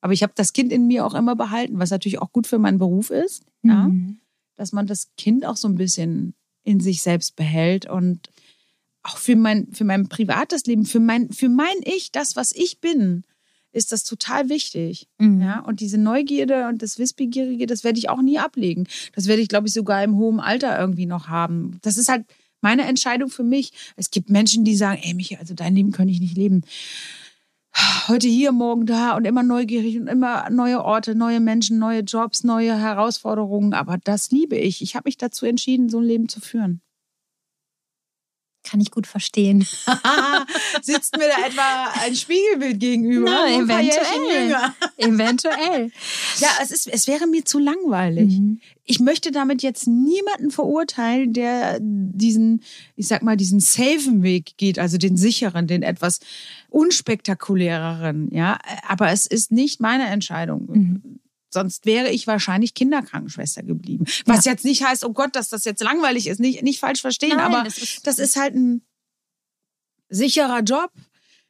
Aber 0.00 0.12
ich 0.12 0.22
habe 0.22 0.34
das 0.36 0.52
Kind 0.52 0.72
in 0.72 0.86
mir 0.86 1.04
auch 1.04 1.14
immer 1.14 1.34
behalten, 1.34 1.78
was 1.78 1.90
natürlich 1.90 2.20
auch 2.20 2.32
gut 2.32 2.46
für 2.46 2.58
meinen 2.58 2.78
Beruf 2.78 3.10
ist. 3.10 3.42
Ja? 3.62 3.88
Mhm. 3.88 4.18
Dass 4.54 4.72
man 4.72 4.86
das 4.86 5.08
Kind 5.16 5.44
auch 5.44 5.56
so 5.56 5.68
ein 5.68 5.74
bisschen 5.74 6.34
in 6.62 6.80
sich 6.80 7.02
selbst 7.02 7.34
behält 7.34 7.88
und 7.88 8.28
auch 9.06 9.16
für 9.18 9.36
mein, 9.36 9.68
für 9.72 9.84
mein 9.84 10.08
privates 10.08 10.64
Leben, 10.66 10.84
für 10.84 11.00
mein, 11.00 11.30
für 11.30 11.48
mein 11.48 11.76
Ich, 11.84 12.12
das, 12.12 12.36
was 12.36 12.52
ich 12.52 12.80
bin, 12.80 13.24
ist 13.72 13.92
das 13.92 14.04
total 14.04 14.48
wichtig. 14.48 15.08
Mhm. 15.18 15.42
Ja, 15.42 15.60
und 15.60 15.80
diese 15.80 15.98
Neugierde 15.98 16.66
und 16.68 16.82
das 16.82 16.98
Wissbegierige, 16.98 17.66
das 17.66 17.84
werde 17.84 17.98
ich 17.98 18.08
auch 18.08 18.22
nie 18.22 18.38
ablegen. 18.38 18.86
Das 19.14 19.26
werde 19.26 19.42
ich, 19.42 19.48
glaube 19.48 19.68
ich, 19.68 19.74
sogar 19.74 20.02
im 20.02 20.16
hohen 20.16 20.40
Alter 20.40 20.78
irgendwie 20.78 21.06
noch 21.06 21.28
haben. 21.28 21.78
Das 21.82 21.96
ist 21.96 22.08
halt 22.08 22.24
meine 22.60 22.84
Entscheidung 22.84 23.28
für 23.28 23.44
mich. 23.44 23.72
Es 23.96 24.10
gibt 24.10 24.30
Menschen, 24.30 24.64
die 24.64 24.76
sagen, 24.76 25.00
ey, 25.02 25.14
Michi, 25.14 25.36
also 25.36 25.54
dein 25.54 25.74
Leben 25.74 25.92
kann 25.92 26.08
ich 26.08 26.20
nicht 26.20 26.36
leben. 26.36 26.62
Heute 28.08 28.26
hier, 28.26 28.52
morgen 28.52 28.86
da 28.86 29.14
und 29.14 29.26
immer 29.26 29.42
neugierig 29.42 29.98
und 29.98 30.06
immer 30.06 30.48
neue 30.48 30.82
Orte, 30.82 31.14
neue 31.14 31.40
Menschen, 31.40 31.78
neue 31.78 32.00
Jobs, 32.00 32.42
neue 32.42 32.74
Herausforderungen. 32.78 33.74
Aber 33.74 33.98
das 33.98 34.30
liebe 34.30 34.56
ich. 34.56 34.80
Ich 34.80 34.96
habe 34.96 35.06
mich 35.06 35.18
dazu 35.18 35.44
entschieden, 35.44 35.90
so 35.90 35.98
ein 35.98 36.04
Leben 36.04 36.28
zu 36.30 36.40
führen. 36.40 36.80
Kann 38.66 38.80
ich 38.80 38.90
gut 38.90 39.06
verstehen. 39.06 39.66
Sitzt 40.82 41.16
mir 41.16 41.28
da 41.28 41.46
etwa 41.46 41.92
ein 42.02 42.16
Spiegelbild 42.16 42.80
gegenüber? 42.80 43.30
Na, 43.30 43.48
eventuell. 43.48 44.56
eventuell. 44.96 45.92
Ja, 46.38 46.48
es, 46.60 46.72
ist, 46.72 46.88
es 46.88 47.06
wäre 47.06 47.28
mir 47.28 47.44
zu 47.44 47.60
langweilig. 47.60 48.40
Mhm. 48.40 48.60
Ich 48.84 48.98
möchte 48.98 49.30
damit 49.30 49.62
jetzt 49.62 49.86
niemanden 49.86 50.50
verurteilen, 50.50 51.32
der 51.32 51.78
diesen, 51.80 52.62
ich 52.96 53.06
sag 53.06 53.22
mal, 53.22 53.36
diesen 53.36 53.60
safen 53.60 54.24
Weg 54.24 54.56
geht, 54.56 54.78
also 54.80 54.98
den 54.98 55.16
sicheren, 55.16 55.68
den 55.68 55.82
etwas 55.82 56.18
unspektakuläreren, 56.70 58.28
ja. 58.32 58.58
Aber 58.88 59.10
es 59.10 59.26
ist 59.26 59.52
nicht 59.52 59.80
meine 59.80 60.06
Entscheidung. 60.08 60.66
Mhm. 60.68 61.20
Sonst 61.50 61.86
wäre 61.86 62.10
ich 62.10 62.26
wahrscheinlich 62.26 62.74
Kinderkrankenschwester 62.74 63.62
geblieben. 63.62 64.04
Was 64.26 64.44
ja. 64.44 64.52
jetzt 64.52 64.64
nicht 64.64 64.84
heißt, 64.84 65.04
oh 65.04 65.12
Gott, 65.12 65.36
dass 65.36 65.48
das 65.48 65.64
jetzt 65.64 65.82
langweilig 65.82 66.26
ist. 66.26 66.40
Nicht, 66.40 66.62
nicht 66.62 66.80
falsch 66.80 67.00
verstehen, 67.00 67.36
Nein, 67.36 67.52
aber 67.52 67.64
das 67.64 67.78
ist, 67.78 68.06
das 68.06 68.18
ist 68.18 68.36
halt 68.36 68.54
ein 68.54 68.82
sicherer 70.08 70.60
Job 70.60 70.90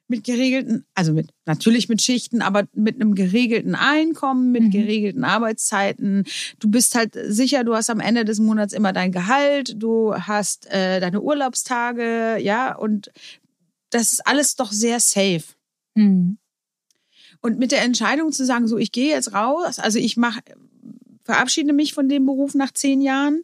mit 0.09 0.25
geregelten, 0.25 0.87
also 0.95 1.13
mit 1.13 1.31
natürlich 1.47 1.89
mit 1.89 2.01
Schichten, 2.01 2.41
aber 2.41 2.69
mit 2.73 2.97
einem 2.97 3.15
geregelten 3.15 3.75
Einkommen, 3.75 4.53
mit 4.53 4.65
mhm. 4.65 4.71
geregelten 4.71 5.25
Arbeitszeiten. 5.25 6.25
Du 6.61 6.71
bist 6.71 6.95
halt 6.95 7.17
sicher, 7.27 7.65
du 7.65 7.75
hast 7.75 7.91
am 7.91 8.01
Ende 8.01 8.25
des 8.25 8.39
Monats 8.39 8.73
immer 8.73 8.93
dein 8.93 9.11
Gehalt, 9.11 9.75
du 9.83 10.15
hast 10.15 10.67
äh, 10.71 11.01
deine 11.01 11.21
Urlaubstage, 11.21 12.39
ja, 12.39 12.77
und 12.77 13.11
das 13.91 14.13
ist 14.13 14.27
alles 14.27 14.55
doch 14.55 14.73
sehr 14.73 15.01
safe. 15.01 15.45
Mhm. 15.95 16.39
Und 17.41 17.59
mit 17.59 17.73
der 17.73 17.83
Entscheidung 17.83 18.33
zu 18.33 18.45
sagen, 18.45 18.69
so 18.69 18.79
ich 18.79 18.93
gehe 18.93 19.11
jetzt 19.11 19.33
raus, 19.33 19.79
also 19.79 19.99
ich 19.99 20.17
mache, 20.17 20.41
verabschiede 21.25 21.73
mich 21.73 21.95
von 21.95 22.09
dem 22.09 22.27
Beruf 22.27 22.55
nach 22.55 22.73
zehn 22.73 23.01
Jahren 23.01 23.43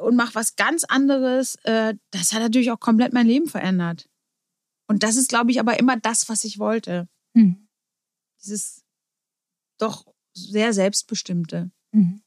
und 0.00 0.16
mache 0.16 0.34
was 0.34 0.56
ganz 0.56 0.84
anderes, 0.84 1.56
äh, 1.64 1.94
das 2.10 2.32
hat 2.32 2.40
natürlich 2.40 2.70
auch 2.70 2.80
komplett 2.80 3.12
mein 3.12 3.26
Leben 3.26 3.48
verändert. 3.48 4.08
Und 4.86 5.02
das 5.02 5.16
ist, 5.16 5.28
glaube 5.28 5.50
ich, 5.50 5.60
aber 5.60 5.78
immer 5.78 5.96
das, 5.96 6.28
was 6.28 6.44
ich 6.44 6.58
wollte. 6.58 7.08
Mhm. 7.34 7.68
Dieses 8.42 8.82
doch 9.78 10.04
sehr 10.32 10.72
selbstbestimmte. 10.72 11.70
Mhm. 11.92 12.22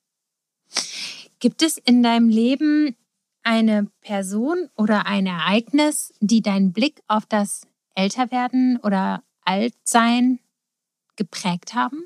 Gibt 1.39 1.61
es 1.61 1.77
in 1.77 2.03
deinem 2.03 2.29
Leben 2.29 2.95
eine 3.43 3.91
Person 4.01 4.69
oder 4.77 5.05
ein 5.05 5.25
Ereignis, 5.25 6.13
die 6.21 6.41
deinen 6.41 6.71
Blick 6.71 7.01
auf 7.07 7.25
das 7.25 7.67
Älterwerden 7.95 8.77
oder 8.77 9.23
Altsein 9.41 10.39
geprägt 11.16 11.74
haben? 11.74 12.03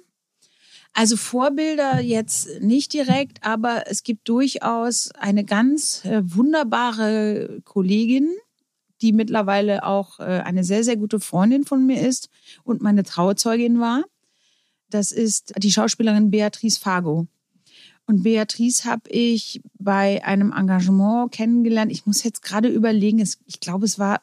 Also 0.93 1.15
Vorbilder 1.15 1.99
jetzt 1.99 2.61
nicht 2.61 2.91
direkt, 2.91 3.45
aber 3.45 3.83
es 3.85 4.01
gibt 4.01 4.27
durchaus 4.27 5.11
eine 5.11 5.45
ganz 5.45 6.03
äh, 6.05 6.21
wunderbare 6.23 7.61
Kollegin, 7.65 8.33
die 9.01 9.13
mittlerweile 9.13 9.83
auch 9.85 10.19
äh, 10.19 10.23
eine 10.23 10.63
sehr, 10.63 10.83
sehr 10.83 10.97
gute 10.97 11.19
Freundin 11.19 11.65
von 11.65 11.85
mir 11.85 12.01
ist 12.01 12.29
und 12.63 12.81
meine 12.81 13.03
Trauzeugin 13.03 13.79
war. 13.79 14.05
Das 14.89 15.11
ist 15.11 15.53
die 15.57 15.71
Schauspielerin 15.71 16.31
Beatrice 16.31 16.79
Fago. 16.79 17.27
Und 18.07 18.23
Beatrice 18.23 18.85
habe 18.85 19.09
ich 19.09 19.61
bei 19.77 20.23
einem 20.25 20.51
Engagement 20.51 21.31
kennengelernt. 21.31 21.91
Ich 21.91 22.05
muss 22.05 22.23
jetzt 22.23 22.41
gerade 22.41 22.69
überlegen, 22.69 23.19
ich 23.19 23.59
glaube, 23.59 23.85
es 23.85 23.99
war 23.99 24.21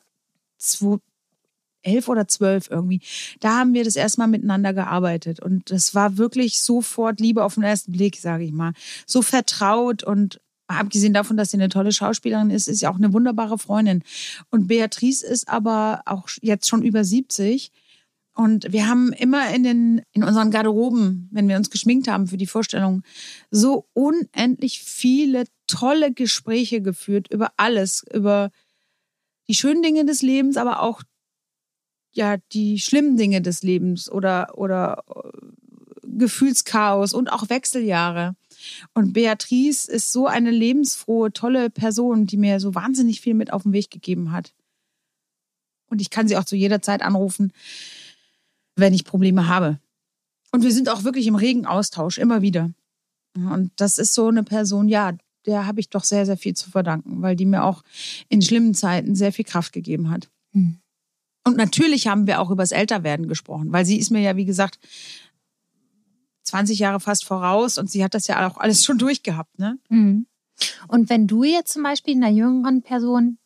elf 1.85 2.09
oder 2.09 2.28
zwölf 2.28 2.70
irgendwie. 2.70 3.01
Da 3.41 3.59
haben 3.59 3.74
wir 3.74 3.85
das 3.85 3.97
erstmal 3.97 4.28
miteinander 4.28 4.72
gearbeitet 4.72 5.41
und 5.41 5.70
das 5.70 5.95
war 5.95 6.16
wirklich 6.16 6.61
sofort 6.61 7.20
Liebe 7.20 7.45
auf 7.45 7.55
den 7.55 7.62
ersten 7.62 7.93
Blick, 7.93 8.16
sage 8.16 8.45
ich 8.45 8.53
mal. 8.53 8.72
So 9.07 9.22
vertraut 9.22 10.03
und 10.03 10.41
abgesehen 10.66 11.14
davon, 11.14 11.37
dass 11.37 11.51
sie 11.51 11.57
eine 11.57 11.68
tolle 11.68 11.93
Schauspielerin 11.93 12.51
ist, 12.51 12.68
ist 12.68 12.80
sie 12.80 12.87
auch 12.87 12.97
eine 12.97 13.12
wunderbare 13.12 13.59
Freundin. 13.59 14.03
Und 14.51 14.66
Beatrice 14.66 15.22
ist 15.22 15.49
aber 15.49 16.03
auch 16.07 16.28
jetzt 16.41 16.68
schon 16.68 16.82
über 16.82 17.05
70. 17.05 17.70
Und 18.37 18.72
wir 18.72 18.89
haben 18.89 19.12
immer 19.12 19.55
in 19.55 19.62
den, 19.62 20.03
in 20.12 20.24
unseren 20.24 20.51
Garderoben, 20.51 21.28
wenn 21.30 21.49
wir 21.49 21.57
uns 21.57 21.70
geschminkt 21.70 22.09
haben 22.09 22.26
für 22.26 22.37
die 22.37 22.49
Vorstellung, 22.49 23.03
so 23.51 23.87
unendlich 23.93 24.80
viele 24.82 25.45
tolle 25.66 26.12
Gespräche 26.12 26.82
geführt 26.82 27.28
über 27.30 27.53
alles, 27.57 28.05
über 28.12 28.51
die 29.49 29.55
schönen 29.55 29.82
Dinge 29.82 30.05
des 30.05 30.22
Lebens, 30.22 30.57
aber 30.57 30.80
auch 30.80 31.03
ja 32.16 32.36
die 32.52 32.78
schlimmen 32.78 33.16
Dinge 33.16 33.42
des 33.42 33.62
Lebens 33.62 34.10
oder 34.10 34.56
oder 34.56 35.04
äh, 35.08 35.38
Gefühlschaos 36.16 37.12
und 37.12 37.32
auch 37.32 37.48
Wechseljahre. 37.48 38.36
Und 38.94 39.12
Beatrice 39.12 39.90
ist 39.90 40.12
so 40.12 40.26
eine 40.26 40.50
lebensfrohe, 40.50 41.32
tolle 41.32 41.70
Person, 41.70 42.26
die 42.26 42.36
mir 42.36 42.60
so 42.60 42.74
wahnsinnig 42.74 43.20
viel 43.20 43.34
mit 43.34 43.52
auf 43.52 43.64
den 43.64 43.72
Weg 43.72 43.90
gegeben 43.90 44.32
hat. 44.32 44.54
Und 45.90 46.00
ich 46.00 46.10
kann 46.10 46.28
sie 46.28 46.36
auch 46.36 46.44
zu 46.44 46.56
jeder 46.56 46.82
Zeit 46.82 47.02
anrufen, 47.02 47.52
wenn 48.76 48.94
ich 48.94 49.04
Probleme 49.04 49.48
habe. 49.48 49.80
Und 50.52 50.62
wir 50.62 50.72
sind 50.72 50.88
auch 50.88 51.04
wirklich 51.04 51.26
im 51.26 51.34
regen 51.34 51.66
Austausch, 51.66 52.18
immer 52.18 52.42
wieder. 52.42 52.70
Und 53.36 53.72
das 53.76 53.98
ist 53.98 54.14
so 54.14 54.28
eine 54.28 54.44
Person, 54.44 54.88
ja, 54.88 55.12
der 55.46 55.66
habe 55.66 55.80
ich 55.80 55.90
doch 55.90 56.04
sehr, 56.04 56.26
sehr 56.26 56.36
viel 56.36 56.54
zu 56.54 56.70
verdanken, 56.70 57.20
weil 57.22 57.36
die 57.36 57.46
mir 57.46 57.64
auch 57.64 57.82
in 58.28 58.40
schlimmen 58.40 58.74
Zeiten 58.74 59.14
sehr 59.14 59.32
viel 59.32 59.44
Kraft 59.44 59.72
gegeben 59.72 60.10
hat. 60.10 60.30
Mhm. 60.52 60.80
Und 61.45 61.57
natürlich 61.57 62.07
haben 62.07 62.26
wir 62.26 62.40
auch 62.40 62.51
über 62.51 62.62
das 62.62 62.72
Älterwerden 62.72 63.28
gesprochen, 63.28 63.72
weil 63.72 63.84
sie 63.84 63.99
ist 63.99 64.11
mir 64.11 64.20
ja, 64.20 64.36
wie 64.36 64.47
gesagt, 64.47 64.78
20 66.45 66.78
Jahre 66.78 67.01
fast 67.01 67.24
voraus 67.24 67.78
und 67.78 67.90
sie 67.90 68.03
hat 68.03 68.14
das 68.14 68.26
ja 68.26 68.47
auch 68.49 68.59
alles 68.59 68.84
schon 68.84 68.99
durchgehabt. 68.99 69.59
Ne? 69.59 69.78
Mhm. 69.88 70.26
Und 70.88 71.11
wenn 71.11 71.26
du 71.26 71.45
jetzt 71.45 71.72
zum 71.72 71.82
Beispiel 71.82 72.14
einer 72.14 72.30
jüngeren 72.30 72.82
Person 72.82 73.38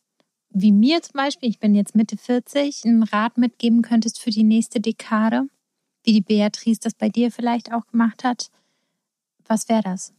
wie 0.51 0.71
mir 0.71 1.01
zum 1.01 1.13
Beispiel, 1.13 1.49
ich 1.49 1.59
bin 1.59 1.75
jetzt 1.75 1.95
Mitte 1.95 2.17
40, 2.17 2.85
einen 2.85 3.03
Rat 3.03 3.37
mitgeben 3.37 3.81
könntest 3.81 4.19
für 4.19 4.31
die 4.31 4.43
nächste 4.43 4.79
Dekade, 4.79 5.43
wie 6.03 6.13
die 6.13 6.21
Beatrice 6.21 6.79
das 6.79 6.93
bei 6.95 7.09
dir 7.09 7.31
vielleicht 7.31 7.71
auch 7.71 7.85
gemacht 7.87 8.23
hat, 8.23 8.49
was 9.45 9.69
wäre 9.69 9.83
das? 9.83 10.13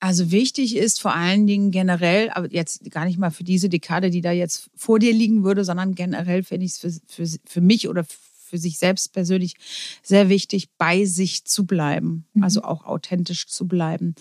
Also 0.00 0.30
wichtig 0.30 0.76
ist 0.76 1.00
vor 1.00 1.14
allen 1.14 1.46
Dingen 1.46 1.70
generell, 1.70 2.30
aber 2.30 2.52
jetzt 2.52 2.88
gar 2.90 3.04
nicht 3.04 3.18
mal 3.18 3.30
für 3.30 3.44
diese 3.44 3.68
Dekade, 3.68 4.10
die 4.10 4.20
da 4.20 4.30
jetzt 4.30 4.70
vor 4.76 4.98
dir 4.98 5.12
liegen 5.12 5.42
würde, 5.42 5.64
sondern 5.64 5.94
generell 5.94 6.44
finde 6.44 6.66
ich 6.66 6.72
es 6.72 6.78
für, 6.78 6.92
für, 7.08 7.38
für 7.44 7.60
mich 7.60 7.88
oder 7.88 8.04
für 8.48 8.58
sich 8.58 8.78
selbst 8.78 9.12
persönlich 9.12 9.54
sehr 10.02 10.28
wichtig, 10.28 10.68
bei 10.78 11.04
sich 11.04 11.44
zu 11.44 11.66
bleiben, 11.66 12.26
mhm. 12.32 12.42
also 12.42 12.62
auch 12.62 12.84
authentisch 12.84 13.46
zu 13.46 13.66
bleiben, 13.68 14.14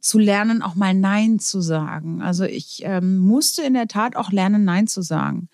zu 0.00 0.18
lernen, 0.18 0.62
auch 0.62 0.74
mal 0.74 0.94
Nein 0.94 1.38
zu 1.38 1.60
sagen. 1.60 2.22
Also 2.22 2.44
ich 2.44 2.82
ähm, 2.84 3.18
musste 3.18 3.62
in 3.62 3.74
der 3.74 3.88
Tat 3.88 4.16
auch 4.16 4.30
lernen, 4.30 4.64
Nein 4.64 4.86
zu 4.86 5.02
sagen. 5.02 5.48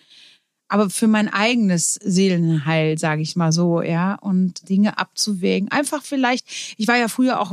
Aber 0.68 0.88
für 0.88 1.08
mein 1.08 1.28
eigenes 1.28 1.94
Seelenheil, 1.94 2.96
sage 2.96 3.22
ich 3.22 3.34
mal 3.34 3.50
so, 3.50 3.82
ja, 3.82 4.14
und 4.14 4.68
Dinge 4.68 4.98
abzuwägen. 4.98 5.68
Einfach 5.68 6.02
vielleicht, 6.04 6.46
ich 6.76 6.86
war 6.86 6.96
ja 6.96 7.08
früher 7.08 7.40
auch 7.40 7.52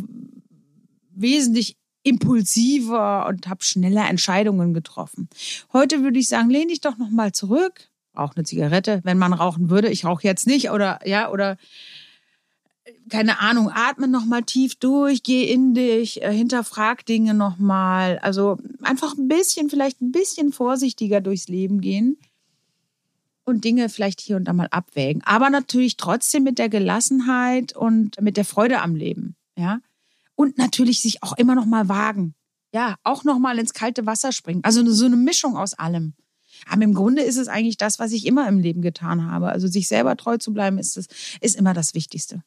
wesentlich 1.15 1.77
impulsiver 2.07 3.27
und 3.27 3.47
habe 3.47 3.63
schneller 3.63 4.09
Entscheidungen 4.09 4.73
getroffen. 4.73 5.29
Heute 5.73 6.03
würde 6.03 6.19
ich 6.19 6.29
sagen, 6.29 6.49
lehn 6.49 6.69
dich 6.69 6.81
doch 6.81 6.97
noch 6.97 7.09
mal 7.09 7.33
zurück, 7.33 7.89
rauch 8.17 8.33
eine 8.35 8.45
Zigarette, 8.45 9.01
wenn 9.03 9.17
man 9.17 9.33
rauchen 9.33 9.69
würde. 9.69 9.89
Ich 9.89 10.05
rauche 10.05 10.23
jetzt 10.23 10.47
nicht 10.47 10.71
oder 10.71 10.99
ja 11.05 11.29
oder 11.29 11.57
keine 13.09 13.39
Ahnung, 13.39 13.69
atme 13.73 14.07
noch 14.07 14.25
mal 14.25 14.43
tief 14.43 14.75
durch, 14.75 15.23
geh 15.23 15.43
in 15.43 15.73
dich, 15.73 16.21
äh, 16.21 16.33
hinterfrag 16.33 17.05
Dinge 17.05 17.33
noch 17.33 17.57
mal. 17.57 18.19
Also 18.19 18.57
einfach 18.81 19.17
ein 19.17 19.27
bisschen, 19.27 19.69
vielleicht 19.69 20.01
ein 20.01 20.11
bisschen 20.11 20.51
vorsichtiger 20.51 21.21
durchs 21.21 21.47
Leben 21.47 21.81
gehen 21.81 22.17
und 23.45 23.63
Dinge 23.63 23.89
vielleicht 23.89 24.19
hier 24.21 24.35
und 24.35 24.45
da 24.45 24.53
mal 24.53 24.67
abwägen. 24.71 25.21
Aber 25.25 25.49
natürlich 25.49 25.97
trotzdem 25.97 26.43
mit 26.43 26.59
der 26.59 26.69
Gelassenheit 26.69 27.73
und 27.73 28.21
mit 28.21 28.37
der 28.37 28.45
Freude 28.45 28.81
am 28.81 28.95
Leben. 28.95 29.35
Ja, 29.57 29.79
und 30.37 30.57
natürlich 30.57 31.01
sich 31.01 31.23
auch 31.23 31.33
immer 31.33 31.55
noch 31.55 31.65
mal 31.65 31.89
wagen. 31.89 32.35
Ja, 32.73 32.95
auch 33.03 33.23
noch 33.23 33.39
mal 33.39 33.57
ins 33.59 33.73
kalte 33.73 34.05
Wasser 34.05 34.31
springen. 34.31 34.61
Also 34.63 34.87
so 34.91 35.05
eine 35.05 35.17
Mischung 35.17 35.57
aus 35.57 35.73
allem. 35.73 36.13
Aber 36.69 36.83
im 36.83 36.93
Grunde 36.93 37.23
ist 37.23 37.37
es 37.37 37.47
eigentlich 37.47 37.77
das, 37.77 37.99
was 37.99 38.11
ich 38.11 38.25
immer 38.25 38.47
im 38.47 38.59
Leben 38.59 38.81
getan 38.81 39.29
habe. 39.29 39.49
Also 39.49 39.67
sich 39.67 39.87
selber 39.87 40.15
treu 40.15 40.37
zu 40.37 40.53
bleiben, 40.53 40.77
ist, 40.77 40.95
das, 40.95 41.07
ist 41.41 41.55
immer 41.55 41.73
das 41.73 41.93
Wichtigste. 41.93 42.43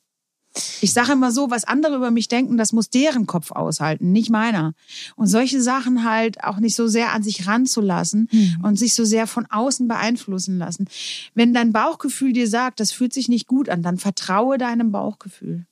Ich 0.80 0.92
sage 0.92 1.12
immer 1.12 1.30
so, 1.30 1.50
was 1.50 1.64
andere 1.64 1.96
über 1.96 2.10
mich 2.10 2.26
denken, 2.26 2.56
das 2.56 2.72
muss 2.72 2.90
deren 2.90 3.26
Kopf 3.26 3.52
aushalten, 3.52 4.10
nicht 4.10 4.30
meiner. 4.30 4.72
Und 5.14 5.28
solche 5.28 5.62
Sachen 5.62 6.04
halt 6.04 6.42
auch 6.42 6.58
nicht 6.58 6.74
so 6.74 6.88
sehr 6.88 7.12
an 7.12 7.22
sich 7.22 7.46
ranzulassen 7.46 8.28
mhm. 8.30 8.64
und 8.64 8.76
sich 8.76 8.94
so 8.94 9.04
sehr 9.04 9.26
von 9.26 9.46
außen 9.46 9.86
beeinflussen 9.86 10.58
lassen. 10.58 10.88
Wenn 11.34 11.54
dein 11.54 11.72
Bauchgefühl 11.72 12.32
dir 12.32 12.48
sagt, 12.48 12.80
das 12.80 12.90
fühlt 12.90 13.12
sich 13.12 13.28
nicht 13.28 13.46
gut 13.46 13.68
an, 13.68 13.82
dann 13.82 13.98
vertraue 13.98 14.58
deinem 14.58 14.90
Bauchgefühl. 14.90 15.66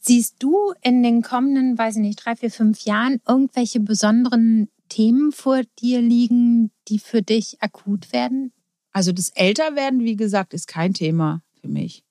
Siehst 0.00 0.36
du 0.38 0.72
in 0.82 1.02
den 1.02 1.22
kommenden, 1.22 1.76
weiß 1.76 1.96
ich 1.96 2.02
nicht, 2.02 2.24
drei, 2.24 2.36
vier, 2.36 2.50
fünf 2.50 2.84
Jahren 2.84 3.20
irgendwelche 3.26 3.80
besonderen 3.80 4.68
Themen 4.88 5.32
vor 5.32 5.62
dir 5.80 6.00
liegen, 6.00 6.70
die 6.88 6.98
für 6.98 7.22
dich 7.22 7.60
akut 7.60 8.12
werden? 8.12 8.52
Also 8.92 9.12
das 9.12 9.28
Älterwerden, 9.30 10.00
wie 10.00 10.16
gesagt, 10.16 10.54
ist 10.54 10.66
kein 10.66 10.94
Thema 10.94 11.42
für 11.60 11.68
mich. 11.68 12.04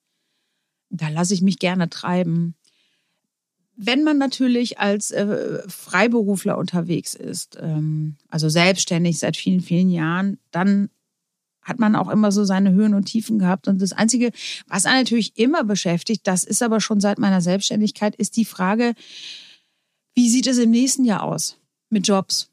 Da 0.89 1.09
lasse 1.09 1.33
ich 1.33 1.41
mich 1.41 1.59
gerne 1.59 1.89
treiben. 1.89 2.55
Wenn 3.75 4.03
man 4.03 4.17
natürlich 4.17 4.79
als 4.79 5.11
äh, 5.11 5.61
Freiberufler 5.67 6.57
unterwegs 6.57 7.13
ist, 7.13 7.57
ähm, 7.61 8.15
also 8.29 8.49
selbstständig 8.49 9.19
seit 9.19 9.37
vielen, 9.37 9.61
vielen 9.61 9.89
Jahren, 9.89 10.39
dann 10.51 10.89
hat 11.68 11.80
man 11.80 11.95
auch 11.95 12.09
immer 12.09 12.32
so 12.32 12.45
seine 12.45 12.72
Höhen 12.72 12.93
und 12.93 13.05
Tiefen 13.05 13.39
gehabt. 13.39 13.68
Und 13.68 13.82
das 13.82 13.93
Einzige, 13.93 14.32
was 14.68 14.86
einen 14.86 14.99
natürlich 15.01 15.38
immer 15.38 15.63
beschäftigt, 15.63 16.26
das 16.26 16.43
ist 16.43 16.63
aber 16.63 16.80
schon 16.80 16.99
seit 16.99 17.20
meiner 17.20 17.41
Selbstständigkeit, 17.41 18.15
ist 18.15 18.38
die 18.38 18.45
Frage, 18.45 18.93
wie 20.15 20.30
sieht 20.30 20.47
es 20.47 20.57
im 20.57 20.72
nächsten 20.72 21.05
Jahr 21.05 21.24
aus 21.24 21.59
mit 21.89 22.07
Jobs? 22.07 22.49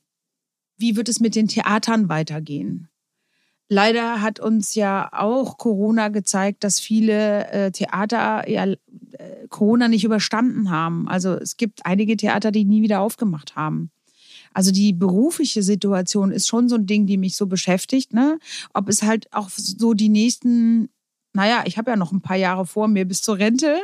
Wie 0.76 0.96
wird 0.96 1.08
es 1.08 1.20
mit 1.20 1.34
den 1.34 1.48
Theatern 1.48 2.08
weitergehen? 2.08 2.88
Leider 3.68 4.20
hat 4.20 4.40
uns 4.40 4.74
ja 4.74 5.08
auch 5.12 5.56
Corona 5.56 6.08
gezeigt, 6.08 6.64
dass 6.64 6.80
viele 6.80 7.48
äh, 7.48 7.70
Theater 7.70 8.48
ja, 8.48 8.66
äh, 8.66 8.76
Corona 9.48 9.88
nicht 9.88 10.04
überstanden 10.04 10.70
haben. 10.70 11.08
Also 11.08 11.32
es 11.34 11.56
gibt 11.56 11.86
einige 11.86 12.16
Theater, 12.16 12.50
die 12.50 12.64
nie 12.64 12.82
wieder 12.82 13.00
aufgemacht 13.00 13.56
haben. 13.56 13.90
Also 14.54 14.70
die 14.70 14.92
berufliche 14.92 15.62
Situation 15.62 16.30
ist 16.30 16.48
schon 16.48 16.68
so 16.68 16.76
ein 16.76 16.86
Ding, 16.86 17.06
die 17.06 17.18
mich 17.18 17.36
so 17.36 17.46
beschäftigt. 17.46 18.14
Ne? 18.14 18.38
Ob 18.72 18.88
es 18.88 19.02
halt 19.02 19.30
auch 19.32 19.50
so 19.50 19.94
die 19.94 20.08
nächsten, 20.08 20.88
naja, 21.32 21.64
ich 21.66 21.76
habe 21.76 21.90
ja 21.90 21.96
noch 21.96 22.12
ein 22.12 22.22
paar 22.22 22.36
Jahre 22.36 22.64
vor 22.64 22.88
mir 22.88 23.04
bis 23.04 23.20
zur 23.20 23.38
Rente 23.38 23.82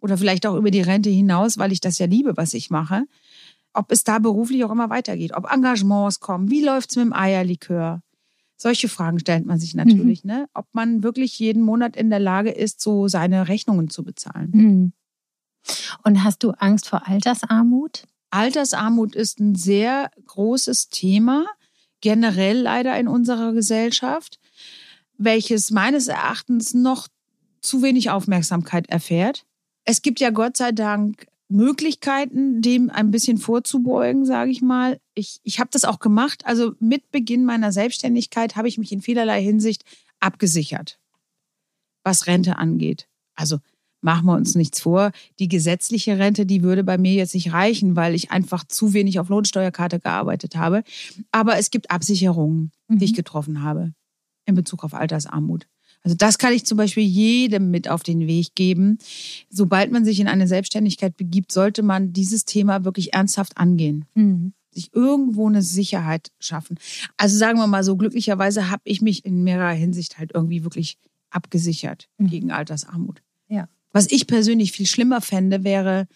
oder 0.00 0.18
vielleicht 0.18 0.46
auch 0.46 0.56
über 0.56 0.72
die 0.72 0.82
Rente 0.82 1.10
hinaus, 1.10 1.56
weil 1.56 1.72
ich 1.72 1.80
das 1.80 1.98
ja 1.98 2.06
liebe, 2.06 2.36
was 2.36 2.52
ich 2.54 2.70
mache. 2.70 3.04
Ob 3.72 3.90
es 3.90 4.04
da 4.04 4.18
beruflich 4.18 4.64
auch 4.64 4.70
immer 4.70 4.90
weitergeht, 4.90 5.32
ob 5.34 5.50
Engagements 5.50 6.20
kommen, 6.20 6.50
wie 6.50 6.62
läuft's 6.62 6.96
mit 6.96 7.06
dem 7.06 7.12
Eierlikör? 7.12 8.02
Solche 8.56 8.88
Fragen 8.88 9.18
stellt 9.18 9.46
man 9.46 9.58
sich 9.58 9.74
natürlich, 9.74 10.24
mhm. 10.24 10.30
ne? 10.30 10.46
Ob 10.54 10.66
man 10.72 11.02
wirklich 11.02 11.38
jeden 11.38 11.62
Monat 11.62 11.96
in 11.96 12.10
der 12.10 12.20
Lage 12.20 12.50
ist, 12.50 12.80
so 12.80 13.08
seine 13.08 13.48
Rechnungen 13.48 13.90
zu 13.90 14.04
bezahlen. 14.04 14.50
Mhm. 14.52 14.92
Und 16.02 16.22
hast 16.22 16.42
du 16.42 16.50
Angst 16.50 16.88
vor 16.88 17.06
Altersarmut? 17.06 18.04
Altersarmut 18.34 19.14
ist 19.14 19.38
ein 19.38 19.54
sehr 19.54 20.10
großes 20.26 20.88
Thema, 20.88 21.46
generell 22.00 22.58
leider 22.58 22.98
in 22.98 23.06
unserer 23.06 23.52
Gesellschaft, 23.52 24.40
welches 25.16 25.70
meines 25.70 26.08
Erachtens 26.08 26.74
noch 26.74 27.06
zu 27.60 27.80
wenig 27.82 28.10
Aufmerksamkeit 28.10 28.88
erfährt. 28.88 29.46
Es 29.84 30.02
gibt 30.02 30.18
ja 30.18 30.30
Gott 30.30 30.56
sei 30.56 30.72
Dank 30.72 31.28
Möglichkeiten, 31.48 32.60
dem 32.60 32.90
ein 32.90 33.12
bisschen 33.12 33.38
vorzubeugen, 33.38 34.24
sage 34.24 34.50
ich 34.50 34.62
mal. 34.62 34.98
Ich, 35.14 35.38
ich 35.44 35.60
habe 35.60 35.70
das 35.70 35.84
auch 35.84 36.00
gemacht. 36.00 36.44
Also 36.44 36.72
mit 36.80 37.12
Beginn 37.12 37.44
meiner 37.44 37.70
Selbstständigkeit 37.70 38.56
habe 38.56 38.66
ich 38.66 38.78
mich 38.78 38.90
in 38.90 39.00
vielerlei 39.00 39.40
Hinsicht 39.40 39.84
abgesichert, 40.18 40.98
was 42.02 42.26
Rente 42.26 42.56
angeht. 42.56 43.06
Also 43.36 43.58
machen 44.04 44.26
wir 44.26 44.34
uns 44.34 44.54
nichts 44.54 44.80
vor. 44.80 45.10
Die 45.38 45.48
gesetzliche 45.48 46.18
Rente, 46.18 46.46
die 46.46 46.62
würde 46.62 46.84
bei 46.84 46.98
mir 46.98 47.14
jetzt 47.14 47.34
nicht 47.34 47.52
reichen, 47.52 47.96
weil 47.96 48.14
ich 48.14 48.30
einfach 48.30 48.64
zu 48.64 48.92
wenig 48.92 49.18
auf 49.18 49.30
Lohnsteuerkarte 49.30 49.98
gearbeitet 49.98 50.56
habe. 50.56 50.84
Aber 51.32 51.58
es 51.58 51.70
gibt 51.70 51.90
Absicherungen, 51.90 52.70
mhm. 52.86 52.98
die 52.98 53.06
ich 53.06 53.12
mhm. 53.12 53.16
getroffen 53.16 53.62
habe 53.62 53.94
in 54.46 54.54
Bezug 54.54 54.84
auf 54.84 54.94
Altersarmut. 54.94 55.66
Also 56.02 56.16
das 56.16 56.36
kann 56.36 56.52
ich 56.52 56.66
zum 56.66 56.76
Beispiel 56.76 57.02
jedem 57.02 57.70
mit 57.70 57.88
auf 57.88 58.02
den 58.02 58.26
Weg 58.26 58.54
geben. 58.54 58.98
Sobald 59.48 59.90
man 59.90 60.04
sich 60.04 60.20
in 60.20 60.28
eine 60.28 60.46
Selbstständigkeit 60.46 61.16
begibt, 61.16 61.50
sollte 61.50 61.82
man 61.82 62.12
dieses 62.12 62.44
Thema 62.44 62.84
wirklich 62.84 63.14
ernsthaft 63.14 63.56
angehen. 63.56 64.04
Mhm. 64.14 64.52
Sich 64.70 64.92
irgendwo 64.92 65.48
eine 65.48 65.62
Sicherheit 65.62 66.30
schaffen. 66.40 66.78
Also 67.16 67.38
sagen 67.38 67.58
wir 67.58 67.66
mal 67.66 67.84
so, 67.84 67.96
glücklicherweise 67.96 68.70
habe 68.70 68.82
ich 68.84 69.00
mich 69.00 69.24
in 69.24 69.44
mehrerer 69.44 69.72
Hinsicht 69.72 70.18
halt 70.18 70.32
irgendwie 70.34 70.62
wirklich 70.62 70.98
abgesichert 71.30 72.10
mhm. 72.18 72.26
gegen 72.26 72.52
Altersarmut. 72.52 73.22
Ja. 73.48 73.68
Was 73.94 74.10
ich 74.10 74.26
persönlich 74.26 74.72
viel 74.72 74.86
schlimmer 74.86 75.20
fände, 75.20 75.62
wäre 75.62 76.08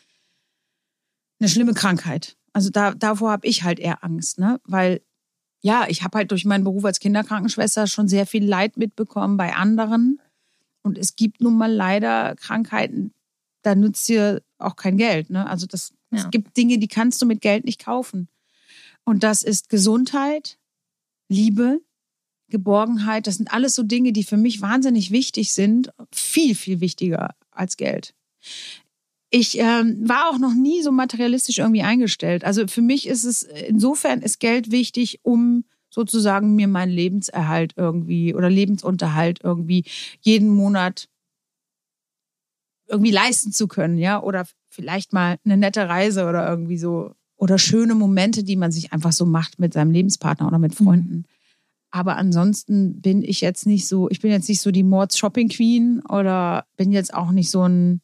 eine 1.38 1.48
schlimme 1.48 1.74
Krankheit. 1.74 2.36
Also 2.52 2.70
da, 2.70 2.92
davor 2.92 3.30
habe 3.30 3.46
ich 3.46 3.62
halt 3.62 3.78
eher 3.78 4.02
Angst, 4.02 4.40
ne? 4.40 4.60
Weil 4.64 5.00
ja, 5.60 5.86
ich 5.88 6.02
habe 6.02 6.18
halt 6.18 6.32
durch 6.32 6.44
meinen 6.44 6.64
Beruf 6.64 6.84
als 6.84 6.98
Kinderkrankenschwester 6.98 7.86
schon 7.86 8.08
sehr 8.08 8.26
viel 8.26 8.44
Leid 8.44 8.76
mitbekommen 8.76 9.36
bei 9.36 9.54
anderen. 9.54 10.20
Und 10.82 10.98
es 10.98 11.14
gibt 11.14 11.40
nun 11.40 11.56
mal 11.56 11.72
leider 11.72 12.34
Krankheiten, 12.34 13.12
da 13.62 13.76
nützt 13.76 14.08
dir 14.08 14.42
auch 14.58 14.74
kein 14.74 14.96
Geld. 14.96 15.30
Ne? 15.30 15.48
Also 15.48 15.66
das, 15.66 15.92
ja. 16.10 16.18
es 16.18 16.30
gibt 16.30 16.56
Dinge, 16.56 16.78
die 16.78 16.88
kannst 16.88 17.22
du 17.22 17.26
mit 17.26 17.40
Geld 17.40 17.64
nicht 17.64 17.84
kaufen. 17.84 18.28
Und 19.04 19.22
das 19.22 19.44
ist 19.44 19.68
Gesundheit, 19.68 20.58
Liebe, 21.28 21.80
Geborgenheit. 22.48 23.28
Das 23.28 23.36
sind 23.36 23.52
alles 23.52 23.76
so 23.76 23.84
Dinge, 23.84 24.12
die 24.12 24.24
für 24.24 24.36
mich 24.36 24.60
wahnsinnig 24.62 25.12
wichtig 25.12 25.52
sind. 25.52 25.92
Viel, 26.12 26.56
viel 26.56 26.80
wichtiger 26.80 27.36
als 27.58 27.76
Geld. 27.76 28.14
Ich 29.30 29.58
ähm, 29.58 30.08
war 30.08 30.30
auch 30.30 30.38
noch 30.38 30.54
nie 30.54 30.82
so 30.82 30.90
materialistisch 30.90 31.58
irgendwie 31.58 31.82
eingestellt. 31.82 32.44
Also 32.44 32.66
für 32.66 32.80
mich 32.80 33.06
ist 33.06 33.24
es, 33.24 33.42
insofern 33.42 34.22
ist 34.22 34.40
Geld 34.40 34.70
wichtig, 34.70 35.20
um 35.22 35.64
sozusagen 35.90 36.54
mir 36.54 36.68
meinen 36.68 36.92
Lebenserhalt 36.92 37.74
irgendwie 37.76 38.34
oder 38.34 38.48
Lebensunterhalt 38.48 39.40
irgendwie 39.42 39.84
jeden 40.20 40.48
Monat 40.48 41.08
irgendwie 42.86 43.10
leisten 43.10 43.52
zu 43.52 43.68
können, 43.68 43.98
ja, 43.98 44.22
oder 44.22 44.46
vielleicht 44.70 45.12
mal 45.12 45.38
eine 45.44 45.56
nette 45.56 45.88
Reise 45.88 46.26
oder 46.26 46.48
irgendwie 46.48 46.78
so 46.78 47.12
oder 47.36 47.58
schöne 47.58 47.94
Momente, 47.94 48.42
die 48.42 48.56
man 48.56 48.72
sich 48.72 48.92
einfach 48.92 49.12
so 49.12 49.24
macht 49.24 49.58
mit 49.58 49.72
seinem 49.72 49.90
Lebenspartner 49.90 50.46
oder 50.46 50.58
mit 50.58 50.78
mhm. 50.78 50.84
Freunden. 50.84 51.14
Mhm. 51.16 51.24
Aber 51.90 52.16
ansonsten 52.16 53.00
bin 53.00 53.22
ich 53.22 53.40
jetzt 53.40 53.66
nicht 53.66 53.88
so, 53.88 54.10
ich 54.10 54.20
bin 54.20 54.30
jetzt 54.30 54.48
nicht 54.48 54.60
so 54.60 54.70
die 54.70 54.82
Mords 54.82 55.16
Shopping 55.16 55.48
Queen 55.48 56.02
oder 56.08 56.66
bin 56.76 56.92
jetzt 56.92 57.14
auch 57.14 57.30
nicht 57.30 57.50
so 57.50 57.62
ein, 57.62 58.02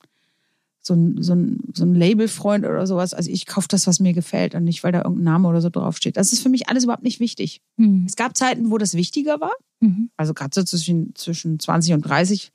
so 0.80 0.94
ein, 0.94 1.22
so 1.22 1.34
ein, 1.34 1.60
so 1.72 1.84
ein 1.84 1.94
Labelfreund 1.94 2.64
oder 2.64 2.86
sowas. 2.86 3.14
Also 3.14 3.30
ich 3.30 3.46
kaufe 3.46 3.68
das, 3.68 3.86
was 3.86 4.00
mir 4.00 4.12
gefällt 4.12 4.54
und 4.54 4.64
nicht, 4.64 4.84
weil 4.84 4.92
da 4.92 5.02
irgendein 5.02 5.24
Name 5.24 5.48
oder 5.48 5.60
so 5.60 5.70
draufsteht. 5.70 6.16
Das 6.16 6.32
ist 6.32 6.42
für 6.42 6.48
mich 6.48 6.68
alles 6.68 6.84
überhaupt 6.84 7.02
nicht 7.02 7.20
wichtig. 7.20 7.60
Mhm. 7.76 8.04
Es 8.06 8.16
gab 8.16 8.36
Zeiten, 8.36 8.70
wo 8.70 8.78
das 8.78 8.94
wichtiger 8.94 9.40
war. 9.40 9.52
Mhm. 9.80 10.10
Also 10.16 10.34
gerade 10.34 10.54
so 10.54 10.62
zwischen, 10.62 11.14
zwischen 11.14 11.58
20 11.58 11.94
und 11.94 12.02
30 12.02 12.52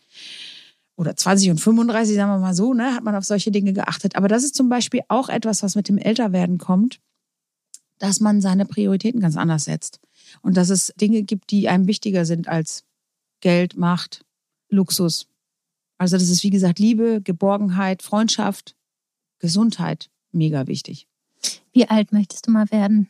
oder 0.96 1.16
20 1.16 1.52
und 1.52 1.62
35, 1.62 2.16
sagen 2.16 2.32
wir 2.32 2.40
mal 2.40 2.54
so, 2.54 2.74
ne, 2.74 2.94
hat 2.94 3.04
man 3.04 3.16
auf 3.16 3.24
solche 3.24 3.52
Dinge 3.52 3.74
geachtet. 3.74 4.16
Aber 4.16 4.28
das 4.28 4.44
ist 4.44 4.56
zum 4.56 4.68
Beispiel 4.68 5.02
auch 5.08 5.30
etwas, 5.30 5.64
was 5.64 5.76
mit 5.76 5.88
dem 5.88 5.98
Älterwerden 5.98 6.58
kommt, 6.58 7.00
dass 8.00 8.20
man 8.20 8.42
seine 8.42 8.66
Prioritäten 8.66 9.22
ganz 9.22 9.38
anders 9.38 9.66
setzt. 9.66 10.00
Und 10.42 10.58
dass 10.58 10.70
es 10.70 10.94
Dinge 11.00 11.24
gibt, 11.24 11.52
die 11.52 11.70
einem 11.70 11.88
wichtiger 11.88 12.26
sind 12.26 12.48
als 12.48 12.84
Geld, 13.42 13.78
Macht, 13.78 14.26
Luxus. 14.70 15.28
Also 15.98 16.18
das 16.18 16.30
ist, 16.30 16.44
wie 16.44 16.50
gesagt, 16.50 16.80
Liebe, 16.80 17.22
Geborgenheit, 17.22 18.02
Freundschaft, 18.02 18.76
Gesundheit. 19.40 20.10
Mega 20.32 20.68
wichtig. 20.68 21.08
Wie 21.72 21.88
alt 21.88 22.12
möchtest 22.12 22.48
du 22.48 22.52
mal 22.52 22.70
werden? 22.72 23.10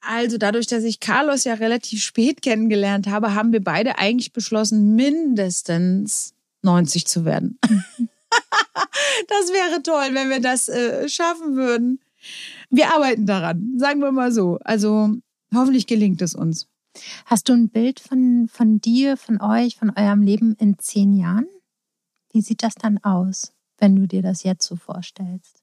Also 0.00 0.38
dadurch, 0.38 0.66
dass 0.66 0.84
ich 0.84 1.00
Carlos 1.00 1.44
ja 1.44 1.54
relativ 1.54 2.02
spät 2.02 2.42
kennengelernt 2.42 3.08
habe, 3.08 3.34
haben 3.34 3.52
wir 3.52 3.62
beide 3.62 3.98
eigentlich 3.98 4.32
beschlossen, 4.32 4.94
mindestens 4.94 6.34
90 6.62 7.06
zu 7.06 7.24
werden. 7.24 7.58
das 9.28 9.52
wäre 9.52 9.82
toll, 9.82 10.14
wenn 10.14 10.30
wir 10.30 10.40
das 10.40 10.68
äh, 10.68 11.08
schaffen 11.08 11.56
würden. 11.56 12.00
Wir 12.70 12.92
arbeiten 12.94 13.26
daran, 13.26 13.74
sagen 13.78 14.00
wir 14.00 14.12
mal 14.12 14.32
so. 14.32 14.58
Also 14.64 15.16
hoffentlich 15.56 15.86
gelingt 15.86 16.22
es 16.22 16.34
uns. 16.34 16.68
Hast 17.26 17.48
du 17.48 17.52
ein 17.52 17.68
Bild 17.68 18.00
von, 18.00 18.48
von 18.48 18.80
dir, 18.80 19.16
von 19.16 19.40
euch, 19.40 19.76
von 19.76 19.90
eurem 19.90 20.22
Leben 20.22 20.54
in 20.58 20.78
zehn 20.78 21.12
Jahren? 21.12 21.46
Wie 22.32 22.40
sieht 22.40 22.62
das 22.62 22.74
dann 22.74 22.98
aus, 22.98 23.52
wenn 23.78 23.96
du 23.96 24.06
dir 24.06 24.22
das 24.22 24.42
jetzt 24.42 24.66
so 24.66 24.76
vorstellst? 24.76 25.62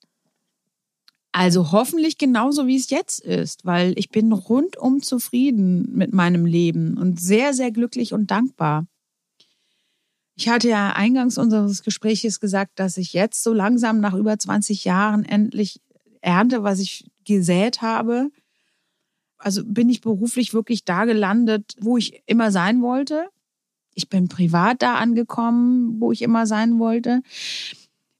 Also 1.31 1.71
hoffentlich 1.71 2.19
genauso, 2.19 2.67
wie 2.67 2.75
es 2.75 2.91
jetzt 2.91 3.19
ist, 3.19 3.65
weil 3.65 3.97
ich 3.97 4.09
bin 4.09 4.31
rundum 4.31 5.01
zufrieden 5.01 5.95
mit 5.95 6.13
meinem 6.13 6.45
Leben 6.45 6.95
und 6.97 7.19
sehr, 7.19 7.55
sehr 7.55 7.71
glücklich 7.71 8.13
und 8.13 8.29
dankbar. 8.29 8.85
Ich 10.35 10.47
hatte 10.47 10.69
ja 10.69 10.93
eingangs 10.93 11.39
unseres 11.39 11.81
Gespräches 11.81 12.39
gesagt, 12.39 12.79
dass 12.79 12.97
ich 12.97 13.13
jetzt 13.13 13.43
so 13.43 13.51
langsam 13.51 13.99
nach 13.99 14.13
über 14.13 14.37
20 14.37 14.85
Jahren 14.85 15.25
endlich 15.25 15.81
ernte, 16.21 16.63
was 16.63 16.79
ich 16.79 17.09
gesät 17.23 17.81
habe 17.81 18.29
also 19.43 19.63
bin 19.65 19.89
ich 19.89 20.01
beruflich 20.01 20.53
wirklich 20.53 20.85
da 20.85 21.05
gelandet, 21.05 21.75
wo 21.79 21.97
ich 21.97 22.21
immer 22.25 22.51
sein 22.51 22.81
wollte. 22.81 23.27
Ich 23.93 24.09
bin 24.09 24.27
privat 24.27 24.81
da 24.81 24.95
angekommen, 24.95 25.99
wo 25.99 26.11
ich 26.11 26.21
immer 26.21 26.47
sein 26.47 26.79
wollte. 26.79 27.21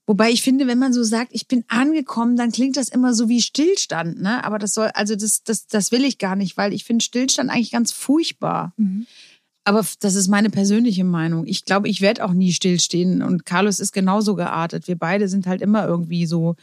Wobei 0.06 0.32
ich 0.32 0.42
finde, 0.42 0.68
wenn 0.68 0.80
man 0.80 0.92
so 0.92 1.04
sagt, 1.04 1.32
ich 1.34 1.48
bin 1.48 1.64
angekommen, 1.70 2.36
dann 2.36 2.52
klingt 2.52 2.76
das 2.76 2.90
immer 2.90 3.14
so 3.14 3.30
wie 3.30 3.42
Stillstand, 3.42 4.22
ne? 4.22 4.44
Aber 4.44 4.60
das 4.60 4.74
soll, 4.74 4.90
also 4.94 5.16
das, 5.16 5.44
das, 5.44 5.68
das 5.68 5.92
will 5.94 6.04
ich 6.04 6.18
gar 6.18 6.36
nicht, 6.36 6.58
weil 6.58 6.74
ich 6.74 6.84
finde 6.84 7.06
Stillstand 7.06 7.50
eigentlich 7.50 7.72
ganz 7.72 7.94
furchtbar. 7.94 8.74
Mhm. 8.76 9.08
Aber 9.64 9.86
das 10.02 10.16
ist 10.16 10.28
meine 10.28 10.50
persönliche 10.50 11.06
Meinung. 11.06 11.46
Ich 11.48 11.64
glaube, 11.64 11.88
ich 11.88 12.02
werde 12.02 12.26
auch 12.26 12.34
nie 12.34 12.52
stillstehen. 12.52 13.22
Und 13.22 13.46
Carlos 13.46 13.80
ist 13.80 13.94
genauso 13.94 14.36
geartet. 14.36 14.90
Wir 14.90 14.98
beide 14.98 15.30
sind 15.30 15.48
halt 15.48 15.62
immer 15.62 15.88
irgendwie 15.88 16.26
so 16.26 16.56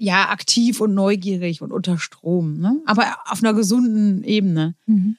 ja 0.00 0.30
aktiv 0.30 0.80
und 0.80 0.94
neugierig 0.94 1.60
und 1.60 1.72
unter 1.72 1.98
Strom, 1.98 2.58
ne? 2.58 2.80
aber 2.86 3.18
auf 3.26 3.42
einer 3.42 3.52
gesunden 3.52 4.24
Ebene. 4.24 4.74
Mhm. 4.86 5.16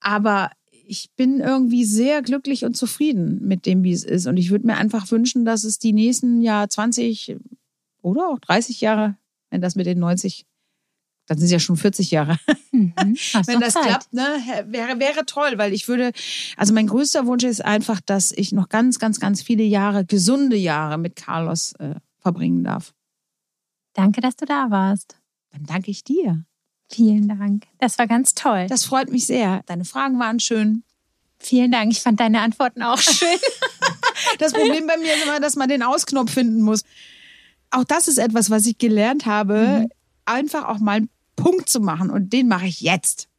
Aber 0.00 0.50
ich 0.84 1.12
bin 1.14 1.38
irgendwie 1.38 1.84
sehr 1.84 2.20
glücklich 2.20 2.64
und 2.64 2.76
zufrieden 2.76 3.46
mit 3.46 3.66
dem, 3.66 3.84
wie 3.84 3.92
es 3.92 4.02
ist. 4.02 4.26
Und 4.26 4.36
ich 4.36 4.50
würde 4.50 4.66
mir 4.66 4.76
einfach 4.76 5.08
wünschen, 5.12 5.44
dass 5.44 5.62
es 5.62 5.78
die 5.78 5.92
nächsten 5.92 6.42
Jahr 6.42 6.68
20 6.68 7.36
oder 8.02 8.28
auch 8.28 8.40
30 8.40 8.80
Jahre, 8.80 9.16
wenn 9.50 9.60
das 9.60 9.76
mit 9.76 9.86
den 9.86 10.00
90, 10.00 10.44
dann 11.26 11.38
sind 11.38 11.44
es 11.44 11.52
ja 11.52 11.60
schon 11.60 11.76
40 11.76 12.10
Jahre. 12.10 12.36
Mhm. 12.72 12.94
wenn 13.46 13.60
das 13.60 13.74
Zeit. 13.74 13.84
klappt, 13.84 14.12
ne, 14.12 14.24
wäre, 14.66 14.98
wäre 14.98 15.24
toll, 15.24 15.52
weil 15.56 15.72
ich 15.72 15.86
würde, 15.86 16.10
also 16.56 16.74
mein 16.74 16.88
größter 16.88 17.26
Wunsch 17.26 17.44
ist 17.44 17.64
einfach, 17.64 18.00
dass 18.00 18.32
ich 18.32 18.50
noch 18.50 18.68
ganz, 18.68 18.98
ganz, 18.98 19.20
ganz 19.20 19.40
viele 19.40 19.62
Jahre, 19.62 20.04
gesunde 20.04 20.56
Jahre 20.56 20.98
mit 20.98 21.14
Carlos 21.14 21.74
äh, 21.78 21.94
verbringen 22.18 22.64
darf. 22.64 22.92
Danke, 23.94 24.20
dass 24.20 24.36
du 24.36 24.44
da 24.44 24.70
warst. 24.70 25.16
Dann 25.50 25.64
danke 25.64 25.90
ich 25.90 26.04
dir. 26.04 26.44
Vielen 26.90 27.28
Dank. 27.28 27.66
Das 27.78 27.98
war 27.98 28.06
ganz 28.06 28.34
toll. 28.34 28.66
Das 28.68 28.84
freut 28.84 29.10
mich 29.10 29.26
sehr. 29.26 29.62
Deine 29.66 29.84
Fragen 29.84 30.18
waren 30.18 30.40
schön. 30.40 30.82
Vielen 31.38 31.72
Dank. 31.72 31.92
Ich 31.92 32.00
fand 32.00 32.20
deine 32.20 32.40
Antworten 32.40 32.82
auch 32.82 32.98
schön. 32.98 33.38
das 34.38 34.52
Problem 34.52 34.86
bei 34.86 34.96
mir 34.96 35.14
ist 35.14 35.24
immer, 35.24 35.40
dass 35.40 35.56
man 35.56 35.68
den 35.68 35.82
Ausknopf 35.82 36.32
finden 36.32 36.62
muss. 36.62 36.82
Auch 37.70 37.84
das 37.84 38.08
ist 38.08 38.18
etwas, 38.18 38.50
was 38.50 38.66
ich 38.66 38.78
gelernt 38.78 39.26
habe, 39.26 39.82
mhm. 39.82 39.88
einfach 40.24 40.66
auch 40.66 40.78
mal 40.78 40.96
einen 40.96 41.10
Punkt 41.36 41.68
zu 41.68 41.80
machen. 41.80 42.10
Und 42.10 42.32
den 42.32 42.48
mache 42.48 42.66
ich 42.66 42.80
jetzt. 42.80 43.29